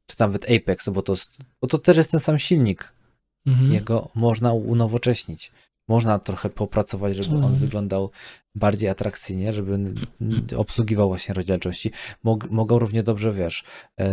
Czy 0.07 0.17
nawet 0.19 0.47
Apex, 0.51 0.89
bo 0.89 1.03
to, 1.03 1.15
bo 1.61 1.69
to 1.69 1.79
też 1.79 1.97
jest 1.97 2.11
ten 2.11 2.21
sam 2.21 2.39
silnik. 2.39 2.93
Mhm. 3.47 3.73
Jego 3.73 4.09
można 4.15 4.53
unowocześnić. 4.53 5.53
Można 5.89 6.19
trochę 6.19 6.51
popracować, 6.51 7.17
żeby 7.17 7.37
on 7.37 7.43
mhm. 7.43 7.55
wyglądał 7.55 8.11
bardziej 8.55 8.89
atrakcyjnie, 8.89 9.53
żeby 9.53 9.95
obsługiwał 10.57 11.09
właśnie 11.09 11.35
rozdzielczości. 11.35 11.91
Mog, 12.23 12.51
mogą 12.51 12.79
równie 12.79 13.03
dobrze, 13.03 13.33
wiesz, 13.33 13.65
yy, 13.99 14.07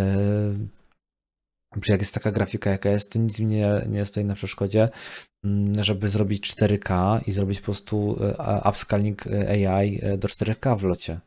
jak 1.87 1.99
jest 1.99 2.13
taka 2.13 2.31
grafika, 2.31 2.69
jaka 2.69 2.89
jest, 2.89 3.11
to 3.11 3.19
nic 3.19 3.39
mi 3.39 3.45
nie, 3.45 3.85
nie 3.89 4.05
stoi 4.05 4.25
na 4.25 4.33
przeszkodzie, 4.33 4.89
mm, 5.43 5.83
żeby 5.83 6.07
zrobić 6.07 6.55
4K 6.55 7.19
i 7.27 7.31
zrobić 7.31 7.59
po 7.59 7.65
prostu 7.65 8.19
e, 8.39 8.69
upscaling 8.69 9.27
e, 9.27 9.49
AI 9.49 9.99
e, 10.01 10.17
do 10.17 10.27
4K 10.27 10.77
w 10.77 10.83
locie. 10.83 11.19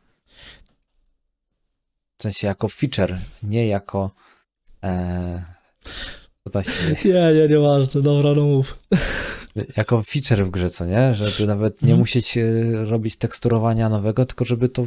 W 2.18 2.22
sensie 2.22 2.46
jako 2.46 2.68
feature, 2.68 3.18
nie 3.42 3.68
jako 3.68 4.10
to 6.50 6.62
się... 6.62 6.94
Nie, 7.04 7.34
nie, 7.34 7.48
nieważne, 7.48 8.02
dobra, 8.02 8.34
no 8.34 8.44
mów. 8.44 8.78
Jako 9.76 10.02
feature 10.02 10.44
w 10.44 10.50
grze, 10.50 10.70
co 10.70 10.86
nie? 10.86 11.14
Żeby 11.14 11.46
nawet 11.46 11.82
nie 11.82 11.88
hmm. 11.88 11.98
musieć 11.98 12.38
e, 12.38 12.44
robić 12.84 13.16
teksturowania 13.16 13.88
nowego, 13.88 14.26
tylko 14.26 14.44
żeby 14.44 14.68
to 14.68 14.86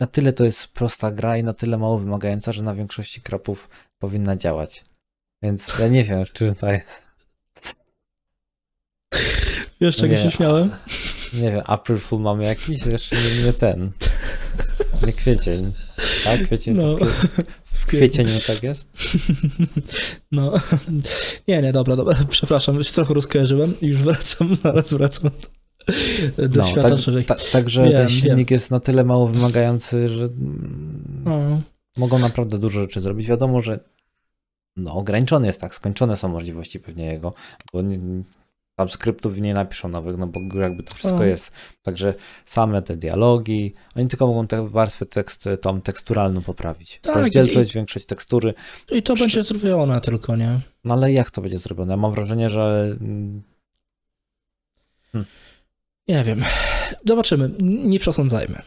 na 0.00 0.06
tyle 0.06 0.32
to 0.32 0.44
jest 0.44 0.66
prosta 0.66 1.10
gra 1.10 1.36
i 1.36 1.44
na 1.44 1.52
tyle 1.52 1.78
mało 1.78 1.98
wymagająca, 1.98 2.52
że 2.52 2.62
na 2.62 2.74
większości 2.74 3.20
krapów 3.20 3.68
powinna 3.98 4.36
działać. 4.36 4.84
Więc 5.42 5.78
ja 5.78 5.88
nie 5.88 6.04
wiem, 6.04 6.24
czy 6.32 6.54
to 6.54 6.72
jest. 6.72 7.10
Wiesz, 9.80 9.96
czego 9.96 10.16
się 10.16 10.30
śmiałem? 10.30 10.70
Nie 11.32 11.50
wiem, 11.50 11.62
April 11.66 11.98
Fool 11.98 12.22
mamy 12.22 12.44
jakiś? 12.44 12.86
Jeszcze 12.86 13.16
nie, 13.16 13.44
nie 13.44 13.52
ten. 13.52 13.92
Nie 15.06 15.12
kwiecień. 15.12 15.72
Tak? 16.24 16.44
Kwiecień 16.44 16.76
no. 16.76 16.96
to 16.96 17.04
w 17.64 17.86
kwiecieniu 17.86 18.30
tak 18.46 18.62
jest? 18.62 18.88
No. 20.32 20.52
Nie, 21.48 21.62
nie, 21.62 21.72
dobra, 21.72 21.96
dobra. 21.96 22.16
Przepraszam, 22.28 22.76
już 22.76 22.90
trochę 22.90 23.14
rozkojarzyłem 23.14 23.80
i 23.80 23.86
już 23.86 23.98
wracam, 23.98 24.56
zaraz 24.62 24.94
wracam 24.94 25.30
do 26.38 26.62
no, 26.62 26.66
świata 26.66 26.96
tak. 26.96 27.26
Ta, 27.26 27.44
Także 27.52 27.82
wiem, 27.82 27.92
ten 27.92 28.08
silnik 28.08 28.48
wiem. 28.48 28.54
jest 28.54 28.70
na 28.70 28.80
tyle 28.80 29.04
mało 29.04 29.28
wymagający, 29.28 30.08
że 30.08 30.28
no. 31.24 31.60
mogą 31.96 32.18
naprawdę 32.18 32.58
dużo 32.58 32.80
rzeczy 32.80 33.00
zrobić. 33.00 33.26
Wiadomo, 33.26 33.62
że 33.62 33.80
no, 34.76 34.94
ograniczony 34.94 35.46
jest 35.46 35.60
tak, 35.60 35.74
skończone 35.74 36.16
są 36.16 36.28
możliwości 36.28 36.80
pewnie 36.80 37.06
jego, 37.06 37.34
bo 37.72 37.82
nie, 37.82 37.98
tam 38.80 38.88
skryptów 38.88 39.38
nie 39.38 39.54
napiszą 39.54 39.88
nowych, 39.88 40.16
no 40.16 40.26
bo 40.26 40.60
jakby 40.60 40.82
to 40.82 40.94
wszystko 40.94 41.24
jest. 41.24 41.50
Także 41.82 42.14
same 42.44 42.82
te 42.82 42.96
dialogi, 42.96 43.74
oni 43.96 44.08
tylko 44.08 44.26
mogą 44.26 44.46
tę 44.46 44.68
warstwę 44.68 45.06
tekst, 45.06 45.48
tą 45.60 45.80
teksturalną 45.80 46.42
poprawić. 46.42 47.00
Tak, 47.02 47.16
Rozdzielczość, 47.16 47.74
większość 47.74 48.06
tekstury. 48.06 48.54
I 48.92 49.02
to 49.02 49.14
Przy... 49.14 49.24
będzie 49.24 49.44
zrobione 49.44 50.00
tylko, 50.00 50.36
nie? 50.36 50.60
No 50.84 50.94
ale 50.94 51.12
jak 51.12 51.30
to 51.30 51.42
będzie 51.42 51.58
zrobione? 51.58 51.96
Mam 51.96 52.12
wrażenie, 52.12 52.50
że... 52.50 52.96
Hmm. 52.98 53.42
Nie 56.08 56.24
wiem. 56.24 56.42
Zobaczymy. 57.04 57.50
Nie 57.60 57.98
przesądzajmy. 57.98 58.62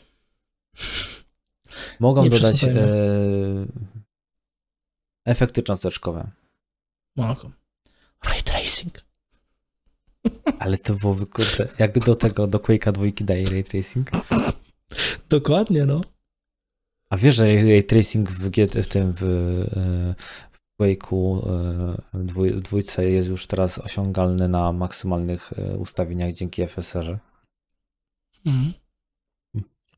Mogą 1.99 2.23
nie 2.23 2.29
dodać 2.29 2.63
e... 2.63 2.75
efekty 5.25 5.63
cząsteczkowe. 5.63 6.31
Mogą. 7.15 7.51
Ray 8.25 8.41
tracing. 8.41 9.03
Ale 10.59 10.77
to 10.77 10.93
byłoby 10.93 11.25
kurde, 11.25 11.67
jak 11.79 11.99
do 11.99 12.15
tego, 12.15 12.47
do 12.47 12.59
Quake'a 12.59 12.91
dwójki 12.91 13.23
daje 13.23 13.45
ray 13.45 13.63
tracing? 13.63 14.11
Dokładnie, 15.29 15.85
no. 15.85 16.01
A 17.09 17.17
wiesz, 17.17 17.35
że 17.35 17.45
ray 17.45 17.83
tracing 17.83 18.29
w, 18.29 18.49
w 18.83 18.87
tym 18.87 19.13
w, 19.13 19.23
e, 19.23 20.15
w 20.51 20.81
Quake'u 20.81 21.49
e, 21.49 21.97
w 22.13 22.61
dwójce 22.61 23.09
jest 23.09 23.29
już 23.29 23.47
teraz 23.47 23.79
osiągalny 23.79 24.47
na 24.47 24.73
maksymalnych 24.73 25.53
e, 25.57 25.77
ustawieniach 25.77 26.33
dzięki 26.33 26.67
FSR-ze? 26.67 27.17
Mhm. 28.45 28.73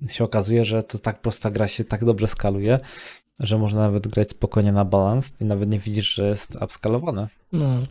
Się 0.08 0.24
okazuje, 0.24 0.66
że 0.66 0.84
to 0.84 1.00
tak 1.00 1.22
prosta 1.22 1.52
gra 1.52 1.68
się 1.68 1.84
tak 1.84 2.06
dobrze 2.06 2.28
skaluje, 2.28 2.80
że 3.40 3.58
można 3.58 3.82
nawet 3.82 4.08
grać 4.08 4.30
spokojnie 4.30 4.72
na 4.72 4.86
balans 4.86 5.34
i 5.42 5.46
nawet 5.46 5.70
nie 5.70 5.80
widzisz, 5.80 6.14
że 6.14 6.28
jest 6.28 6.58
upskalowane. 6.62 7.28
No 7.52 7.84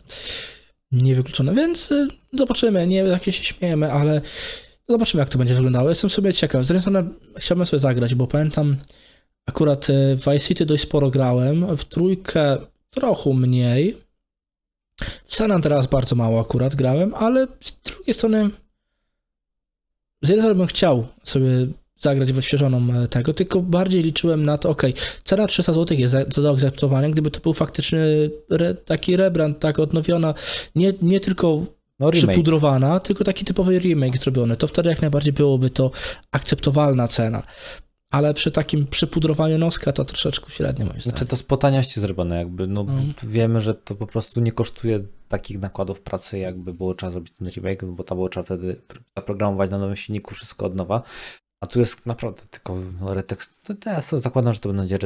niewykluczone, 0.91 1.53
więc 1.53 1.91
y, 1.91 2.07
zobaczymy, 2.33 2.87
nie 2.87 2.97
jak 2.97 3.23
się 3.23 3.31
śmiejemy, 3.31 3.91
ale 3.91 4.21
zobaczymy 4.89 5.21
jak 5.21 5.29
to 5.29 5.37
będzie 5.37 5.55
wyglądało. 5.55 5.89
Jestem 5.89 6.09
sobie 6.09 6.33
ciekaw. 6.33 6.63
Z 6.63 6.69
jednej 6.69 6.81
strony 6.81 7.09
chciałbym 7.37 7.65
sobie 7.65 7.79
zagrać, 7.79 8.15
bo 8.15 8.27
pamiętam 8.27 8.77
akurat 9.45 9.89
y, 9.89 10.15
w 10.15 10.19
Vice 10.19 10.39
City 10.39 10.65
dość 10.65 10.83
sporo 10.83 11.09
grałem, 11.09 11.77
w 11.77 11.85
trójkę 11.85 12.57
trochę 12.89 13.33
mniej, 13.33 13.97
w 15.25 15.35
San 15.35 15.51
Andreas 15.51 15.87
bardzo 15.87 16.15
mało 16.15 16.41
akurat 16.41 16.75
grałem, 16.75 17.13
ale 17.13 17.47
z 17.61 17.71
drugiej 17.71 18.13
strony 18.13 18.49
z 20.21 20.29
jednej 20.29 20.43
strony 20.43 20.55
bym 20.55 20.67
chciał 20.67 21.07
sobie 21.23 21.49
zagrać 21.99 22.33
w 22.33 22.37
odświeżoną 22.37 22.93
e, 22.93 23.07
tego, 23.07 23.33
tylko 23.33 23.61
bardziej 23.61 24.03
liczyłem 24.03 24.45
na 24.45 24.57
to, 24.57 24.69
ok, 24.69 24.81
cena 25.23 25.47
300 25.47 25.73
zł 25.73 25.97
jest 25.97 26.11
za, 26.11 26.41
do 26.41 26.51
akceptowania, 26.51 27.09
gdyby 27.09 27.31
to 27.31 27.39
był 27.39 27.53
faktyczny 27.53 28.29
re, 28.51 28.73
taki 28.73 29.17
rebrand, 29.17 29.59
tak 29.59 29.79
odnowiona, 29.79 30.33
nie, 30.75 30.93
nie 31.01 31.19
tylko 31.19 31.65
no, 31.99 32.11
przypudrowana, 32.11 32.99
tylko 32.99 33.23
taki 33.23 33.45
typowy 33.45 33.79
remake 33.79 34.17
zrobiony, 34.17 34.57
to 34.57 34.67
wtedy 34.67 34.89
jak 34.89 35.01
najbardziej 35.01 35.33
byłoby 35.33 35.69
to 35.69 35.91
akceptowalna 36.31 37.07
cena. 37.07 37.43
Ale 38.11 38.33
przy 38.33 38.51
takim 38.51 38.87
przypudrowaniu 38.87 39.57
noska 39.57 39.91
to 39.91 40.05
troszeczkę 40.05 40.51
średnio 40.51 40.85
moim 40.85 41.01
Znaczy 41.01 41.25
to 41.25 41.35
z 41.35 41.43
po 41.43 41.57
taniości 41.57 42.01
zrobione 42.01 42.37
jakby, 42.37 42.67
no 42.67 42.81
mm. 42.81 43.13
wiemy, 43.23 43.61
że 43.61 43.75
to 43.75 43.95
po 43.95 44.07
prostu 44.07 44.41
nie 44.41 44.51
kosztuje 44.51 45.03
takich 45.27 45.59
nakładów 45.59 46.01
pracy, 46.01 46.37
jakby 46.37 46.73
było 46.73 46.95
trzeba 46.95 47.11
zrobić 47.11 47.33
ten 47.33 47.49
remake, 47.49 47.85
bo 47.85 48.03
tam 48.03 48.17
było 48.17 48.29
trzeba 48.29 48.43
wtedy 48.43 48.81
zaprogramować 49.17 49.71
na 49.71 49.77
nowym 49.77 49.95
silniku 49.95 50.35
wszystko 50.35 50.65
od 50.65 50.75
nowa. 50.75 51.03
A 51.61 51.67
tu 51.67 51.79
jest 51.79 52.05
naprawdę 52.05 52.43
tylko 52.51 52.77
retekstury. 53.01 53.79
Ja 53.85 54.01
zakładam, 54.01 54.53
że 54.53 54.59
to 54.59 54.73
będzie 54.73 54.97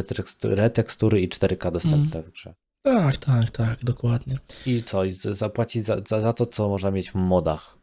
retekstury 0.43 1.21
i 1.21 1.29
4K 1.29 1.71
dostępne 1.71 2.19
mm. 2.19 2.23
w 2.23 2.31
grze. 2.31 2.53
Tak, 2.83 3.17
tak, 3.17 3.51
tak, 3.51 3.83
dokładnie. 3.83 4.37
I 4.65 4.83
co? 4.83 5.03
I 5.03 5.11
zapłacić 5.11 5.85
za, 5.85 6.01
za, 6.07 6.21
za 6.21 6.33
to, 6.33 6.45
co 6.45 6.69
można 6.69 6.91
mieć 6.91 7.11
w 7.11 7.15
modach. 7.15 7.77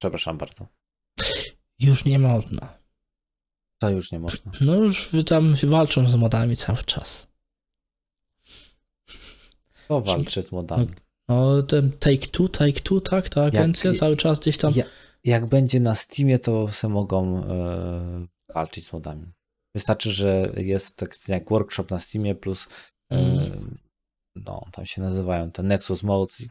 Przepraszam 0.00 0.38
bardzo. 0.38 0.66
Już 1.78 2.04
nie 2.04 2.18
można. 2.18 2.78
To 3.78 3.90
już 3.90 4.12
nie 4.12 4.18
można. 4.18 4.52
No 4.60 4.74
już 4.74 5.10
tam 5.26 5.54
walczą 5.62 6.08
z 6.08 6.16
modami 6.16 6.56
cały 6.56 6.84
czas. 6.84 7.26
Kto 9.84 10.00
walczy 10.00 10.42
z 10.42 10.52
modami? 10.52 10.86
No, 11.28 11.56
no 11.56 11.62
ten 11.62 11.92
Take 11.92 12.26
Two, 12.26 12.48
Take 12.48 12.80
Two, 12.80 13.00
tak, 13.00 13.28
ta 13.28 13.44
agencja 13.44 13.90
jak, 13.90 13.98
cały 13.98 14.16
czas 14.16 14.40
gdzieś 14.40 14.56
tam... 14.56 14.72
Ja, 14.76 14.84
jak 15.26 15.46
będzie 15.46 15.80
na 15.80 15.94
Steamie, 15.94 16.38
to 16.38 16.68
se 16.68 16.88
mogą 16.88 17.44
e, 17.44 18.26
walczyć 18.54 18.86
z 18.86 18.92
modami. 18.92 19.32
Wystarczy, 19.74 20.10
że 20.10 20.52
jest 20.56 20.96
tak 20.96 21.28
jak 21.28 21.50
workshop 21.50 21.84
na 21.90 22.00
Steamie 22.00 22.34
plus 22.34 22.68
e, 23.12 23.16
mm. 23.16 23.78
no, 24.36 24.66
tam 24.72 24.86
się 24.86 25.02
nazywają 25.02 25.50
te 25.50 25.62
Nexus 25.62 26.02
Modes. 26.02 26.42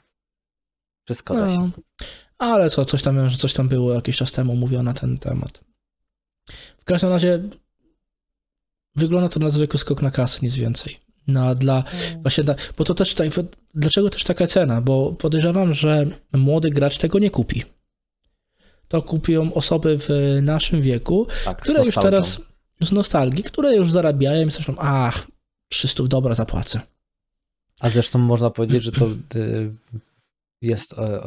Wszystko 1.05 1.33
no. 1.33 1.39
da 1.39 1.49
się. 1.49 1.69
Ale 2.37 2.69
co, 2.69 2.85
coś 2.85 3.03
tam, 3.03 3.29
że 3.29 3.37
coś 3.37 3.53
tam 3.53 3.67
było 3.67 3.93
jakiś 3.93 4.17
czas 4.17 4.31
temu 4.31 4.55
mówione 4.55 4.83
na 4.83 4.93
ten 4.93 5.17
temat. 5.17 5.63
W 6.77 6.83
każdym 6.85 7.09
razie 7.09 7.49
wygląda 8.95 9.29
to 9.29 9.39
na 9.39 9.49
zwykły 9.49 9.79
skok 9.79 10.01
na 10.01 10.11
kasę, 10.11 10.39
nic 10.41 10.55
więcej. 10.55 10.97
No, 11.27 11.55
dla, 11.55 11.83
mm. 11.83 12.21
właśnie 12.21 12.43
bo 12.77 12.83
to 12.83 12.93
też, 12.93 13.15
dlaczego 13.73 14.09
też 14.09 14.23
taka 14.23 14.47
cena? 14.47 14.81
Bo 14.81 15.13
podejrzewam, 15.13 15.73
że 15.73 16.05
młody 16.33 16.69
gracz 16.69 16.97
tego 16.97 17.19
nie 17.19 17.29
kupi 17.29 17.63
to 18.87 19.01
kupują 19.01 19.53
osoby 19.53 19.97
w 19.99 20.09
naszym 20.41 20.81
wieku, 20.81 21.27
tak, 21.45 21.61
które 21.61 21.85
już 21.85 21.95
teraz 21.95 22.41
z 22.81 22.91
nostalgii, 22.91 23.43
które 23.43 23.75
już 23.75 23.91
zarabiają 23.91 24.41
i 24.41 24.45
myślą, 24.45 24.75
ach, 24.77 25.27
300 25.69 26.03
dobra 26.03 26.35
zapłacę. 26.35 26.81
A 27.79 27.89
zresztą 27.89 28.19
można 28.19 28.49
powiedzieć, 28.49 28.83
że 28.83 28.91
to 28.91 29.07
y, 29.35 29.71
jest, 30.61 30.93
e, 30.93 30.97
e, 30.97 31.25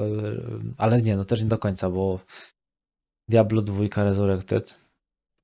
ale 0.77 1.03
nie, 1.03 1.17
no 1.17 1.25
też 1.25 1.43
nie 1.43 1.49
do 1.49 1.59
końca, 1.59 1.91
bo 1.91 2.21
Diablo 3.29 3.63
2 3.63 4.05
Resurrected 4.05 4.79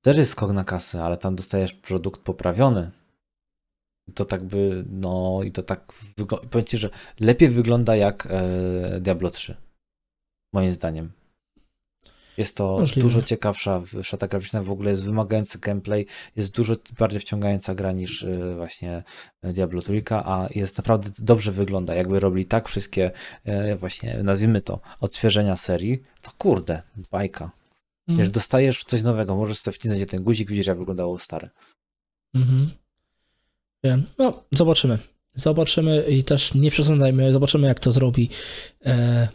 też 0.01 0.17
jest 0.17 0.31
skok 0.31 0.51
na 0.51 0.63
kasę, 0.63 1.03
ale 1.03 1.17
tam 1.17 1.35
dostajesz 1.35 1.73
produkt 1.73 2.21
poprawiony. 2.21 2.91
To 4.13 4.25
tak 4.25 4.43
by, 4.43 4.85
no 4.89 5.39
i 5.45 5.51
to 5.51 5.63
tak 5.63 5.93
wygląda, 6.17 6.47
powiem 6.47 6.65
Ci, 6.65 6.77
że 6.77 6.89
lepiej 7.19 7.49
wygląda 7.49 7.95
jak 7.95 8.27
e, 8.29 8.99
Diablo 9.01 9.29
3, 9.29 9.55
moim 10.53 10.71
zdaniem. 10.71 11.11
Jest 12.37 12.57
to 12.57 12.77
Możliwe. 12.79 13.01
dużo 13.07 13.21
ciekawsza 13.21 13.81
szata 14.03 14.27
graficzna, 14.27 14.63
w 14.63 14.71
ogóle 14.71 14.89
jest 14.89 15.05
wymagający 15.05 15.59
gameplay, 15.59 16.05
jest 16.35 16.55
dużo 16.55 16.75
bardziej 16.99 17.19
wciągająca 17.19 17.75
gra 17.75 17.91
niż 17.91 18.21
y, 18.21 18.53
właśnie 18.57 19.03
Diablo 19.43 19.81
Trójka, 19.81 20.23
a 20.25 20.47
jest 20.55 20.77
naprawdę 20.77 21.09
dobrze 21.19 21.51
wygląda. 21.51 21.95
Jakby 21.95 22.19
robili 22.19 22.45
tak 22.45 22.67
wszystkie 22.67 23.11
y, 23.47 23.75
właśnie, 23.75 24.17
nazwijmy 24.23 24.61
to, 24.61 24.79
odświeżenia 25.01 25.57
serii, 25.57 26.03
to 26.21 26.31
kurde, 26.37 26.81
bajka. 27.11 27.51
Mm. 28.07 28.19
Wiesz, 28.19 28.29
dostajesz 28.29 28.83
coś 28.83 29.01
nowego, 29.01 29.35
możesz 29.35 29.57
sobie 29.57 29.75
wcisnąć 29.75 30.09
ten 30.09 30.23
guzik, 30.23 30.49
widzisz 30.49 30.67
jak 30.67 30.77
wyglądało 30.77 31.19
stare. 31.19 31.49
Mhm. 32.33 32.71
Wiem. 33.83 34.05
No, 34.17 34.43
zobaczymy. 34.51 34.97
Zobaczymy 35.33 36.05
i 36.09 36.23
też 36.23 36.53
nie 36.53 36.71
przesądzajmy, 36.71 37.33
zobaczymy 37.33 37.67
jak 37.67 37.79
to 37.79 37.91
zrobi 37.91 38.29
e, 38.85 39.27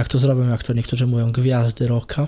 jak 0.00 0.08
to 0.08 0.18
zrobią, 0.18 0.48
jak 0.48 0.64
to 0.64 0.72
niektórzy 0.72 1.06
mówią, 1.06 1.32
gwiazdy 1.32 1.88
rocka. 1.88 2.26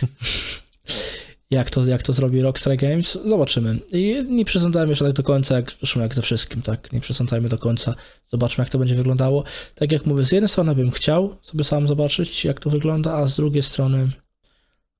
jak, 1.50 1.70
to, 1.70 1.84
jak 1.84 2.02
to 2.02 2.12
zrobi 2.12 2.42
Rockstar 2.42 2.76
Games, 2.76 3.18
zobaczymy. 3.24 3.78
I 3.92 4.24
nie 4.28 4.44
przesądzajmy 4.44 4.90
jeszcze 4.90 5.04
tak 5.04 5.14
do 5.14 5.22
końca, 5.22 5.56
jak, 5.56 5.70
zresztą 5.70 6.00
jak 6.00 6.14
ze 6.14 6.22
wszystkim, 6.22 6.62
tak? 6.62 6.92
Nie 6.92 7.00
przesądzajmy 7.00 7.48
do 7.48 7.58
końca, 7.58 7.94
zobaczmy, 8.28 8.62
jak 8.62 8.70
to 8.70 8.78
będzie 8.78 8.94
wyglądało. 8.94 9.44
Tak 9.74 9.92
jak 9.92 10.06
mówię, 10.06 10.24
z 10.24 10.32
jednej 10.32 10.48
strony 10.48 10.74
bym 10.74 10.90
chciał 10.90 11.36
sobie 11.42 11.64
sam 11.64 11.88
zobaczyć, 11.88 12.44
jak 12.44 12.60
to 12.60 12.70
wygląda, 12.70 13.14
a 13.14 13.26
z 13.26 13.36
drugiej 13.36 13.62
strony, 13.62 14.10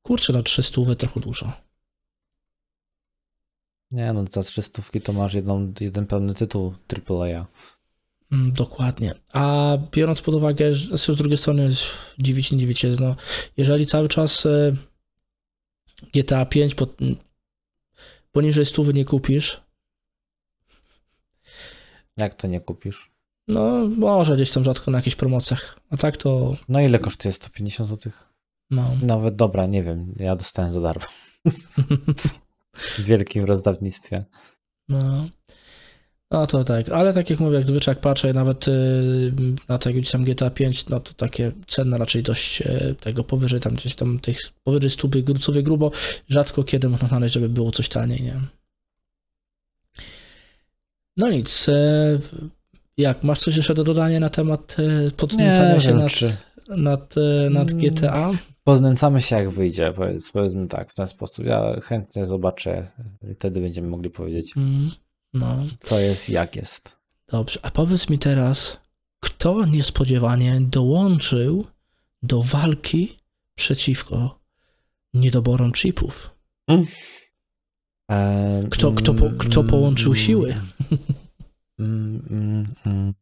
kurczę, 0.03 0.33
na 0.33 0.43
300 0.43 0.81
trochę 0.99 1.21
dużo. 1.21 1.53
Nie 3.91 4.13
no, 4.13 4.25
za 4.31 4.43
300 4.43 4.83
to 5.05 5.13
masz 5.13 5.35
jedną, 5.35 5.73
jeden 5.81 6.07
pełny 6.07 6.35
tytuł 6.35 6.75
AAA. 7.09 7.47
Mm, 8.33 8.53
dokładnie. 8.53 9.15
A 9.33 9.77
biorąc 9.93 10.23
pod 10.23 10.35
uwagę, 10.35 10.75
że 10.75 10.99
z 10.99 11.17
drugiej 11.17 11.39
strony 11.39 11.71
dziwić 12.19 12.53
nie 12.53 12.59
dziwicie, 12.59 12.97
no, 13.01 13.17
jeżeli 13.57 13.87
cały 13.87 14.09
czas 14.09 14.47
e, 14.47 14.77
GTA 16.15 16.47
5 16.47 16.75
pod, 16.75 16.97
poniżej 18.33 18.67
100 18.67 18.83
nie 18.93 19.05
kupisz. 19.05 19.61
Jak 22.17 22.35
to 22.35 22.49
nie 22.49 22.61
kupisz? 22.61 23.13
No, 23.49 23.89
może 23.99 24.35
gdzieś 24.35 24.51
tam 24.51 24.65
rzadko 24.65 24.91
na 24.91 24.99
jakichś 24.99 25.17
promocjach. 25.17 25.81
A 25.91 25.97
tak 25.97 26.17
to. 26.17 26.57
No 26.69 26.81
ile 26.81 26.99
kosztuje 26.99 27.33
150 27.33 27.89
zł? 27.89 28.13
No. 28.71 28.97
Nawet 29.03 29.37
dobra, 29.37 29.67
nie 29.67 29.83
wiem. 29.83 30.15
Ja 30.17 30.37
dostałem 30.37 30.73
za 30.73 30.81
darmo. 30.81 31.07
w 32.73 33.01
wielkim 33.01 33.45
rozdawnictwie. 33.45 34.25
No. 34.89 35.29
No 36.33 36.47
to 36.47 36.65
tak, 36.65 36.89
ale 36.89 37.13
tak 37.13 37.31
jak 37.31 37.41
mówię, 37.41 37.57
jak 37.57 37.67
zwyczaj 37.67 37.93
jak 37.93 38.01
patrzę 38.01 38.33
nawet 38.33 38.67
yy, 38.67 39.33
na 39.69 39.79
tego 39.79 39.99
gdzieś 39.99 40.13
tam 40.13 40.25
GTA 40.25 40.51
5, 40.51 40.87
no 40.89 41.01
to 41.01 41.15
takie 41.15 41.53
cenne 41.67 41.99
raczej 41.99 42.23
dość 42.23 42.61
yy, 42.61 42.95
tego 43.01 43.25
powyżej 43.25 43.61
tam 43.61 43.75
gdzieś 43.75 43.95
tam 43.95 44.19
tych 44.19 44.39
powyżej 44.65 44.91
100 44.91 45.09
sobie 45.39 45.63
grubo, 45.63 45.91
rzadko 46.29 46.65
kiedy 46.65 46.89
można 46.89 47.09
znaleźć, 47.09 47.35
żeby 47.35 47.49
było 47.49 47.73
coś 47.73 47.89
taniej, 47.89 48.23
nie? 48.23 48.41
No 51.17 51.31
nic, 51.31 51.67
yy, 51.67 52.21
jak, 52.97 53.25
masz 53.25 53.41
coś 53.41 53.57
jeszcze 53.57 53.75
do 53.75 53.85
dodania 53.85 54.21
na 54.21 54.31
temat 54.31 54.77
yy, 54.79 55.11
podnęcania 55.11 55.81
się 55.81 55.95
nad, 55.95 56.13
czy... 56.13 56.37
nad, 56.69 57.17
yy, 57.17 57.51
nad 57.51 57.71
mm. 57.71 57.81
GTA? 57.83 58.31
Poznęcamy 58.65 59.23
się 59.23 59.37
jak 59.37 59.51
wyjdzie, 59.51 59.93
powiedz, 59.97 60.31
powiedzmy 60.33 60.69
tak, 60.69 60.93
w 60.93 60.95
ten 60.95 61.07
sposób. 61.07 61.47
Ja 61.47 61.81
chętnie 61.81 62.25
zobaczę, 62.25 62.91
wtedy 63.37 63.61
będziemy 63.61 63.89
mogli 63.89 64.11
powiedzieć. 64.11 64.57
Mm. 64.57 64.91
No. 65.33 65.65
Co 65.81 65.99
jest, 65.99 66.29
jak 66.29 66.57
jest. 66.57 66.97
Dobrze, 67.29 67.61
a 67.63 67.71
powiedz 67.71 68.09
mi 68.09 68.19
teraz, 68.19 68.81
kto 69.21 69.67
niespodziewanie 69.67 70.61
dołączył 70.61 71.67
do 72.23 72.43
walki 72.43 73.19
przeciwko 73.55 74.41
niedoborom 75.15 75.73
chipów? 75.73 76.31
Mm. 76.69 76.87
Kto, 78.71 78.93
kto, 78.93 79.15
po, 79.15 79.31
kto 79.39 79.65
połączył 79.65 80.15
siły? 80.15 80.55
Mm, 81.79 82.27
mm, 82.31 82.75
mm. 82.87 83.15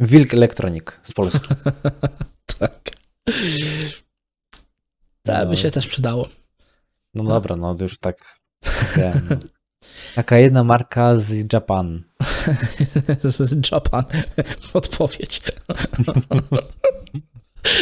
Wilk 0.00 0.34
Elektronik 0.34 1.00
z 1.02 1.12
Polski. 1.12 1.48
tak. 2.58 2.90
Tak, 5.22 5.44
no. 5.44 5.46
by 5.46 5.56
się 5.56 5.70
też 5.70 5.86
przydało. 5.86 6.28
No 7.14 7.24
dobra, 7.24 7.56
no 7.56 7.76
już 7.80 7.98
tak 7.98 8.38
wiem. 8.96 9.38
Taka 10.14 10.38
jedna 10.38 10.64
marka 10.64 11.16
z 11.16 11.52
Japan. 11.52 12.02
z 13.24 13.72
Japan. 13.72 14.04
Odpowiedź. 14.74 15.40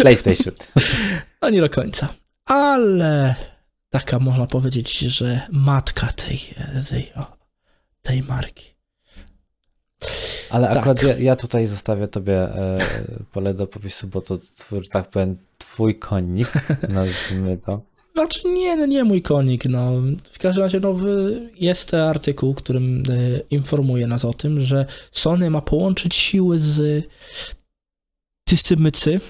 PlayStation. 0.01 0.55
No 1.43 1.51
nie 1.51 1.61
do 1.61 1.71
końca. 1.71 2.09
Ale 2.45 3.35
taka 3.91 4.19
można 4.19 4.47
powiedzieć, 4.47 4.99
że 4.99 5.41
matka 5.53 6.07
tej, 6.07 6.39
tej, 6.89 7.13
tej 8.03 8.23
marki. 8.23 8.75
Ale 10.51 10.69
tak. 10.69 10.77
akurat 10.77 11.03
ja, 11.03 11.17
ja, 11.17 11.37
tutaj 11.37 11.67
zostawię 11.67 12.09
tobie 12.09 12.35
e, 12.35 12.79
pole 13.33 13.55
do 13.55 13.67
popisu, 13.67 14.07
bo 14.07 14.21
to, 14.21 14.39
że 14.83 14.89
tak 14.91 15.11
powiem, 15.11 15.37
twój 15.59 15.95
konik, 15.95 16.53
nazwijmy 16.89 17.57
to. 17.57 17.92
Znaczy 18.15 18.49
nie, 18.49 18.77
no 18.77 18.87
nie 18.87 19.05
mój 19.05 19.23
konik, 19.23 19.65
no. 19.65 19.93
W 20.33 20.39
każdym 20.39 20.63
razie 20.63 20.81
no, 20.81 20.97
jest 21.61 21.95
artykuł, 21.95 22.55
którym 22.55 23.03
e, 23.09 23.41
informuje 23.51 24.07
nas 24.07 24.25
o 24.25 24.35
tym, 24.35 24.61
że 24.61 24.87
Sony 25.13 25.51
ma 25.51 25.61
połączyć 25.61 26.15
siły 26.15 26.59
z 26.59 27.05
Tysymycy. 28.45 29.21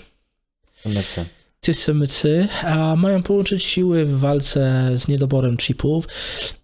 Tysymycy. 0.83 1.24
Tysymycy, 1.61 2.49
a 2.62 2.97
mają 2.97 3.22
połączyć 3.22 3.64
siły 3.64 4.05
w 4.05 4.18
walce 4.18 4.91
z 4.95 5.09
niedoborem 5.09 5.57
chipów. 5.57 6.09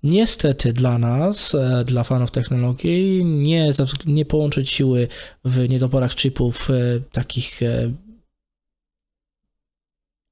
Niestety 0.02 0.72
dla 0.72 0.98
nas, 0.98 1.54
e, 1.54 1.84
dla 1.84 2.04
fanów 2.04 2.30
technologii, 2.30 3.24
nie, 3.24 3.72
nie 4.06 4.24
połączyć 4.24 4.70
siły 4.70 5.08
w 5.44 5.68
niedoborach 5.68 6.14
chipów 6.14 6.70
e, 6.70 7.00
takich 7.12 7.60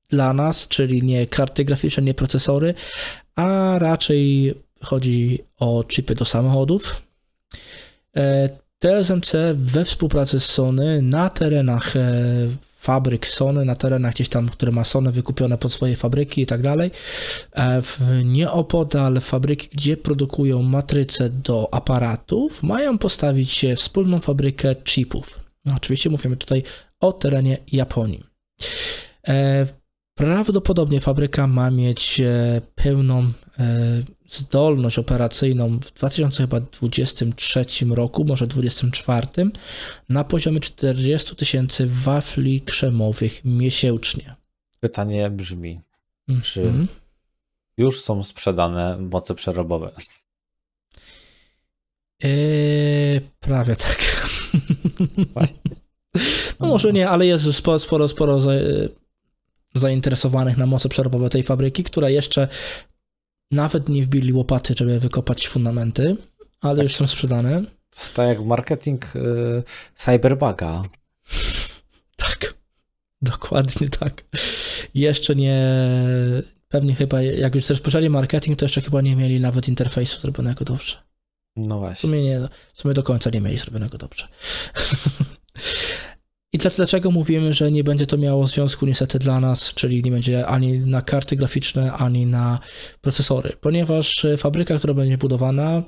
dla 0.09 0.33
nas, 0.33 0.69
czyli 0.69 1.03
nie 1.03 1.27
karty 1.27 1.65
graficzne, 1.65 2.03
nie 2.03 2.15
procesory, 2.15 2.75
a 3.35 3.79
raczej 3.79 4.55
chodzi 4.83 5.39
o 5.57 5.85
chipy 5.89 6.15
do 6.15 6.25
samochodów. 6.25 7.03
E, 8.17 8.49
TSMC 8.79 9.33
we 9.55 9.85
współpracy 9.85 10.41
z 10.41 10.45
Sony 10.45 11.03
na 11.03 11.31
terenach 11.31 11.97
e, 11.97 12.03
fabryk 12.79 13.27
Sony, 13.27 13.65
na 13.65 13.75
terenach 13.75 14.15
gdzieś 14.15 14.29
tam, 14.29 14.49
które 14.49 14.73
ma 14.73 14.85
Sony 14.85 15.13
wykupione 15.13 15.59
pod 15.59 15.73
swoje 15.73 15.97
fabryki 15.97 16.43
i 16.43 16.47
tak 16.47 16.63
dalej, 16.63 16.91
e, 17.57 17.83
nieopodal 18.25 19.21
fabryki, 19.21 19.69
gdzie 19.73 19.97
produkują 19.97 20.63
matryce 20.63 21.31
do 21.31 21.75
aparatów, 21.75 22.63
mają 22.63 22.99
postawić 22.99 23.67
wspólną 23.77 24.21
fabrykę 24.21 24.75
chipów. 24.85 25.41
No, 25.65 25.75
oczywiście 25.77 26.11
mówimy 26.11 26.37
tutaj 26.37 26.63
o 27.01 27.13
terenie 27.13 27.59
Japonii. 27.73 28.25
Prawdopodobnie 30.17 31.01
fabryka 31.01 31.47
ma 31.47 31.71
mieć 31.71 32.21
e, 32.21 32.61
pełną 32.75 33.33
e, 33.59 34.03
zdolność 34.29 34.99
operacyjną 34.99 35.79
w 35.81 35.93
2023 35.93 37.65
roku, 37.91 38.25
może 38.25 38.47
2024, 38.47 39.51
na 40.09 40.25
poziomie 40.25 40.61
40 40.61 41.37
tysięcy 41.37 41.87
wafli 41.87 42.61
krzemowych 42.61 43.45
miesięcznie. 43.45 44.35
Pytanie 44.81 45.31
brzmi, 45.31 45.81
mm 46.29 46.41
-hmm. 46.41 46.45
czy 46.45 46.87
już 47.79 48.01
są 48.03 48.23
sprzedane 48.23 48.99
moce 48.99 49.35
przerobowe? 49.35 49.93
Eee, 52.23 53.21
prawie 53.41 53.77
tak. 53.77 54.29
no 56.61 56.67
może 56.67 56.93
nie, 56.93 57.09
ale 57.09 57.27
jest 57.27 57.55
sporo, 57.55 57.79
sporo, 57.79 58.09
sporo 58.09 58.41
zainteresowanych 59.79 60.57
na 60.57 60.67
moce 60.67 60.89
przerobowe 60.89 61.29
tej 61.29 61.43
fabryki, 61.43 61.85
która 61.85 62.11
jeszcze 62.11 62.49
nawet 63.51 63.89
nie 63.89 64.03
wbili 64.03 64.33
łopaty, 64.33 64.75
żeby 64.77 65.01
wykopać 65.01 65.49
fundamenty, 65.49 66.17
ale 66.61 66.77
tak. 66.77 66.83
już 66.83 66.95
są 66.95 67.07
sprzedane. 67.07 67.63
To 67.91 68.01
jest 68.01 68.15
tak 68.15 68.29
jak 68.29 68.41
marketing 68.41 69.17
y, 69.17 69.63
Cyberbuga. 69.95 70.83
tak, 72.17 72.55
dokładnie 73.23 73.89
tak. 73.89 74.25
Jeszcze 74.95 75.35
nie, 75.35 75.83
pewnie 76.69 76.95
chyba, 76.95 77.23
jak 77.23 77.55
już 77.55 77.69
rozpoczęli 77.69 78.09
marketing, 78.09 78.59
to 78.59 78.65
jeszcze 78.65 78.81
chyba 78.81 79.01
nie 79.01 79.17
mieli 79.17 79.41
nawet 79.41 79.69
interfejsu 79.69 80.21
zrobionego 80.21 80.65
dobrze. 80.65 80.97
No 81.57 81.79
właśnie. 81.79 81.97
W 81.97 82.11
sumie, 82.11 82.23
nie, 82.23 82.41
w 82.75 82.81
sumie 82.81 82.95
do 82.95 83.03
końca 83.03 83.31
nie 83.31 83.41
mieli 83.41 83.59
zrobionego 83.59 83.99
dobrze. 83.99 84.29
I 86.53 86.59
dlaczego 86.59 87.11
mówimy, 87.11 87.53
że 87.53 87.71
nie 87.71 87.85
będzie 87.85 88.07
to 88.07 88.19
miało 88.19 88.47
związku 88.47 88.87
niestety 88.87 89.19
dla 89.19 89.41
nas, 89.41 89.75
czyli 89.75 90.03
nie 90.03 90.11
będzie 90.11 90.47
ani 90.47 90.79
na 90.79 91.03
karty 91.03 91.37
graficzne, 91.37 91.93
ani 91.93 92.27
na 92.27 92.59
procesory, 93.01 93.53
ponieważ 93.61 94.25
e, 94.25 94.37
fabryka, 94.37 94.79
która 94.79 94.95
będzie 94.95 95.19
budowana, 95.19 95.83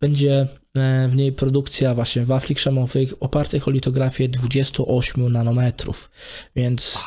będzie 0.00 0.46
e, 0.76 1.08
w 1.08 1.16
niej 1.16 1.32
produkcja 1.32 1.94
właśnie 1.94 2.24
wafli 2.24 2.54
krzemowych 2.54 3.14
opartych 3.20 3.68
o 3.68 3.70
litografię 3.70 4.28
28 4.28 5.32
nanometrów, 5.32 6.10
więc 6.56 7.04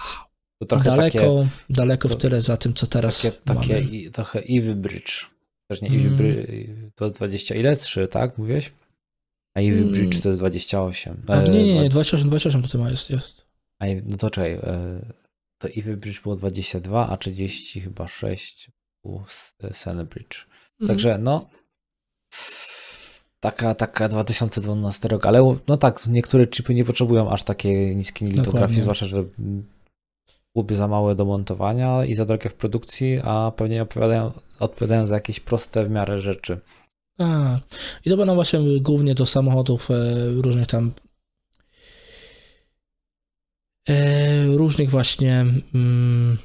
daleko, 0.62 0.96
takie, 0.96 1.48
daleko 1.70 2.08
w 2.08 2.16
tyle 2.16 2.42
za 2.42 2.58
tym, 2.58 2.74
co 2.74 2.88
teraz 2.88 3.22
takie, 3.22 3.38
mamy. 3.48 3.62
Takie 3.62 3.80
i, 3.80 4.12
trochę 4.12 4.42
Ivy 4.42 4.76
Bridge. 4.76 5.26
Też 5.68 5.82
nie 5.82 5.90
Ivy 5.90 6.08
mm. 6.08 6.18
Bridge, 6.18 6.48
to 6.96 7.10
20 7.10 7.56
ile? 7.56 7.78
3, 7.78 8.08
tak? 8.08 8.38
Mówiłeś? 8.38 8.72
A 9.54 9.62
Ivy 9.62 9.78
hmm. 9.78 9.92
Bridge 9.92 10.22
to 10.22 10.30
jest 10.30 10.42
28. 10.42 11.24
A, 11.28 11.42
nie, 11.42 11.64
nie, 11.64 11.74
nie, 11.84 11.90
28, 11.90 12.30
28 12.30 12.62
tutaj 12.62 12.82
ma, 12.82 12.90
jest, 12.90 13.10
jest. 13.10 13.46
A, 13.80 13.86
no 14.06 14.18
to 14.18 14.30
czekaj, 14.30 14.52
e, 14.54 15.02
to 15.58 15.68
Ivy 15.68 15.98
Bridge 15.98 16.22
było 16.22 16.36
22, 16.36 17.10
a 17.10 17.18
30 17.18 17.82
chyba 17.82 18.08
6 18.08 18.72
był 19.04 19.24
Sunny 19.74 20.06
Bridge. 20.06 20.46
Hmm. 20.80 20.88
Także 20.88 21.18
no, 21.18 21.50
taka, 23.40 23.76
taka 23.76 24.08
2012 24.08 25.08
rok, 25.08 25.26
ale 25.26 25.56
no 25.68 25.78
tak, 25.78 26.08
niektóre 26.08 26.48
chipy 26.48 26.76
nie 26.76 26.86
potrzebują 26.86 27.30
aż 27.30 27.44
takiej 27.44 27.96
niskiej 27.96 28.28
litografii, 28.28 28.54
Dokładnie. 28.54 28.82
zwłaszcza, 28.82 29.06
że 29.06 29.24
byłyby 30.56 30.76
za 30.76 30.88
małe 30.88 31.16
do 31.16 31.26
montowania 31.26 32.06
i 32.06 32.14
za 32.14 32.26
drogie 32.26 32.50
w 32.50 32.54
produkcji, 32.54 33.20
a 33.24 33.52
pewnie 33.56 33.82
odpowiadają, 33.82 34.32
odpowiadają 34.60 35.06
za 35.06 35.16
jakieś 35.16 35.40
proste 35.40 35.86
w 35.86 35.90
miarę 35.90 36.22
rzeczy. 36.22 36.60
A, 37.22 37.60
I 38.06 38.10
to 38.10 38.18
będą 38.18 38.36
właśnie 38.36 38.60
głównie 38.80 39.16
do 39.16 39.26
samochodów 39.26 39.92
e, 39.92 39.96
różnych 40.32 40.68
tam 40.68 40.92
e, 43.90 44.46
różnych 44.46 44.90
właśnie 44.90 45.46
mm, 45.74 46.38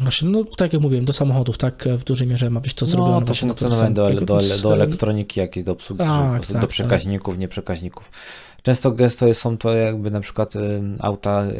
Właśnie, 0.00 0.28
no 0.28 0.44
tak 0.44 0.72
jak 0.72 0.82
mówiłem, 0.82 1.04
do 1.04 1.12
samochodów, 1.12 1.58
tak 1.58 1.88
w 1.98 2.04
dużej 2.04 2.28
mierze 2.28 2.50
ma 2.50 2.60
być 2.60 2.74
to 2.74 2.86
zrobione. 2.86 3.20
No, 3.20 3.26
to 3.26 3.34
funkcjonowanie 3.34 3.94
do, 3.94 4.10
do, 4.14 4.20
do, 4.20 4.40
do 4.62 4.74
elektroniki, 4.74 5.40
jakiej 5.40 5.64
do 5.64 5.72
obsługi, 5.72 5.98
tak, 5.98 6.46
tak, 6.46 6.60
do 6.60 6.66
przekaźników, 6.66 7.34
tak. 7.34 7.40
nieprzekaźników. 7.40 8.10
Często 8.62 8.92
gesto 8.92 9.34
są 9.34 9.58
to 9.58 9.74
jakby 9.74 10.10
na 10.10 10.20
przykład 10.20 10.56
y, 10.56 10.82
auta 11.00 11.44
y, 11.44 11.54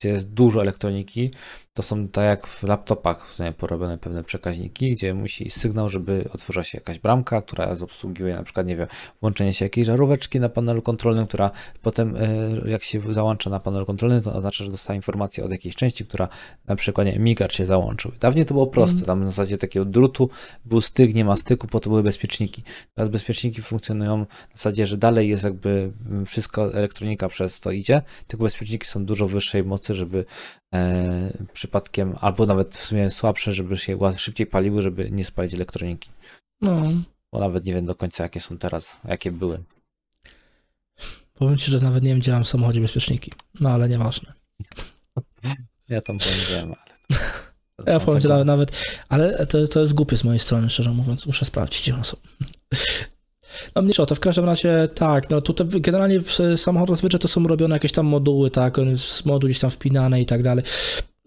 gdzie 0.00 0.08
jest 0.08 0.28
dużo 0.28 0.62
elektroniki, 0.62 1.30
to 1.78 1.82
są 1.82 2.08
tak 2.08 2.24
jak 2.24 2.46
w 2.46 2.62
laptopach 2.62 3.26
w 3.26 3.38
porobione 3.56 3.98
pewne 3.98 4.24
przekaźniki, 4.24 4.92
gdzie 4.92 5.14
musi 5.14 5.50
sygnał, 5.50 5.88
żeby 5.88 6.24
otworzyła 6.34 6.64
się 6.64 6.78
jakaś 6.78 6.98
bramka, 6.98 7.42
która 7.42 7.76
obsługuje 7.82 8.34
na 8.34 8.42
przykład, 8.42 8.66
nie 8.66 8.76
wiem, 8.76 8.86
włączenie 9.20 9.54
się 9.54 9.64
jakiejś 9.64 9.86
żaróweczki 9.86 10.40
na 10.40 10.48
panelu 10.48 10.82
kontrolnym, 10.82 11.26
która 11.26 11.50
potem 11.82 12.16
e, 12.16 12.70
jak 12.70 12.82
się 12.82 13.00
załącza 13.12 13.50
na 13.50 13.60
panelu 13.60 13.86
kontrolnym, 13.86 14.20
to 14.20 14.34
oznacza, 14.34 14.64
że 14.64 14.70
dostaje 14.70 14.96
informację 14.96 15.44
od 15.44 15.50
jakiejś 15.50 15.76
części, 15.76 16.06
która 16.06 16.28
na 16.66 16.76
przykład, 16.76 17.06
nie 17.06 17.18
migacz 17.18 17.56
się 17.56 17.66
załączył. 17.66 18.12
Dawniej 18.20 18.44
to 18.44 18.54
było 18.54 18.66
proste, 18.66 19.00
mhm. 19.00 19.06
tam 19.06 19.24
w 19.24 19.26
zasadzie 19.26 19.58
takiego 19.58 19.84
drutu 19.84 20.30
był 20.64 20.80
styk, 20.80 21.14
nie 21.14 21.24
ma 21.24 21.36
styku, 21.36 21.66
po 21.66 21.80
to 21.80 21.90
były 21.90 22.02
bezpieczniki. 22.02 22.62
Teraz 22.94 23.08
bezpieczniki 23.08 23.62
funkcjonują 23.62 24.26
w 24.54 24.58
zasadzie, 24.58 24.86
że 24.86 24.96
dalej 24.96 25.28
jest 25.28 25.44
jakby 25.44 25.92
wszystko, 26.26 26.74
elektronika 26.74 27.28
przez 27.28 27.60
to 27.60 27.70
idzie, 27.70 28.02
tylko 28.26 28.44
bezpieczniki 28.44 28.86
są 28.86 29.04
dużo 29.04 29.28
wyższej 29.28 29.64
mocy, 29.64 29.94
żeby 29.94 30.24
e, 30.74 31.32
przypadkiem, 31.68 32.14
albo 32.20 32.46
nawet 32.46 32.76
w 32.76 32.84
sumie 32.84 33.10
słabsze, 33.10 33.52
żeby 33.52 33.76
się 33.76 33.98
szybciej 34.16 34.46
paliły, 34.46 34.82
żeby 34.82 35.10
nie 35.10 35.24
spalić 35.24 35.54
elektroniki. 35.54 36.10
No. 36.60 36.82
Bo 37.32 37.40
nawet 37.40 37.66
nie 37.66 37.74
wiem 37.74 37.86
do 37.86 37.94
końca, 37.94 38.22
jakie 38.22 38.40
są 38.40 38.58
teraz, 38.58 38.96
jakie 39.04 39.32
były. 39.32 39.62
Powiem 41.34 41.56
ci, 41.56 41.70
że 41.70 41.80
nawet 41.80 42.02
nie 42.02 42.10
wiem, 42.10 42.18
gdzie 42.18 42.32
mam 42.32 42.44
w 42.44 42.48
samochodzie 42.48 42.80
bezpieczniki. 42.80 43.32
No 43.60 43.70
ale 43.70 43.88
nieważne. 43.88 44.32
Ja 45.88 46.00
tam 46.00 46.18
powiedziałem, 46.18 46.74
ale. 46.74 47.18
Ja 47.86 48.00
powiem 48.00 48.20
ci 48.20 48.28
nawet, 48.28 48.46
nawet 48.46 48.72
ale 49.08 49.46
to, 49.46 49.68
to 49.68 49.80
jest 49.80 49.94
głupie 49.94 50.16
z 50.16 50.24
mojej 50.24 50.38
strony, 50.38 50.70
szczerze 50.70 50.90
mówiąc. 50.90 51.26
Muszę 51.26 51.44
sprawdzić, 51.44 51.82
gdzie 51.82 51.94
one 51.94 52.04
są. 52.04 52.16
No 53.74 53.82
mniejsza 53.82 54.06
to 54.06 54.14
w 54.14 54.20
każdym 54.20 54.44
razie 54.44 54.88
tak, 54.94 55.30
no 55.30 55.40
tutaj 55.40 55.66
generalnie 55.80 56.20
w 56.20 56.38
samochodach 56.56 56.96
zazwyczaj 56.96 57.20
to 57.20 57.28
są 57.28 57.46
robione 57.46 57.76
jakieś 57.76 57.92
tam 57.92 58.06
moduły, 58.06 58.50
tak, 58.50 58.78
on 58.78 58.88
jest 58.88 59.04
z 59.04 59.24
modu 59.24 59.46
gdzieś 59.46 59.58
tam 59.60 59.70
wpinane 59.70 60.20
i 60.20 60.26
tak 60.26 60.42
dalej. 60.42 60.64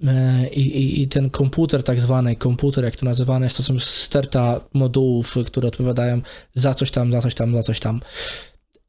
E, 0.07 0.47
I, 0.47 0.61
i, 0.61 1.01
I, 1.01 1.07
ten 1.07 1.29
komputer, 1.29 1.83
tak 1.83 1.99
zwany 1.99 2.35
komputer, 2.35 2.83
jak 2.83 2.95
to 2.95 3.05
nazywane 3.05 3.45
jest, 3.45 3.57
to 3.57 3.63
są 3.63 3.79
sterta 3.79 4.61
modułów, 4.73 5.37
które 5.45 5.67
odpowiadają 5.67 6.21
za 6.53 6.73
coś 6.73 6.91
tam, 6.91 7.11
za 7.11 7.21
coś 7.21 7.35
tam, 7.35 7.55
za 7.55 7.63
coś 7.63 7.79
tam. 7.79 8.01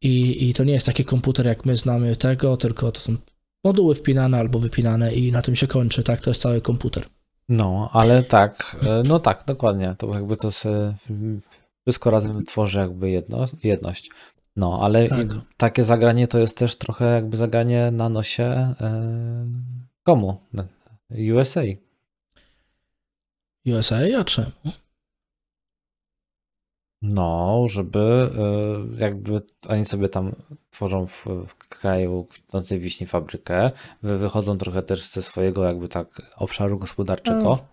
I, 0.02 0.48
I 0.48 0.54
to 0.54 0.64
nie 0.64 0.72
jest 0.72 0.86
taki 0.86 1.04
komputer, 1.04 1.46
jak 1.46 1.64
my 1.64 1.76
znamy 1.76 2.16
tego, 2.16 2.56
tylko 2.56 2.92
to 2.92 3.00
są 3.00 3.16
moduły 3.64 3.94
wpinane 3.94 4.38
albo 4.38 4.58
wypinane 4.58 5.14
i 5.14 5.32
na 5.32 5.42
tym 5.42 5.56
się 5.56 5.66
kończy, 5.66 6.02
tak? 6.02 6.20
To 6.20 6.30
jest 6.30 6.40
cały 6.40 6.60
komputer. 6.60 7.04
No, 7.48 7.90
ale 7.92 8.22
tak, 8.22 8.76
e, 8.82 9.02
no 9.02 9.18
tak, 9.18 9.42
dokładnie. 9.46 9.94
To 9.98 10.14
jakby 10.14 10.36
to 10.36 10.48
wszystko 11.86 12.10
razem 12.10 12.44
tworzy 12.44 12.78
jakby 12.78 13.10
jedno, 13.10 13.44
jedność. 13.62 14.10
No, 14.56 14.78
ale 14.82 15.08
tak. 15.08 15.26
takie 15.56 15.84
zagranie 15.84 16.28
to 16.28 16.38
jest 16.38 16.56
też 16.56 16.76
trochę 16.76 17.04
jakby 17.04 17.36
zagranie 17.36 17.90
na 17.90 18.08
nosie 18.08 18.44
e, 18.44 18.74
komu? 20.02 20.36
USA. 21.34 21.62
USA? 23.66 23.98
A 24.20 24.24
czemu? 24.24 24.50
No, 27.02 27.64
żeby 27.68 28.30
e, 28.38 29.02
jakby 29.02 29.42
oni 29.68 29.84
sobie 29.84 30.08
tam 30.08 30.32
tworzą 30.70 31.06
w, 31.06 31.26
w 31.46 31.54
kraju 31.54 32.24
kwitnącej 32.30 32.78
wiśni 32.78 33.06
fabrykę, 33.06 33.70
wychodzą 34.02 34.58
trochę 34.58 34.82
też 34.82 35.10
ze 35.10 35.22
swojego 35.22 35.64
jakby 35.64 35.88
tak 35.88 36.22
obszaru 36.36 36.78
gospodarczego. 36.78 37.52
Mm. 37.52 37.64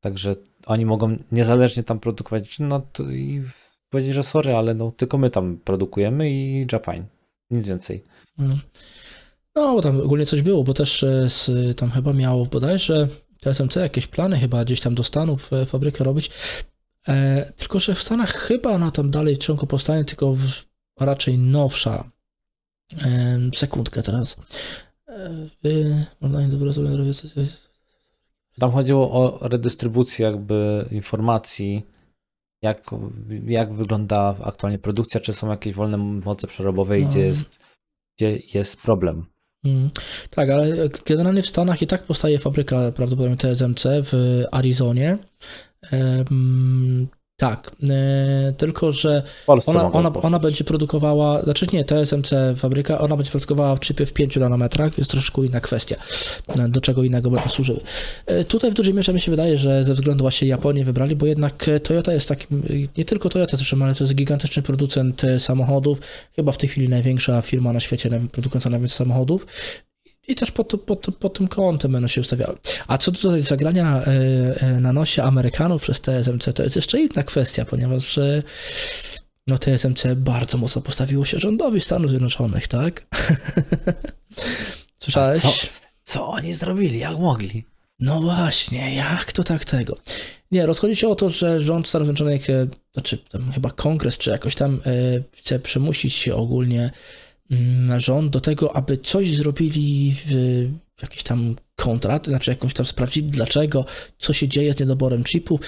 Także 0.00 0.36
oni 0.66 0.86
mogą 0.86 1.16
niezależnie 1.32 1.82
tam 1.82 2.00
produkować, 2.00 2.58
no 2.58 2.82
i 3.12 3.42
powiedzieć, 3.90 4.14
że 4.14 4.22
sorry, 4.22 4.56
ale 4.56 4.74
no 4.74 4.90
tylko 4.90 5.18
my 5.18 5.30
tam 5.30 5.56
produkujemy 5.56 6.30
i 6.30 6.66
Japan. 6.72 7.04
Nic 7.50 7.68
więcej. 7.68 8.04
Mm. 8.38 8.58
No, 9.56 9.74
bo 9.74 9.82
tam 9.82 10.00
ogólnie 10.00 10.26
coś 10.26 10.42
było, 10.42 10.64
bo 10.64 10.74
też 10.74 11.02
e, 11.02 11.30
z, 11.30 11.50
tam 11.76 11.90
chyba 11.90 12.12
miało 12.12 12.46
bodajże 12.46 13.08
TSMC 13.40 13.76
jakieś 13.76 14.06
plany 14.06 14.38
chyba 14.38 14.64
gdzieś 14.64 14.80
tam 14.80 14.94
do 14.94 15.02
Stanów 15.02 15.52
e, 15.52 15.66
fabrykę 15.66 16.04
robić. 16.04 16.30
E, 17.08 17.52
tylko, 17.56 17.80
że 17.80 17.94
w 17.94 18.02
Stanach 18.02 18.32
chyba 18.34 18.70
ona 18.70 18.90
tam 18.90 19.10
dalej 19.10 19.38
ciągle 19.38 19.68
powstanie, 19.68 20.04
tylko 20.04 20.34
w, 20.34 20.64
raczej 21.00 21.38
nowsza. 21.38 22.10
E, 23.04 23.38
sekundkę 23.54 24.02
teraz. 24.02 24.36
E, 25.64 26.06
online 26.20 26.50
dobro 26.50 26.72
sobie 26.72 26.88
tam 28.58 28.70
chodziło 28.70 29.10
o 29.10 29.48
redystrybucję 29.48 30.26
jakby 30.26 30.88
informacji, 30.90 31.82
jak, 32.62 32.90
jak 33.46 33.72
wygląda 33.72 34.34
aktualnie 34.44 34.78
produkcja, 34.78 35.20
czy 35.20 35.32
są 35.32 35.50
jakieś 35.50 35.72
wolne 35.72 35.96
moce 35.96 36.46
przerobowe, 36.46 36.98
no. 36.98 37.08
gdzie, 37.08 37.20
jest, 37.20 37.58
gdzie 38.16 38.38
jest 38.54 38.76
problem. 38.76 39.26
Mm, 39.66 39.90
tak, 40.30 40.50
ale 40.50 40.88
generalnie 41.06 41.42
w 41.42 41.46
Stanach 41.46 41.82
i 41.82 41.86
tak 41.86 42.02
powstaje 42.02 42.38
fabryka 42.38 42.92
prawdopodobnie 42.92 43.36
TSMC 43.36 43.86
w 44.02 44.42
Arizonie. 44.52 45.18
Tak, 47.38 47.70
e, 47.90 48.52
tylko 48.52 48.92
że 48.92 49.22
ona, 49.66 49.92
ona, 49.92 50.12
ona 50.22 50.38
będzie 50.38 50.64
produkowała, 50.64 51.42
znaczy 51.42 51.66
nie, 51.72 51.84
TSMC 51.84 52.34
fabryka, 52.56 52.98
ona 52.98 53.16
będzie 53.16 53.30
produkowała 53.30 53.76
w 53.76 53.80
chipie 53.80 54.06
w 54.06 54.12
5 54.12 54.36
nanometrach, 54.36 54.94
więc 54.94 55.08
troszkę 55.08 55.42
inna 55.42 55.60
kwestia, 55.60 55.96
e, 56.48 56.68
do 56.68 56.80
czego 56.80 57.02
innego 57.04 57.30
będą 57.30 57.48
służyły. 57.48 57.80
E, 58.26 58.44
tutaj 58.44 58.70
w 58.70 58.74
dużej 58.74 58.94
mierze 58.94 59.12
mi 59.12 59.20
się 59.20 59.30
wydaje, 59.30 59.58
że 59.58 59.84
ze 59.84 59.94
względu 59.94 60.24
właśnie 60.24 60.48
Japonię 60.48 60.84
wybrali, 60.84 61.16
bo 61.16 61.26
jednak 61.26 61.70
Toyota 61.82 62.12
jest 62.12 62.28
takim, 62.28 62.62
nie 62.96 63.04
tylko 63.04 63.28
Toyota 63.28 63.56
zresztą, 63.56 63.82
ale 63.82 63.94
to 63.94 64.04
jest 64.04 64.14
gigantyczny 64.14 64.62
producent 64.62 65.22
samochodów, 65.38 65.98
chyba 66.36 66.52
w 66.52 66.58
tej 66.58 66.68
chwili 66.68 66.88
największa 66.88 67.42
firma 67.42 67.72
na 67.72 67.80
świecie 67.80 68.10
produkująca 68.32 68.70
najwięcej 68.70 68.96
samochodów 68.96 69.46
i 70.28 70.34
też 70.34 70.50
pod, 70.50 70.80
pod, 70.80 71.06
pod 71.18 71.38
tym 71.38 71.48
kątem 71.48 71.92
będą 71.92 72.08
się 72.08 72.20
ustawiały. 72.20 72.56
A 72.88 72.98
co 72.98 73.10
do 73.10 73.40
zagrania 73.40 74.02
e, 74.02 74.06
e, 74.60 74.80
na 74.80 74.92
nosie 74.92 75.22
Amerykanów 75.22 75.82
przez 75.82 76.00
TSMC, 76.00 76.52
to 76.54 76.62
jest 76.62 76.76
jeszcze 76.76 77.00
inna 77.00 77.22
kwestia, 77.22 77.64
ponieważ 77.64 78.18
e, 78.18 78.42
no 79.46 79.58
TSMC 79.58 80.06
bardzo 80.16 80.58
mocno 80.58 80.82
postawiło 80.82 81.24
się 81.24 81.38
rządowi 81.38 81.80
Stanów 81.80 82.10
Zjednoczonych, 82.10 82.68
tak? 82.68 83.06
Słyszałeś? 84.98 85.42
Co, 85.42 85.52
co 86.02 86.28
oni 86.28 86.54
zrobili? 86.54 86.98
Jak 86.98 87.18
mogli? 87.18 87.64
No 88.00 88.20
właśnie, 88.20 88.94
jak 88.94 89.32
to 89.32 89.44
tak 89.44 89.64
tego? 89.64 89.96
Nie, 90.50 90.66
rozchodzi 90.66 90.96
się 90.96 91.08
o 91.08 91.14
to, 91.14 91.28
że 91.28 91.60
rząd 91.60 91.88
Stanów 91.88 92.06
Zjednoczonych, 92.06 92.46
znaczy 92.92 93.18
tam 93.18 93.52
chyba 93.52 93.70
kongres, 93.70 94.18
czy 94.18 94.30
jakoś 94.30 94.54
tam 94.54 94.80
chce 95.32 95.58
przymusić 95.58 96.14
się 96.14 96.34
ogólnie 96.34 96.90
rząd 97.96 98.30
do 98.30 98.40
tego, 98.40 98.76
aby 98.76 98.96
coś 98.96 99.36
zrobili 99.36 100.14
w 100.26 101.02
jakiś 101.02 101.22
tam 101.22 101.56
kontrakt, 101.76 102.26
znaczy 102.26 102.50
jakąś 102.50 102.74
tam 102.74 102.86
sprawdzili 102.86 103.26
dlaczego, 103.26 103.84
co 104.18 104.32
się 104.32 104.48
dzieje 104.48 104.72
z 104.72 104.80
niedoborem 104.80 105.24
chipu 105.24 105.60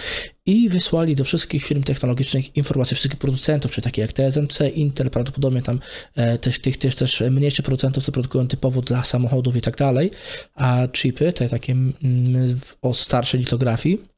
i 0.47 0.68
wysłali 0.68 1.14
do 1.14 1.24
wszystkich 1.24 1.64
firm 1.64 1.83
technologicznych 1.83 2.57
informacje, 2.57 2.95
wszystkich 2.95 3.18
producentów, 3.18 3.72
czyli 3.72 3.85
takie 3.85 4.03
jak 4.03 4.12
TSMC, 4.12 4.61
Intel, 4.74 5.11
prawdopodobnie 5.11 5.62
tam 5.62 5.81
e, 6.14 6.39
też, 6.39 6.61
tych 6.61 6.76
też, 6.76 6.95
też 6.95 7.20
mniejszych 7.31 7.64
producentów, 7.64 8.05
co 8.05 8.12
produkują 8.12 8.49
typowo 8.49 8.81
dla 8.81 9.05
samochodów 9.05 9.57
i 9.57 9.61
tak 9.61 9.76
dalej, 9.76 10.11
a 10.55 10.89
chipy, 10.93 11.33
te 11.33 11.49
takie 11.49 11.72
mm, 11.72 12.61
o 12.83 12.95
starszej 12.95 13.41
litografii, 13.41 14.17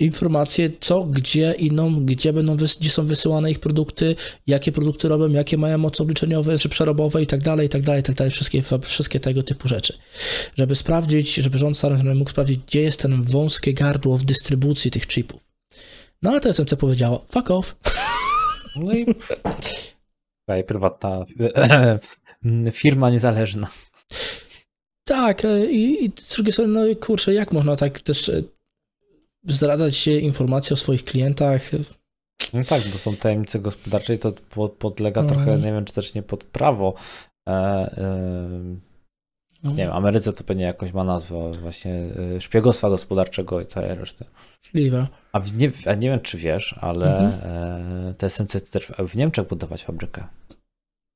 informacje, 0.00 0.70
co, 0.80 1.04
gdzie 1.04 1.52
iną, 1.52 2.04
gdzie 2.04 2.32
będą, 2.32 2.56
gdzie 2.56 2.90
są 2.90 3.06
wysyłane 3.06 3.50
ich 3.50 3.60
produkty, 3.60 4.16
jakie 4.46 4.72
produkty 4.72 5.08
robią, 5.08 5.30
jakie 5.30 5.58
mają 5.58 5.78
moce 5.78 6.02
obliczeniowe, 6.02 6.58
czy 6.58 6.68
przerobowe 6.68 7.22
i 7.22 7.26
tak 7.26 7.40
dalej, 7.40 7.66
i 7.66 7.70
tak 7.70 7.82
dalej, 7.82 8.00
i 8.00 8.02
tak 8.02 8.16
dalej, 8.16 8.30
wszystkie, 8.30 8.62
wszystkie 8.82 9.20
tego 9.20 9.42
typu 9.42 9.68
rzeczy. 9.68 9.98
Żeby 10.58 10.74
sprawdzić, 10.74 11.34
żeby 11.34 11.58
rząd 11.58 11.78
stary 11.78 12.14
mógł 12.14 12.30
sprawdzić, 12.30 12.60
gdzie 12.66 12.80
jest 12.80 13.00
ten 13.00 13.22
wąskie 13.22 13.74
gardło 13.74 14.18
w 14.18 14.24
dystrybucji 14.24 14.90
tych 14.90 15.06
chipów. 15.06 15.40
No 16.22 16.30
ale 16.30 16.40
to 16.40 16.48
TSMC 16.52 16.76
powiedziało, 16.76 17.24
fuck 17.28 17.50
off. 17.50 17.76
No 20.48 20.56
i 20.56 20.64
prywatna 20.64 21.24
firma 22.72 23.10
niezależna. 23.10 23.68
Tak, 25.04 25.44
e, 25.44 25.66
i, 25.66 26.04
i 26.04 26.12
z 26.16 26.34
drugiej 26.34 26.52
strony, 26.52 26.72
no 26.72 26.96
kurczę, 26.96 27.34
jak 27.34 27.52
można 27.52 27.76
tak 27.76 28.00
też 28.00 28.28
e, 28.28 28.42
zdradzać 29.46 29.96
się 29.96 30.10
informacje 30.10 30.74
o 30.74 30.76
swoich 30.76 31.04
klientach. 31.04 31.70
No 32.52 32.64
tak, 32.64 32.82
bo 32.92 32.98
są 32.98 33.16
tajemnice 33.16 33.58
gospodarcze 33.58 34.14
i 34.14 34.18
to 34.18 34.32
podlega 34.78 35.20
mhm. 35.20 35.40
trochę, 35.40 35.58
nie 35.58 35.72
wiem, 35.72 35.84
czy 35.84 35.94
też 35.94 36.14
nie 36.14 36.22
pod 36.22 36.44
prawo. 36.44 36.94
E, 37.48 37.52
e, 37.52 38.76
nie 39.64 39.76
wiem, 39.76 39.92
Ameryce 39.92 40.32
to 40.32 40.44
pewnie 40.44 40.64
jakoś 40.64 40.92
ma 40.92 41.04
nazwę 41.04 41.52
właśnie 41.52 41.94
e, 42.36 42.40
szpiegostwa 42.40 42.90
gospodarczego 42.90 43.60
i 43.60 43.66
całej 43.66 43.94
reszty. 43.94 44.24
Możliwe. 44.64 45.06
A 45.32 45.40
nie, 45.56 45.70
a 45.86 45.94
nie 45.94 46.10
wiem, 46.10 46.20
czy 46.20 46.38
wiesz, 46.38 46.74
ale 46.80 47.18
mhm. 47.18 48.10
e, 48.10 48.14
TSMC 48.14 48.70
też 48.70 48.92
w 49.08 49.16
Niemczech 49.16 49.48
budować 49.48 49.84
fabrykę. 49.84 50.24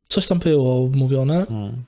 Coś 0.09 0.27
tam 0.27 0.39
było 0.39 0.91
mówione, 0.95 1.47
hmm. 1.47 1.85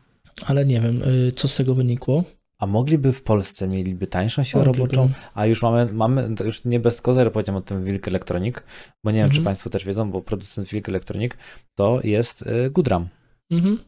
ale 0.47 0.65
nie 0.65 0.81
wiem, 0.81 1.03
y, 1.03 1.33
co 1.33 1.49
z 1.49 1.57
tego 1.57 1.75
wynikło. 1.75 2.25
A 2.61 2.67
mogliby 2.67 3.13
w 3.13 3.23
Polsce, 3.23 3.69
mieliby 3.69 4.07
tańszą 4.07 4.45
siłę 4.45 4.65
mogliby. 4.65 4.97
roboczą, 4.97 5.15
a 5.35 5.47
już 5.47 5.63
mamy, 5.63 5.93
mamy, 5.93 6.35
już 6.45 6.65
nie 6.65 6.81
bez 6.81 7.01
kozery 7.01 7.31
powiedziałem 7.31 7.63
o 7.63 7.63
tym 7.63 7.85
Wilk 7.85 8.09
Electronic, 8.09 8.57
bo 9.05 9.11
nie 9.11 9.19
wiem, 9.19 9.31
czy 9.31 9.37
mhm. 9.37 9.45
Państwo 9.45 9.71
też 9.71 9.85
wiedzą, 9.85 10.11
bo 10.11 10.23
producent 10.23 10.69
Wilk 10.69 10.89
Electronic 10.89 11.33
to 11.75 12.01
jest 12.05 12.43
y, 12.43 12.71
Goodram. 12.71 13.09
Mhm. 13.51 13.79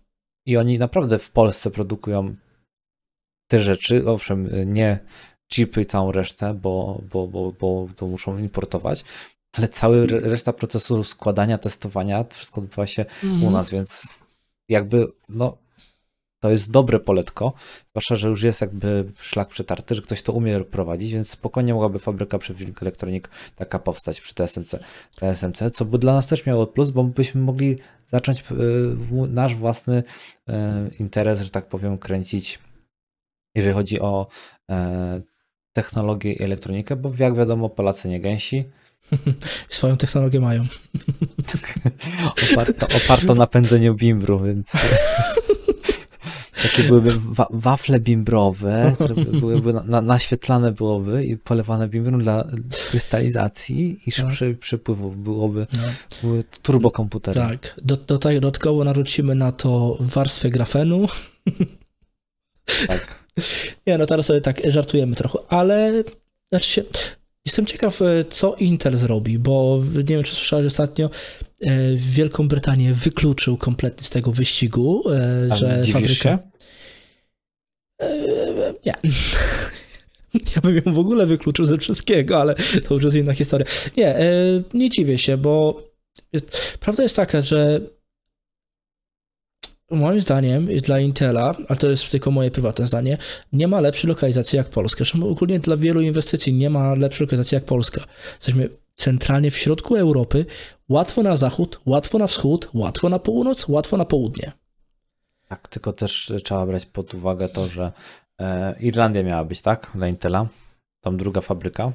I 0.46 0.56
oni 0.56 0.78
naprawdę 0.78 1.18
w 1.18 1.30
Polsce 1.30 1.70
produkują 1.70 2.34
te 3.50 3.60
rzeczy, 3.60 4.08
owszem, 4.08 4.46
y, 4.46 4.66
nie 4.66 4.98
chipy 5.52 5.80
i 5.80 5.86
całą 5.86 6.12
resztę, 6.12 6.54
bo, 6.54 7.02
bo, 7.12 7.28
bo, 7.28 7.52
bo 7.60 7.88
to 7.96 8.06
muszą 8.06 8.38
importować, 8.38 9.04
ale 9.52 9.68
cała 9.68 9.96
reszta 10.08 10.52
procesu 10.52 11.04
składania, 11.04 11.58
testowania, 11.58 12.24
to 12.24 12.34
wszystko 12.34 12.60
odbywa 12.60 12.86
się 12.86 13.04
mhm. 13.24 13.44
u 13.44 13.50
nas, 13.50 13.70
więc 13.70 14.06
jakby, 14.68 15.06
no, 15.28 15.61
to 16.43 16.51
jest 16.51 16.70
dobre 16.70 17.01
poletko, 17.01 17.53
zwłaszcza, 17.90 18.16
że 18.16 18.28
już 18.28 18.43
jest 18.43 18.61
jakby 18.61 19.12
szlak 19.20 19.49
przetarty, 19.49 19.95
że 19.95 20.03
ktoś 20.03 20.22
to 20.22 20.32
umie 20.32 20.61
prowadzić, 20.61 21.12
więc 21.12 21.30
spokojnie 21.30 21.74
mogłaby 21.74 21.99
fabryka 21.99 22.38
przy 22.38 22.55
Wilk 22.55 22.82
Electronic 22.82 23.24
taka 23.57 23.78
powstać 23.78 24.20
przy 24.20 24.34
TSMC, 24.34 24.74
TSMC, 25.16 25.70
co 25.72 25.84
by 25.84 25.99
dla 25.99 26.14
nas 26.14 26.26
też 26.26 26.47
miało 26.47 26.66
plus, 26.66 26.90
bo 26.90 27.05
byśmy 27.05 27.40
mogli 27.40 27.78
zacząć 28.09 28.40
y, 28.40 28.45
nasz 29.28 29.55
własny 29.55 30.03
y, 30.49 30.53
interes, 30.99 31.40
że 31.40 31.51
tak 31.51 31.66
powiem, 31.66 31.99
kręcić, 31.99 32.59
jeżeli 33.55 33.74
chodzi 33.74 34.01
o 34.01 34.26
e, 34.70 35.20
technologię 35.72 36.32
i 36.32 36.43
elektronikę, 36.43 36.97
bo 36.97 37.12
jak 37.18 37.36
wiadomo 37.36 37.68
Polacy 37.68 38.09
nie 38.09 38.20
gęsi, 38.20 38.64
Swoją 39.68 39.97
technologię 39.97 40.40
mają. 40.40 40.66
oparto, 42.53 42.86
oparto 42.97 43.34
na 43.34 43.47
pędzeniu 43.47 43.95
bimbru, 43.95 44.40
więc 44.40 44.72
takie 46.62 46.82
byłyby 46.82 47.10
wa 47.30 47.46
wafle 47.50 48.00
bimbrowe, 48.00 48.92
które 48.94 49.14
byłyby 49.14 49.72
na, 49.72 50.00
naświetlane 50.00 50.72
byłoby 50.72 51.26
i 51.26 51.36
polewane 51.36 51.88
bimbrem 51.88 52.22
dla 52.22 52.44
krystalizacji 52.90 53.98
i 54.06 54.12
tak. 54.12 54.28
przy, 54.28 54.54
przepływu 54.54 55.10
byłoby 55.10 55.66
no. 55.72 55.82
były 56.22 56.44
turbokomputery. 56.62 57.40
Tak. 57.40 57.80
Do, 57.84 57.96
do, 57.96 58.18
dodatkowo 58.18 58.84
narzucimy 58.84 59.34
na 59.34 59.52
to 59.52 59.96
warstwę 60.00 60.50
grafenu. 60.50 61.06
Tak. 62.86 63.24
Nie, 63.86 63.98
no 63.98 64.06
teraz 64.06 64.26
sobie 64.26 64.40
tak 64.40 64.60
żartujemy 64.68 65.16
trochę, 65.16 65.38
ale 65.48 66.04
znaczy 66.50 66.68
się, 66.68 66.82
Jestem 67.46 67.66
ciekaw, 67.66 68.02
e, 68.02 68.24
co 68.24 68.54
Intel 68.54 68.96
zrobi, 68.96 69.38
bo 69.38 69.82
nie 69.94 70.02
wiem, 70.02 70.22
czy 70.22 70.34
słyszałeś 70.34 70.66
ostatnio, 70.66 71.10
e, 71.60 71.96
Wielką 71.96 72.48
Brytanię 72.48 72.94
wykluczył 72.94 73.56
kompletnie 73.56 74.06
z 74.06 74.10
tego 74.10 74.32
wyścigu, 74.32 75.02
e, 75.10 75.56
że 75.56 75.82
fabryka... 75.92 76.14
Się? 76.14 76.38
Nie. 78.86 78.93
Ja 80.34 80.62
bym 80.62 80.76
ją 80.76 80.82
w 80.95 80.99
ogóle 80.99 81.26
wykluczył 81.26 81.64
ze 81.64 81.78
wszystkiego, 81.78 82.40
ale 82.40 82.55
to 82.88 82.95
już 82.95 83.05
jest 83.05 83.16
inna 83.16 83.34
historia. 83.34 83.66
Nie, 83.97 84.16
nie 84.74 84.90
dziwię 84.90 85.18
się, 85.18 85.36
bo 85.36 85.82
prawda 86.80 87.03
jest 87.03 87.16
taka, 87.16 87.40
że 87.40 87.80
moim 89.90 90.20
zdaniem 90.20 90.66
dla 90.66 91.01
Intela, 91.01 91.55
a 91.68 91.76
to 91.76 91.90
jest 91.90 92.11
tylko 92.11 92.30
moje 92.30 92.51
prywatne 92.51 92.86
zdanie, 92.86 93.18
nie 93.53 93.68
ma 93.68 93.80
lepszej 93.80 94.09
lokalizacji 94.09 94.57
jak 94.57 94.68
Polska. 94.68 94.99
Zresztą 94.99 95.28
ogólnie 95.28 95.61
dla 95.61 95.76
wielu 95.76 96.01
inwestycji 96.01 96.55
nie 96.55 96.70
ma 96.70 96.95
lepszej 96.95 97.24
lokalizacji 97.26 97.55
jak 97.55 97.64
Polska. 97.64 98.01
Jesteśmy 98.34 98.68
centralnie 98.97 99.51
w 99.51 99.57
środku 99.57 99.97
Europy, 99.97 100.47
łatwo 100.88 101.22
na 101.22 101.36
zachód, 101.36 101.80
łatwo 101.86 102.18
na 102.18 102.26
wschód, 102.26 102.68
łatwo 102.74 103.09
na 103.09 103.18
północ, 103.18 103.68
łatwo 103.68 103.97
na 103.97 104.05
południe. 104.05 104.53
Tak, 105.53 105.68
tylko 105.68 105.92
też 105.92 106.32
trzeba 106.44 106.66
brać 106.66 106.86
pod 106.86 107.14
uwagę 107.14 107.48
to, 107.48 107.68
że 107.68 107.92
e, 108.40 108.74
Irlandia 108.80 109.22
miała 109.22 109.44
być, 109.44 109.62
tak, 109.62 109.90
dla 109.94 110.09
Intela, 110.09 110.46
tam 111.05 111.16
druga 111.16 111.40
fabryka, 111.40 111.92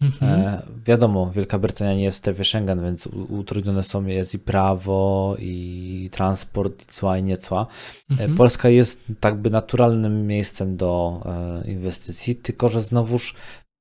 Mhm. 0.00 0.40
E, 0.40 0.62
wiadomo, 0.86 1.30
Wielka 1.30 1.58
Brytania 1.58 1.94
nie 1.94 2.04
jest 2.04 2.18
w 2.18 2.20
strefie 2.20 2.44
Schengen, 2.44 2.82
więc 2.82 3.06
utrudnione 3.06 3.82
są 3.82 4.06
jest 4.06 4.34
i 4.34 4.38
prawo, 4.38 5.36
i 5.38 6.10
transport, 6.12 6.82
i 6.82 6.86
cła, 6.86 7.18
i 7.18 7.22
nie 7.22 7.36
cła. 7.36 7.66
E, 8.10 8.12
mhm. 8.12 8.36
Polska 8.36 8.68
jest 8.68 9.00
tak 9.20 9.40
by 9.40 9.50
naturalnym 9.50 10.26
miejscem 10.26 10.76
do 10.76 11.22
e, 11.24 11.70
inwestycji, 11.70 12.36
tylko 12.36 12.68
że 12.68 12.80
znowuż 12.80 13.34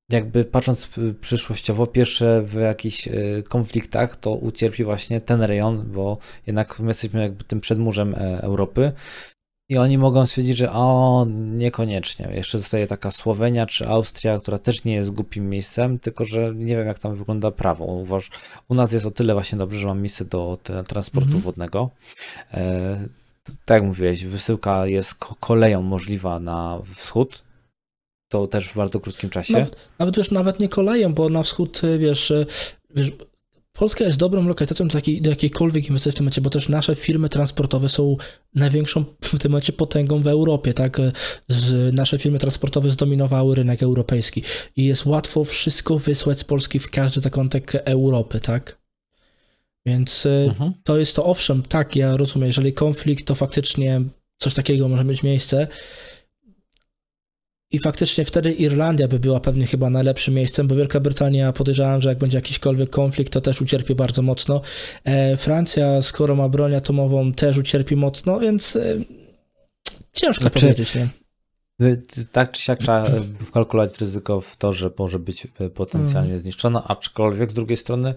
jakby 0.10 0.44
patrząc 0.44 0.90
przyszłościowo, 1.22 1.88
pierwsze 1.88 2.42
w 2.42 2.54
jakichś 2.54 3.08
e, 3.08 3.14
konfliktach 3.50 4.16
to 4.16 4.32
ucierpi 4.32 4.84
właśnie 4.84 5.22
ten 5.22 5.42
rejon, 5.42 5.92
bo 5.92 6.18
jednak 6.48 6.80
my 6.80 6.88
jesteśmy 6.88 7.22
jakby 7.22 7.44
tym 7.44 7.62
przedmurzem 7.62 8.16
e, 8.16 8.42
Europy. 8.42 8.92
I 9.70 9.78
oni 9.78 9.98
mogą 9.98 10.26
stwierdzić, 10.26 10.58
że 10.58 10.72
o, 10.72 11.26
niekoniecznie. 11.36 12.30
Jeszcze 12.34 12.58
zostaje 12.58 12.88
taka 12.88 13.12
Słowenia 13.12 13.66
czy 13.66 13.88
Austria, 13.88 14.40
która 14.40 14.60
też 14.60 14.84
nie 14.84 14.94
jest 14.94 15.12
głupim 15.12 15.50
miejscem, 15.50 16.00
tylko 16.00 16.26
że 16.26 16.56
nie 16.56 16.76
wiem, 16.76 16.88
jak 16.88 17.00
tam 17.00 17.16
wygląda 17.16 17.52
prawo. 17.52 17.86
Uważ, 17.86 18.30
u 18.68 18.76
nas 18.76 18.92
jest 18.92 19.06
o 19.06 19.12
tyle 19.12 19.34
właśnie 19.34 19.58
dobrze, 19.58 19.80
że 19.80 19.88
mam 19.88 20.02
miejsce 20.02 20.26
do 20.26 20.58
transportu 20.88 21.28
mhm. 21.28 21.44
wodnego. 21.44 21.90
E, 22.54 23.08
tak 23.66 23.76
jak 23.76 23.84
mówiłeś, 23.84 24.26
wysyłka 24.26 24.88
jest 24.88 25.16
koleją 25.40 25.82
możliwa 25.82 26.40
na 26.40 26.82
wschód, 26.94 27.44
to 28.30 28.48
też 28.48 28.68
w 28.68 28.76
bardzo 28.76 29.00
krótkim 29.00 29.30
czasie. 29.30 29.54
Nawet, 29.54 29.92
nawet 30.00 30.18
wiesz, 30.18 30.32
nawet 30.32 30.60
nie 30.60 30.70
koleją, 30.70 31.14
bo 31.14 31.30
na 31.30 31.44
wschód, 31.44 31.82
wiesz, 32.00 32.34
wiesz 32.96 33.12
Polska 33.76 34.04
jest 34.04 34.20
dobrą 34.20 34.48
lokalizacją 34.48 34.88
do, 34.88 34.94
takiej, 34.94 35.22
do 35.22 35.30
jakiejkolwiek 35.30 35.88
inwestycji 35.88 36.12
w 36.12 36.16
tym 36.16 36.24
momencie, 36.24 36.42
bo 36.42 36.50
też 36.50 36.70
nasze 36.70 36.96
firmy 36.96 37.30
transportowe 37.30 37.90
są 37.90 38.18
największą 38.54 39.06
w 39.22 39.40
tym 39.40 39.52
momencie 39.52 39.74
potęgą 39.74 40.22
w 40.22 40.28
Europie, 40.28 40.74
tak? 40.74 40.98
Z, 41.48 41.94
nasze 41.94 42.20
firmy 42.20 42.40
transportowe 42.40 42.90
zdominowały 42.90 43.56
rynek 43.56 43.84
europejski 43.84 44.44
i 44.76 44.86
jest 44.86 45.06
łatwo 45.06 45.44
wszystko 45.44 46.00
wysłać 46.00 46.40
z 46.40 46.44
Polski 46.44 46.80
w 46.80 46.90
każdy 46.90 47.22
zakątek 47.22 47.72
Europy, 47.76 48.40
tak? 48.40 48.78
Więc 49.86 50.26
y, 50.26 50.30
mhm. 50.30 50.74
to 50.84 50.98
jest 50.98 51.16
to, 51.16 51.24
owszem, 51.24 51.62
tak, 51.62 51.96
ja 51.96 52.18
rozumiem, 52.18 52.48
jeżeli 52.48 52.74
konflikt, 52.74 53.26
to 53.28 53.36
faktycznie 53.36 54.02
coś 54.38 54.54
takiego 54.54 54.88
może 54.88 55.04
mieć 55.04 55.24
miejsce, 55.24 55.68
i 57.76 57.80
faktycznie 57.80 58.26
wtedy 58.26 58.52
Irlandia 58.52 59.08
by 59.08 59.20
była 59.20 59.40
pewnie 59.40 59.68
chyba 59.68 59.90
najlepszym 59.90 60.34
miejscem, 60.34 60.68
bo 60.68 60.76
Wielka 60.76 61.00
Brytania 61.00 61.54
podejrzewam, 61.54 62.02
że 62.02 62.10
jak 62.10 62.18
będzie 62.18 62.38
jakiśkolwiek 62.38 62.90
konflikt, 62.90 63.34
to 63.34 63.42
też 63.42 63.62
ucierpi 63.62 63.96
bardzo 63.96 64.22
mocno. 64.22 64.62
E, 65.04 65.38
Francja, 65.38 66.02
skoro 66.02 66.36
ma 66.36 66.50
broń 66.50 66.76
atomową, 66.76 67.34
też 67.34 67.58
ucierpi 67.58 67.96
mocno, 67.96 68.40
więc 68.40 68.76
e, 68.76 68.98
ciężko 70.12 70.42
znaczy, 70.42 70.60
powiedzieć, 70.60 70.96
nie? 70.96 71.10
Tak 72.32 72.52
czy 72.52 72.62
siak 72.62 72.80
trzeba 72.80 73.06
wkalkulować 73.42 74.00
ryzyko 74.00 74.42
w 74.42 74.58
to, 74.58 74.74
że 74.74 74.92
może 75.00 75.20
być 75.20 75.48
potencjalnie 75.74 76.30
mm. 76.30 76.42
zniszczona, 76.42 76.84
aczkolwiek 76.88 77.52
z 77.52 77.54
drugiej 77.54 77.78
strony, 77.78 78.14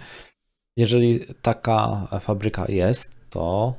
jeżeli 0.77 1.21
taka 1.43 2.07
fabryka 2.21 2.67
jest, 2.69 3.11
to 3.31 3.75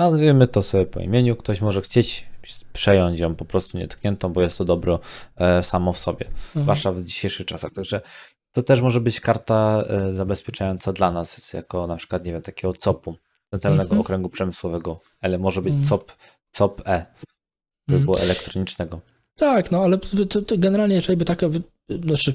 nazwijmy 0.00 0.46
to 0.46 0.62
sobie 0.62 0.86
po 0.86 1.00
imieniu, 1.00 1.36
ktoś 1.36 1.60
może 1.60 1.82
chcieć 1.82 2.26
przejąć 2.72 3.18
ją 3.18 3.34
po 3.34 3.44
prostu 3.44 3.78
nietkniętą, 3.78 4.32
bo 4.32 4.42
jest 4.42 4.58
to 4.58 4.64
dobro 4.64 5.00
e, 5.36 5.62
samo 5.62 5.92
w 5.92 5.98
sobie, 5.98 6.26
mhm. 6.26 6.62
zwłaszcza 6.62 6.92
w 6.92 7.02
dzisiejszych 7.02 7.46
czasach. 7.46 7.72
Także 7.72 8.00
to 8.52 8.62
też 8.62 8.80
może 8.80 9.00
być 9.00 9.20
karta 9.20 9.84
e, 9.88 10.16
zabezpieczająca 10.16 10.92
dla 10.92 11.10
nas, 11.10 11.52
jako 11.52 11.86
na 11.86 11.96
przykład, 11.96 12.24
nie 12.24 12.32
wiem, 12.32 12.42
takiego 12.42 12.72
COP-u, 12.72 13.16
Centralnego 13.50 13.82
mhm. 13.82 14.00
Okręgu 14.00 14.28
Przemysłowego, 14.28 15.00
ale 15.20 15.38
może 15.38 15.62
być 15.62 15.72
mhm. 15.72 15.88
COP, 15.88 16.12
COP 16.52 16.82
E, 16.86 17.06
by 17.88 17.94
mhm. 17.94 18.04
było 18.04 18.20
elektronicznego. 18.20 19.00
Tak, 19.36 19.70
no 19.70 19.84
ale 19.84 19.98
generalnie, 20.58 20.94
jeżeli 20.94 21.16
by 21.16 21.24
taka, 21.24 21.46
znaczy, 22.04 22.34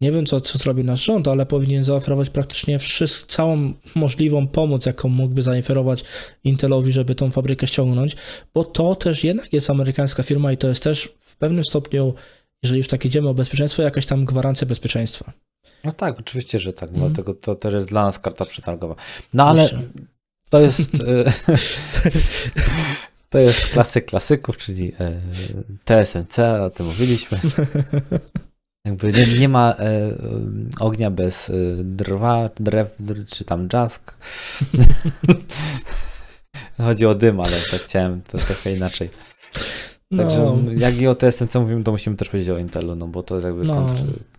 nie 0.00 0.12
wiem, 0.12 0.26
co, 0.26 0.40
co 0.40 0.58
zrobi 0.58 0.84
nasz 0.84 1.04
rząd, 1.04 1.28
ale 1.28 1.46
powinien 1.46 1.84
zaoferować 1.84 2.30
praktycznie 2.30 2.78
wszystko, 2.78 3.32
całą 3.32 3.72
możliwą 3.94 4.48
pomoc, 4.48 4.86
jaką 4.86 5.08
mógłby 5.08 5.42
zaoferować 5.42 6.04
Intelowi, 6.44 6.92
żeby 6.92 7.14
tą 7.14 7.30
fabrykę 7.30 7.66
ściągnąć, 7.66 8.16
bo 8.54 8.64
to 8.64 8.94
też 8.94 9.24
jednak 9.24 9.52
jest 9.52 9.70
amerykańska 9.70 10.22
firma 10.22 10.52
i 10.52 10.56
to 10.56 10.68
jest 10.68 10.82
też 10.82 11.08
w 11.18 11.36
pewnym 11.36 11.64
stopniu, 11.64 12.14
jeżeli 12.62 12.78
już 12.78 12.88
tak 12.88 13.04
idziemy 13.04 13.28
o 13.28 13.34
bezpieczeństwo, 13.34 13.82
jakaś 13.82 14.06
tam 14.06 14.24
gwarancja 14.24 14.66
bezpieczeństwa. 14.66 15.32
No 15.84 15.92
tak, 15.92 16.20
oczywiście, 16.20 16.58
że 16.58 16.72
tak, 16.72 16.90
mm. 16.90 17.00
dlatego 17.00 17.34
to 17.34 17.54
też 17.54 17.74
jest 17.74 17.88
dla 17.88 18.04
nas 18.04 18.18
karta 18.18 18.44
przetargowa. 18.44 18.94
No 19.34 19.48
ale 19.48 19.68
to 20.50 20.60
jest... 20.60 20.94
E, 20.94 21.32
to 23.30 23.38
jest 23.38 23.66
klasyk 23.66 24.06
klasyków, 24.06 24.56
czyli 24.56 24.92
e, 25.00 25.20
TSMC, 25.84 26.38
o 26.38 26.70
tym 26.70 26.86
mówiliśmy. 26.86 27.38
Jakby 28.84 29.12
nie, 29.12 29.38
nie 29.38 29.48
ma 29.48 29.74
e, 29.78 30.16
ognia 30.80 31.10
bez 31.10 31.50
e, 31.50 31.54
drwa, 31.84 32.50
drew, 32.60 32.88
czy 33.28 33.44
tam 33.44 33.68
jask. 33.72 34.18
Chodzi 36.76 37.06
o 37.06 37.14
dym, 37.14 37.40
ale 37.40 37.56
tak 37.70 37.80
chciałem 37.80 38.22
to 38.22 38.38
trochę 38.38 38.76
inaczej. 38.76 39.10
Także 40.16 40.38
no. 40.38 40.72
jak 40.76 41.00
i 41.00 41.06
o 41.06 41.14
TSMC 41.14 41.54
mówimy, 41.54 41.84
to 41.84 41.92
musimy 41.92 42.16
też 42.16 42.28
powiedzieć 42.28 42.50
o 42.50 42.58
Intelu, 42.58 42.96
no 42.96 43.06
bo 43.06 43.22
to 43.22 43.34
jest 43.34 43.46
jakby 43.46 43.64
no. 43.64 43.86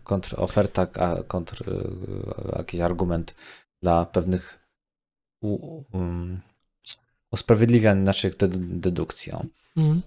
kontr, 0.03 0.35
oferta, 0.37 0.87
a 0.99 1.23
kontr, 1.23 1.69
e, 1.69 2.57
jakiś 2.57 2.79
argument 2.79 3.35
dla 3.81 4.05
pewnych 4.05 4.59
u, 5.41 5.83
um, 5.93 6.41
usprawiedliwiań 7.31 7.99
naszych 7.99 8.35
dedukcji. 8.57 9.31
Mm. 9.77 10.01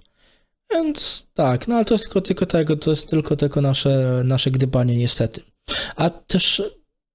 Więc 0.74 1.26
tak, 1.34 1.68
no 1.68 1.76
ale 1.76 1.84
to 1.84 1.94
jest 1.94 2.04
tylko, 2.04 2.20
tylko 2.20 2.46
tego, 2.46 2.76
to 2.76 2.90
jest 2.90 3.08
tylko, 3.10 3.36
tylko 3.36 3.60
nasze, 3.60 4.22
nasze 4.24 4.50
gdybanie 4.50 4.96
niestety. 4.96 5.40
A 5.96 6.10
też 6.10 6.62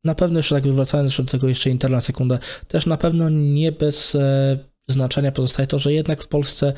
na 0.03 0.15
pewno 0.15 0.39
jeszcze 0.39 0.55
tak 0.55 0.73
wracając 0.73 1.17
do 1.17 1.23
tego 1.23 1.49
jeszcze 1.49 1.69
interna 1.69 1.97
na 1.97 2.01
sekundę, 2.01 2.39
też 2.67 2.85
na 2.85 2.97
pewno 2.97 3.29
nie 3.29 3.71
bez 3.71 4.15
e, 4.15 4.57
znaczenia 4.87 5.31
pozostaje 5.31 5.67
to, 5.67 5.79
że 5.79 5.93
jednak 5.93 6.23
w 6.23 6.27
Polsce 6.27 6.73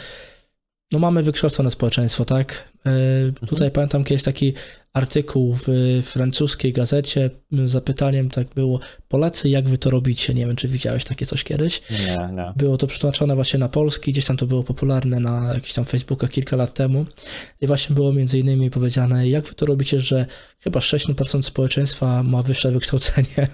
no 0.91 0.99
mamy 0.99 1.23
wykształcone 1.23 1.71
społeczeństwo, 1.71 2.25
tak? 2.25 2.69
E, 2.85 2.89
mhm. 2.89 3.47
Tutaj 3.47 3.71
pamiętam 3.71 4.03
kiedyś 4.03 4.23
taki 4.23 4.53
artykuł 4.93 5.57
w 5.67 5.69
francuskiej 6.03 6.73
gazecie 6.73 7.29
z 7.51 7.69
zapytaniem, 7.69 8.29
tak 8.29 8.47
było, 8.47 8.79
Polacy, 9.07 9.49
jak 9.49 9.69
wy 9.69 9.77
to 9.77 9.89
robicie? 9.89 10.33
Nie 10.33 10.45
wiem, 10.45 10.55
czy 10.55 10.67
widziałeś 10.67 11.03
takie 11.03 11.25
coś 11.25 11.43
kiedyś? 11.43 11.81
Nie, 11.89 12.29
nie. 12.35 12.53
Było 12.55 12.77
to 12.77 12.87
przetłumaczone 12.87 13.35
właśnie 13.35 13.59
na 13.59 13.69
polski, 13.69 14.11
gdzieś 14.11 14.25
tam 14.25 14.37
to 14.37 14.45
było 14.45 14.63
popularne 14.63 15.19
na 15.19 15.53
jakichś 15.53 15.73
tam 15.73 15.85
Facebookach 15.85 16.29
kilka 16.29 16.55
lat 16.55 16.73
temu 16.73 17.05
i 17.61 17.67
właśnie 17.67 17.95
było 17.95 18.13
między 18.13 18.39
innymi 18.39 18.69
powiedziane, 18.69 19.29
jak 19.29 19.45
wy 19.45 19.53
to 19.53 19.65
robicie, 19.65 19.99
że 19.99 20.25
chyba 20.59 20.79
60% 20.79 21.41
społeczeństwa 21.41 22.23
ma 22.23 22.41
wyższe 22.41 22.71
wykształcenie, 22.71 23.47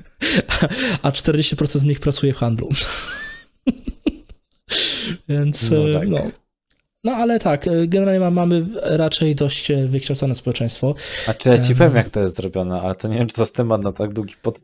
a 1.02 1.10
40% 1.10 1.78
z 1.78 1.84
nich 1.84 2.00
pracuje 2.00 2.32
w 2.32 2.36
handlu. 2.36 2.68
Więc 5.28 5.70
no, 5.70 6.00
tak. 6.00 6.08
no. 6.08 6.43
No 7.04 7.12
ale 7.12 7.38
tak, 7.38 7.66
generalnie 7.86 8.30
mamy 8.30 8.66
raczej 8.82 9.34
dość 9.34 9.72
wykształcone 9.86 10.34
społeczeństwo. 10.34 10.94
A 11.28 11.34
czy 11.34 11.48
ja 11.48 11.58
ci 11.58 11.68
um, 11.68 11.78
powiem, 11.78 11.96
jak 11.96 12.08
to 12.08 12.20
jest 12.20 12.34
zrobione, 12.34 12.80
ale 12.80 12.94
to 12.94 13.08
nie 13.08 13.18
wiem, 13.18 13.26
czy 13.26 13.34
to 13.34 13.42
jest 13.42 13.54
temat 13.54 13.82
na 13.82 13.92
tak 13.92 14.12
długi 14.12 14.34
pod... 14.42 14.58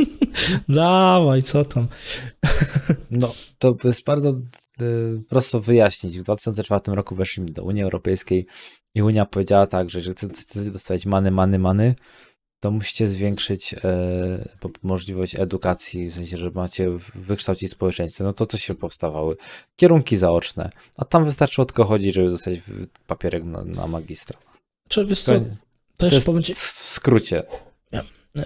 Dawaj, 0.68 1.42
co 1.42 1.64
tam? 1.64 1.88
no, 3.10 3.34
to 3.58 3.76
jest 3.84 4.04
bardzo 4.04 4.30
y, 4.80 5.22
prosto 5.28 5.60
wyjaśnić. 5.60 6.18
W 6.18 6.22
2004 6.22 6.80
roku 6.86 7.14
weszliśmy 7.14 7.52
do 7.52 7.64
Unii 7.64 7.82
Europejskiej 7.82 8.46
i 8.94 9.02
Unia 9.02 9.26
powiedziała 9.26 9.66
tak, 9.66 9.90
że 9.90 9.98
jeżeli 9.98 10.14
chcecie 10.14 10.70
dostać 10.70 11.06
many, 11.06 11.30
many, 11.30 11.58
many, 11.58 11.94
to 12.60 12.70
musicie 12.70 13.06
zwiększyć 13.06 13.74
e, 13.74 13.78
możliwość 14.82 15.34
edukacji, 15.34 16.10
w 16.10 16.14
sensie, 16.14 16.36
że 16.36 16.50
macie 16.50 16.90
wykształcić 17.14 17.70
społeczeństwo. 17.70 18.24
No 18.24 18.32
to 18.32 18.46
co 18.46 18.58
się 18.58 18.74
powstawały? 18.74 19.36
Kierunki 19.76 20.16
zaoczne. 20.16 20.70
A 20.96 21.04
tam 21.04 21.24
wystarczyło 21.24 21.64
tylko 21.64 21.84
chodzić, 21.84 22.14
żeby 22.14 22.30
dostać 22.30 22.60
papierek 23.06 23.44
na, 23.44 23.64
na 23.64 23.86
magistra. 23.86 24.38
Czy 24.88 25.06
wiesz 25.06 25.22
co, 25.22 25.32
to, 25.96 26.06
jest 26.06 26.26
powiem 26.26 26.42
ci... 26.42 26.54
w 26.54 26.58
skrócie. 26.58 27.42
Ja. 27.92 28.02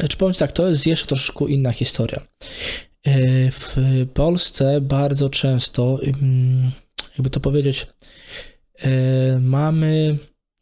Czy 0.08 0.16
powiem 0.16 0.32
ci 0.34 0.38
tak, 0.38 0.52
to 0.52 0.68
jest 0.68 0.86
jeszcze 0.86 1.06
troszkę 1.06 1.44
inna 1.44 1.72
historia. 1.72 2.20
E, 3.04 3.50
w 3.50 3.76
Polsce 4.14 4.80
bardzo 4.80 5.28
często, 5.28 5.98
jakby 7.12 7.30
to 7.30 7.40
powiedzieć, 7.40 7.86
e, 8.78 8.90
mamy 9.40 10.18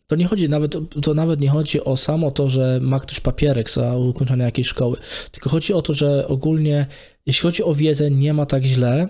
to 0.09 0.17
nie 0.17 0.27
chodzi 0.27 0.49
nawet, 0.49 0.77
to 1.03 1.15
nawet 1.15 1.41
nie 1.41 1.49
chodzi 1.49 1.85
o 1.85 1.97
samo 1.97 2.31
to, 2.31 2.49
że 2.49 2.79
ma 2.83 3.01
ktoś 3.01 3.21
papierek 3.21 3.71
za 3.71 3.97
ukończenie 3.97 4.45
jakiejś 4.45 4.69
szkoły, 4.69 4.97
tylko 5.33 5.51
chodzi 5.51 5.73
o 5.73 5.83
to, 5.83 5.93
że 5.93 6.29
ogólnie, 6.29 6.87
jeśli 7.27 7.43
chodzi 7.43 7.63
o 7.65 7.75
wiedzę, 7.75 8.11
nie 8.11 8.35
ma 8.35 8.47
tak 8.47 8.65
źle. 8.65 9.09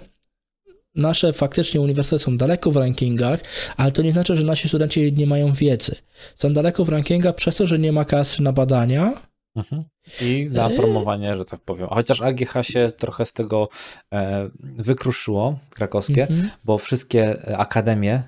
Nasze 0.95 1.33
faktycznie 1.33 1.81
uniwersytety 1.81 2.25
są 2.25 2.37
daleko 2.37 2.71
w 2.71 2.77
rankingach, 2.77 3.41
ale 3.77 3.93
to 3.93 4.03
nie 4.03 4.13
znaczy, 4.13 4.37
że 4.37 4.45
nasi 4.45 4.69
studenci 4.69 5.13
nie 5.13 5.27
mają 5.27 5.53
wiedzy. 5.53 5.95
Są 6.37 6.53
daleko 6.53 6.85
w 6.85 6.89
rankingach 6.89 7.35
przez 7.35 7.57
to, 7.57 7.67
że 7.67 7.79
nie 7.79 7.93
ma 7.93 8.05
kasy 8.05 8.43
na 8.43 8.53
badania, 8.53 9.23
mhm. 9.57 9.85
I 10.21 10.49
na 10.53 10.69
e, 10.69 10.77
promowanie, 10.77 11.37
że 11.37 11.45
tak 11.45 11.61
powiem. 11.61 11.89
Chociaż 11.89 12.23
AGH 12.23 12.53
się 12.63 12.93
trochę 12.99 13.27
z 13.27 13.33
tego 13.33 13.69
e, 14.13 14.49
wykruszyło, 14.61 15.59
krakowskie, 15.71 16.23
mhm. 16.23 16.51
bo 16.65 16.79
wszystkie 16.79 17.57
akademie 17.59 18.23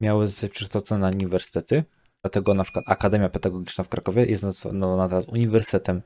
miały 0.00 0.28
przekształcone 0.28 1.00
na 1.00 1.08
uniwersytety. 1.08 1.84
Dlatego 2.22 2.54
na 2.54 2.64
przykład 2.64 2.84
Akademia 2.88 3.28
Pedagogiczna 3.28 3.84
w 3.84 3.88
Krakowie 3.88 4.24
jest 4.24 4.42
nazwana 4.42 5.08
teraz 5.08 5.28
uniwersytetem, 5.28 6.02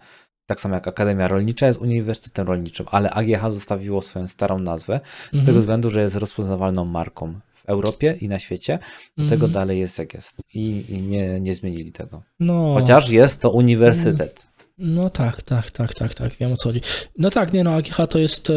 tak 0.47 0.61
samo 0.61 0.75
jak 0.75 0.89
Akademia 0.89 1.29
Rolnicza 1.29 1.67
jest 1.67 1.81
uniwersytetem 1.81 2.47
rolniczym, 2.47 2.87
ale 2.91 3.11
AGH 3.11 3.53
zostawiło 3.53 4.03
swoją 4.03 4.29
starą 4.29 4.59
nazwę 4.59 4.95
mhm. 4.95 5.43
z 5.43 5.47
tego 5.47 5.61
względu, 5.61 5.91
że 5.91 6.03
jest 6.03 6.17
rozpoznawalną 6.17 6.85
marką 6.85 7.41
w 7.55 7.67
Europie 7.67 8.17
i 8.21 8.29
na 8.29 8.39
świecie. 8.39 8.79
Dlatego 9.17 9.47
mhm. 9.47 9.53
dalej 9.53 9.81
jest 9.81 9.99
jak 9.99 10.15
jest. 10.15 10.37
I, 10.55 10.85
i 10.89 11.03
nie, 11.03 11.41
nie 11.41 11.55
zmienili 11.55 11.93
tego. 11.93 12.23
No. 12.41 12.75
Chociaż 12.75 13.11
jest 13.11 13.41
to 13.41 13.51
uniwersytet. 13.51 14.57
No 14.79 15.11
tak, 15.11 15.43
tak, 15.43 15.71
tak, 15.71 15.95
tak, 15.95 16.15
tak, 16.15 16.33
wiem 16.41 16.53
o 16.53 16.57
co 16.57 16.69
chodzi. 16.69 16.81
No 17.19 17.31
tak, 17.31 17.53
nie 17.53 17.65
no, 17.65 17.75
AGH 17.75 17.97
to 18.11 18.19
jest 18.19 18.51
e, 18.51 18.55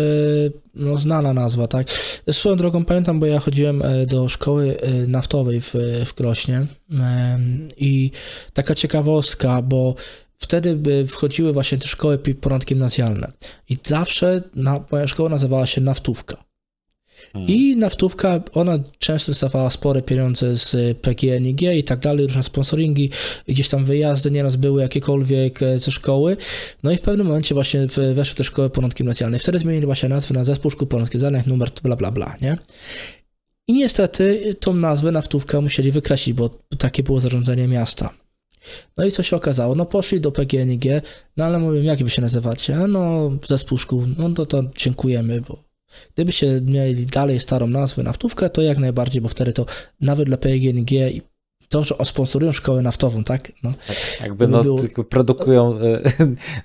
no, 0.75 0.97
znana 0.97 1.33
nazwa, 1.33 1.67
tak. 1.67 1.87
Swoją 2.31 2.55
drogą 2.55 2.85
pamiętam, 2.85 3.19
bo 3.19 3.25
ja 3.25 3.39
chodziłem 3.39 3.81
e, 3.81 4.05
do 4.05 4.29
szkoły 4.29 4.77
e, 4.81 4.91
naftowej 5.07 5.61
w, 5.61 5.73
w 6.05 6.13
Krośnie 6.13 6.67
i 7.77 8.11
taka 8.53 8.75
ciekawostka, 8.75 9.61
bo 9.61 9.95
wtedy 10.37 10.75
by 10.75 11.07
wchodziły 11.07 11.53
właśnie 11.53 11.77
te 11.77 11.87
szkoły 11.87 12.17
ponadgimnazjalne 12.17 13.31
i 13.69 13.77
zawsze 13.83 14.41
na, 14.55 14.85
moja 14.91 15.07
szkoła 15.07 15.29
nazywała 15.29 15.65
się 15.65 15.81
Naftówka. 15.81 16.48
Hmm. 17.33 17.49
I 17.49 17.75
naftówka, 17.75 18.43
ona 18.53 18.79
często 18.99 19.31
dostawała 19.31 19.69
spore 19.69 20.01
pieniądze 20.01 20.55
z 20.55 20.97
PGNiG 20.97 21.61
i 21.61 21.83
tak 21.83 21.99
dalej, 21.99 22.27
różne 22.27 22.43
sponsoringi, 22.43 23.09
gdzieś 23.47 23.69
tam 23.69 23.85
wyjazdy 23.85 24.31
nieraz 24.31 24.55
były 24.55 24.81
jakiekolwiek 24.81 25.63
e, 25.63 25.79
ze 25.79 25.91
szkoły. 25.91 26.37
No 26.83 26.91
i 26.91 26.97
w 26.97 27.01
pewnym 27.01 27.27
momencie 27.27 27.55
właśnie 27.55 27.87
weszły 28.13 28.35
te 28.35 28.43
szkoły 28.43 28.69
ponadgimnazjalne. 28.69 29.39
Wtedy 29.39 29.59
zmienili 29.59 29.85
właśnie 29.85 30.09
nazwę 30.09 30.35
na 30.35 30.43
Zespół 30.43 30.71
Szkół 30.71 30.87
Ponadgimnazjalnych, 30.87 31.47
numer 31.47 31.69
bla 31.83 31.95
bla 31.95 32.11
bla, 32.11 32.37
nie? 32.41 32.57
I 33.67 33.73
niestety 33.73 34.55
tą 34.59 34.73
nazwę 34.73 35.11
naftówka 35.11 35.61
musieli 35.61 35.91
wykreślić, 35.91 36.35
bo 36.35 36.49
takie 36.77 37.03
było 37.03 37.19
zarządzenie 37.19 37.67
miasta. 37.67 38.13
No 38.97 39.05
i 39.05 39.11
co 39.11 39.23
się 39.23 39.35
okazało? 39.35 39.75
No 39.75 39.85
poszli 39.85 40.21
do 40.21 40.31
PGNiG, 40.31 40.85
no 41.37 41.45
ale 41.45 41.59
mówię, 41.59 41.83
jak 41.83 42.03
wy 42.03 42.09
się 42.09 42.21
nazywacie? 42.21 42.75
No 42.75 43.31
zespół 43.47 43.77
szkół, 43.77 44.05
no 44.17 44.29
to, 44.29 44.45
to 44.45 44.63
dziękujemy, 44.75 45.41
bo 45.41 45.68
Gdybyście 46.13 46.61
mieli 46.61 47.05
dalej 47.05 47.39
starą 47.39 47.67
nazwę 47.67 48.03
naftówkę, 48.03 48.49
to 48.49 48.61
jak 48.61 48.77
najbardziej, 48.77 49.21
bo 49.21 49.29
wtedy 49.29 49.53
to 49.53 49.65
nawet 50.01 50.25
dla 50.25 50.37
PGNiG 50.37 50.91
i 50.91 51.21
to, 51.69 51.83
że 51.83 51.97
osponsorują 51.97 52.51
szkołę 52.51 52.81
naftową, 52.81 53.23
tak? 53.23 53.51
No, 53.63 53.73
tak 53.87 53.97
jakby 54.21 54.47
no, 54.47 54.63
było... 54.63 54.77
produkują, 55.09 55.75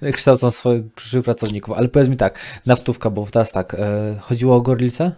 e, 0.03 0.12
kształcą 0.12 0.51
swoich 0.51 0.93
przyszłych 0.93 1.25
pracowników. 1.25 1.77
Ale 1.77 1.89
powiedz 1.89 2.09
mi 2.09 2.16
tak, 2.16 2.39
naftówka, 2.66 3.11
bo 3.11 3.27
teraz 3.27 3.53
tak, 3.53 3.75
e, 3.75 4.16
chodziło 4.20 4.57
o 4.57 4.61
Gorlice, 4.61 5.12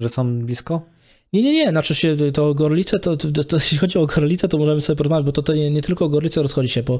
że 0.00 0.08
są 0.08 0.38
blisko? 0.38 0.82
Nie, 1.32 1.42
nie, 1.42 1.52
nie, 1.52 1.70
znaczy 1.70 1.94
się 1.94 2.16
to 2.32 2.54
Gorlice, 2.54 3.00
to, 3.00 3.16
to, 3.16 3.44
to, 3.44 3.56
jeśli 3.56 3.78
chodzi 3.78 3.98
o 3.98 4.06
Gorlice, 4.06 4.48
to 4.48 4.58
możemy 4.58 4.80
sobie 4.80 4.96
porozmawiać, 4.96 5.26
bo 5.26 5.32
to, 5.32 5.42
to 5.42 5.54
nie, 5.54 5.70
nie 5.70 5.82
tylko 5.82 6.04
o 6.04 6.08
Gorlice 6.08 6.42
rozchodzi 6.42 6.68
się, 6.68 6.82
bo 6.82 6.98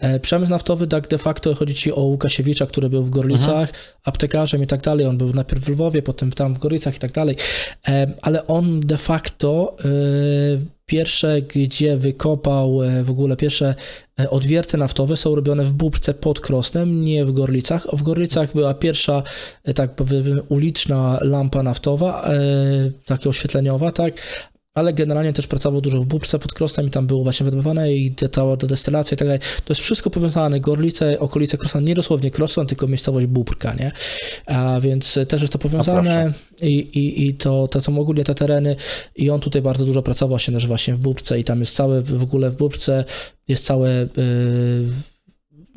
e, 0.00 0.20
przemysł 0.20 0.50
naftowy 0.50 0.86
tak 0.86 1.08
de 1.08 1.18
facto 1.18 1.54
chodzi 1.54 1.74
ci 1.74 1.92
o 1.92 2.00
Łukasiewicza, 2.00 2.66
który 2.66 2.88
był 2.88 3.04
w 3.04 3.10
Gorlicach, 3.10 3.68
mhm. 3.68 3.78
aptekarzem 4.04 4.62
i 4.62 4.66
tak 4.66 4.80
dalej, 4.80 5.06
on 5.06 5.18
był 5.18 5.32
najpierw 5.32 5.64
w 5.64 5.68
Lwowie, 5.68 6.02
potem 6.02 6.32
tam 6.32 6.54
w 6.54 6.58
Gorlicach 6.58 6.96
i 6.96 6.98
tak 6.98 7.12
dalej, 7.12 7.36
e, 7.88 8.14
ale 8.22 8.46
on 8.46 8.80
de 8.80 8.96
facto 8.96 9.76
e, 9.84 10.77
Pierwsze, 10.88 11.42
gdzie 11.42 11.96
wykopał 11.96 12.82
e, 12.82 13.04
w 13.04 13.10
ogóle 13.10 13.36
pierwsze 13.36 13.74
e, 14.20 14.30
odwierty 14.30 14.76
naftowe 14.76 15.16
są 15.16 15.34
robione 15.34 15.64
w 15.64 15.72
Bubce 15.72 16.14
pod 16.14 16.40
Krosnem, 16.40 17.04
nie 17.04 17.24
w 17.24 17.32
Gorlicach. 17.32 17.86
W 17.92 18.02
Gorlicach 18.02 18.54
była 18.54 18.74
pierwsza, 18.74 19.22
e, 19.64 19.74
tak 19.74 19.94
powiem, 19.94 20.40
uliczna 20.48 21.18
lampa 21.22 21.62
naftowa, 21.62 22.30
taka 23.06 23.28
oświetleniowa, 23.28 23.92
tak, 23.92 24.12
ale 24.74 24.92
generalnie 24.92 25.32
też 25.32 25.46
pracował 25.46 25.80
dużo 25.80 26.00
w 26.00 26.06
Bubce 26.06 26.38
pod 26.38 26.54
Krosnem 26.54 26.86
i 26.86 26.90
tam 26.90 27.06
było 27.06 27.22
właśnie 27.22 27.44
wydobywane 27.44 27.92
i 27.94 28.10
ta, 28.10 28.56
ta 28.56 28.66
destylacja 28.66 29.14
i 29.14 29.18
tak 29.18 29.28
dalej. 29.28 29.40
To 29.64 29.72
jest 29.72 29.80
wszystko 29.80 30.10
powiązane, 30.10 30.60
Gorlice, 30.60 31.18
okolice 31.18 31.58
Krosna, 31.58 31.80
nie 31.80 31.94
dosłownie 31.94 32.30
Krosna, 32.30 32.64
tylko 32.64 32.86
miejscowość 32.86 33.26
Bubka, 33.26 33.74
nie? 33.74 33.92
A 34.46 34.80
więc 34.80 35.18
też 35.28 35.40
jest 35.40 35.52
to 35.52 35.58
powiązane 35.58 36.32
i, 36.62 36.78
i, 36.78 37.26
i 37.26 37.34
to, 37.34 37.68
to 37.68 37.80
są 37.80 37.98
ogólnie 37.98 38.24
te 38.24 38.34
tereny 38.34 38.76
i 39.16 39.30
on 39.30 39.40
tutaj 39.40 39.62
bardzo 39.62 39.84
dużo 39.84 40.02
pracował 40.02 40.38
się 40.38 40.52
też 40.52 40.66
właśnie 40.66 40.94
w 40.94 40.98
Bubce 40.98 41.38
i 41.38 41.44
tam 41.44 41.60
jest 41.60 41.74
całe, 41.74 42.02
w 42.02 42.22
ogóle 42.22 42.50
w 42.50 42.56
Bubce 42.56 43.04
jest 43.48 43.64
całe 43.64 43.90
yy, 43.90 44.86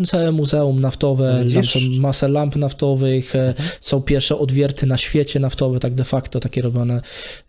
całe 0.05 0.31
muzeum 0.31 0.79
naftowe, 0.79 1.45
tam 1.53 1.63
są 1.63 1.79
masę 1.99 2.27
lamp 2.27 2.55
naftowych, 2.55 3.35
e, 3.35 3.47
mhm. 3.47 3.69
są 3.81 4.01
pierwsze 4.01 4.37
odwierty 4.37 4.85
na 4.85 4.97
świecie 4.97 5.39
naftowe, 5.39 5.79
tak 5.79 5.93
de 5.93 6.03
facto 6.03 6.39
takie 6.39 6.61
robione, 6.61 7.01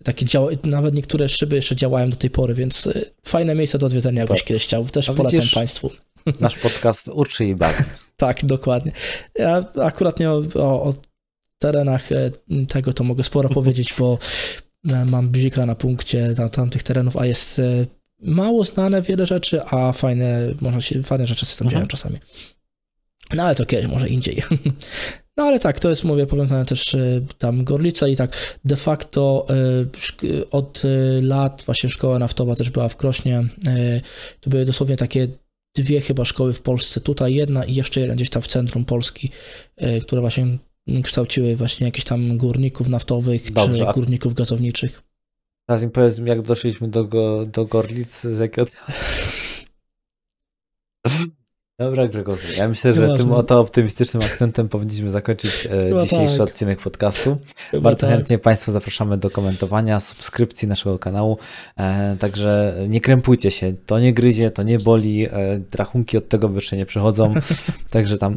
takie 0.04 0.26
działa, 0.26 0.50
nawet 0.64 0.94
niektóre 0.94 1.28
szyby 1.28 1.56
jeszcze 1.56 1.76
działają 1.76 2.10
do 2.10 2.16
tej 2.16 2.30
pory, 2.30 2.54
więc 2.54 2.86
e, 2.86 3.00
fajne 3.24 3.54
miejsce 3.54 3.78
do 3.78 3.86
odwiedzenia, 3.86 4.20
jakbyś 4.20 4.40
tak. 4.40 4.48
kiedyś 4.48 4.64
chciał, 4.64 4.84
też 4.84 5.08
A 5.08 5.14
polecam 5.14 5.40
widzisz, 5.40 5.54
Państwu. 5.54 5.90
Nasz 6.40 6.56
podcast 6.56 7.08
uczy 7.08 7.44
i 7.44 7.54
bawi. 7.54 7.84
tak, 8.16 8.44
dokładnie. 8.44 8.92
Ja 9.38 9.60
akurat 9.82 10.20
nie 10.20 10.30
o, 10.30 10.42
o, 10.54 10.82
o 10.82 10.94
terenach 11.58 12.12
e, 12.12 12.30
tego 12.68 12.92
to 12.92 13.04
mogę 13.04 13.24
sporo 13.24 13.48
powiedzieć, 13.48 13.94
bo 13.98 14.18
mam 15.06 15.28
bzika 15.28 15.66
na 15.66 15.74
punkcie 15.74 16.34
tam, 16.36 16.50
tamtych 16.50 16.82
terenów, 16.82 17.16
a 17.16 17.26
jest 17.26 17.60
mało 18.22 18.64
znane 18.64 19.02
wiele 19.02 19.26
rzeczy, 19.26 19.64
a 19.64 19.92
fajne, 19.92 20.54
można 20.60 20.80
się, 20.80 21.02
fajne 21.02 21.26
rzeczy 21.26 21.46
się 21.46 21.56
tam 21.56 21.68
dzieją 21.68 21.82
mhm. 21.82 21.88
czasami. 21.88 22.18
No 23.34 23.42
ale 23.42 23.54
to 23.54 23.66
kiedyś, 23.66 23.90
może 23.90 24.08
indziej. 24.08 24.42
No 25.36 25.44
ale 25.44 25.60
tak, 25.60 25.80
to 25.80 25.88
jest, 25.88 26.04
mówię, 26.04 26.26
powiązane 26.26 26.64
też 26.64 26.94
y, 26.94 27.24
tam 27.38 27.64
Gorlica 27.64 28.08
i 28.08 28.16
tak 28.16 28.58
de 28.64 28.76
facto 28.76 29.46
y, 30.24 30.50
od 30.50 30.84
y, 30.84 31.20
lat 31.22 31.62
właśnie 31.66 31.90
szkoła 31.90 32.18
naftowa 32.18 32.54
też 32.54 32.70
była 32.70 32.88
w 32.88 32.96
Krośnie. 32.96 33.44
To 34.40 34.50
były 34.50 34.64
dosłownie 34.64 34.96
takie 34.96 35.28
dwie 35.76 36.00
chyba 36.00 36.24
szkoły 36.24 36.52
w 36.52 36.62
Polsce. 36.62 37.00
Tutaj 37.00 37.34
jedna 37.34 37.64
i 37.64 37.74
jeszcze 37.74 38.00
jedna 38.00 38.14
gdzieś 38.14 38.30
tam 38.30 38.42
w 38.42 38.46
centrum 38.46 38.84
Polski, 38.84 39.30
które 40.02 40.20
właśnie 40.20 40.58
kształciły 41.02 41.56
właśnie 41.56 41.86
jakichś 41.86 42.04
tam 42.04 42.36
górników 42.36 42.88
naftowych 42.88 43.52
Dobrze, 43.52 43.86
czy 43.86 43.92
górników 43.92 44.34
gazowniczych. 44.34 45.02
Teraz 45.72 45.84
mi 45.84 45.90
powiedz 45.90 46.18
jak 46.24 46.42
doszliśmy 46.42 46.88
do, 46.88 47.04
go, 47.04 47.46
do 47.46 47.64
Gorlicy, 47.64 48.34
z 48.34 48.38
jakiego... 48.38 48.68
Dobra, 51.78 52.08
Grzegorz. 52.08 52.58
Ja 52.58 52.68
myślę, 52.68 52.92
że 52.92 53.16
tym 53.16 53.32
oto 53.32 53.60
optymistycznym 53.60 54.22
akcentem 54.22 54.68
powinniśmy 54.68 55.10
zakończyć 55.10 55.68
e, 55.70 56.00
dzisiejszy 56.00 56.38
tak. 56.38 56.48
odcinek 56.48 56.80
podcastu. 56.80 57.38
Chyba 57.70 57.82
Bardzo 57.82 58.06
tak. 58.06 58.16
chętnie 58.16 58.38
Państwa 58.38 58.72
zapraszamy 58.72 59.18
do 59.18 59.30
komentowania, 59.30 60.00
subskrypcji 60.00 60.68
naszego 60.68 60.98
kanału. 60.98 61.38
E, 61.76 62.16
także 62.16 62.74
nie 62.88 63.00
krępujcie 63.00 63.50
się, 63.50 63.74
to 63.86 64.00
nie 64.00 64.12
gryzie, 64.12 64.50
to 64.50 64.62
nie 64.62 64.78
boli, 64.78 65.26
e, 65.26 65.30
rachunki 65.74 66.18
od 66.18 66.28
tego 66.28 66.48
wyższe 66.48 66.76
nie 66.76 66.86
przychodzą. 66.86 67.34
także 67.90 68.18
tam 68.18 68.36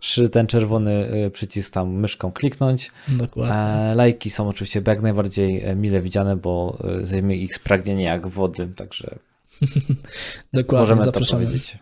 przy 0.00 0.28
ten 0.28 0.46
czerwony 0.46 0.92
e, 0.92 1.30
przycisk 1.30 1.72
tam 1.72 1.90
myszką 1.90 2.32
kliknąć. 2.32 2.90
Dokładnie. 3.08 3.54
E, 3.54 3.94
lajki 3.94 4.30
są 4.30 4.48
oczywiście 4.48 4.82
jak 4.86 5.02
najbardziej 5.02 5.64
e, 5.64 5.76
mile 5.76 6.00
widziane, 6.00 6.36
bo 6.36 6.78
zajmie 7.02 7.36
ich 7.36 7.54
spragnienie 7.54 8.04
jak 8.04 8.26
wody, 8.26 8.68
także 8.76 9.18
Dokładnie, 10.52 10.80
możemy 10.80 11.04
zapraszamy. 11.04 11.44
to 11.44 11.50
powiedzieć. 11.50 11.78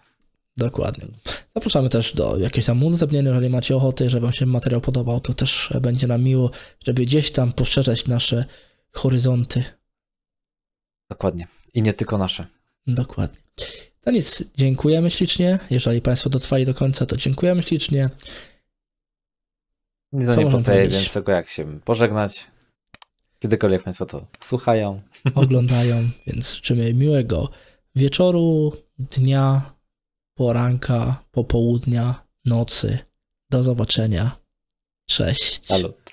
Dokładnie. 0.57 1.07
Zapraszamy 1.55 1.89
też 1.89 2.15
do 2.15 2.39
jakiejś 2.39 2.67
tam 2.67 2.85
udostępnienia, 2.85 3.31
jeżeli 3.31 3.51
macie 3.51 3.77
ochoty, 3.77 4.11
żeby 4.11 4.23
Wam 4.23 4.33
się 4.33 4.47
materiał 4.47 4.81
podobał, 4.81 5.21
to 5.21 5.35
też 5.35 5.73
będzie 5.81 6.07
nam 6.07 6.23
miło, 6.23 6.51
żeby 6.87 7.03
gdzieś 7.03 7.31
tam 7.31 7.53
poszerzać 7.53 8.07
nasze 8.07 8.45
horyzonty. 8.93 9.65
Dokładnie. 11.11 11.47
I 11.75 11.83
nie 11.83 11.93
tylko 11.93 12.19
nasze. 12.19 12.47
Dokładnie. 12.87 13.39
No 14.07 14.13
nic, 14.13 14.45
dziękujemy 14.57 15.11
ślicznie. 15.11 15.59
Jeżeli 15.71 16.01
Państwo 16.01 16.31
dotrwali 16.31 16.65
do 16.65 16.75
końca, 16.75 17.07
to 17.07 17.17
dziękujemy 17.17 17.63
ślicznie. 17.63 18.11
Nic 20.13 20.37
nie 20.37 20.45
pozostaje 20.45 20.89
więcej, 20.89 21.23
jak 21.29 21.49
się 21.49 21.81
pożegnać. 21.81 22.47
Kiedykolwiek 23.39 23.83
Państwo 23.83 24.07
to 24.07 24.27
słuchają. 24.41 25.01
Oglądają, 25.35 26.09
więc 26.27 26.55
życzymy 26.55 26.95
miłego 26.95 27.49
wieczoru, 27.95 28.73
dnia, 28.99 29.75
poranka, 30.35 31.25
popołudnia, 31.31 32.25
nocy. 32.45 32.99
Do 33.51 33.63
zobaczenia. 33.63 34.37
Cześć. 35.07 35.67
Salut. 35.67 36.04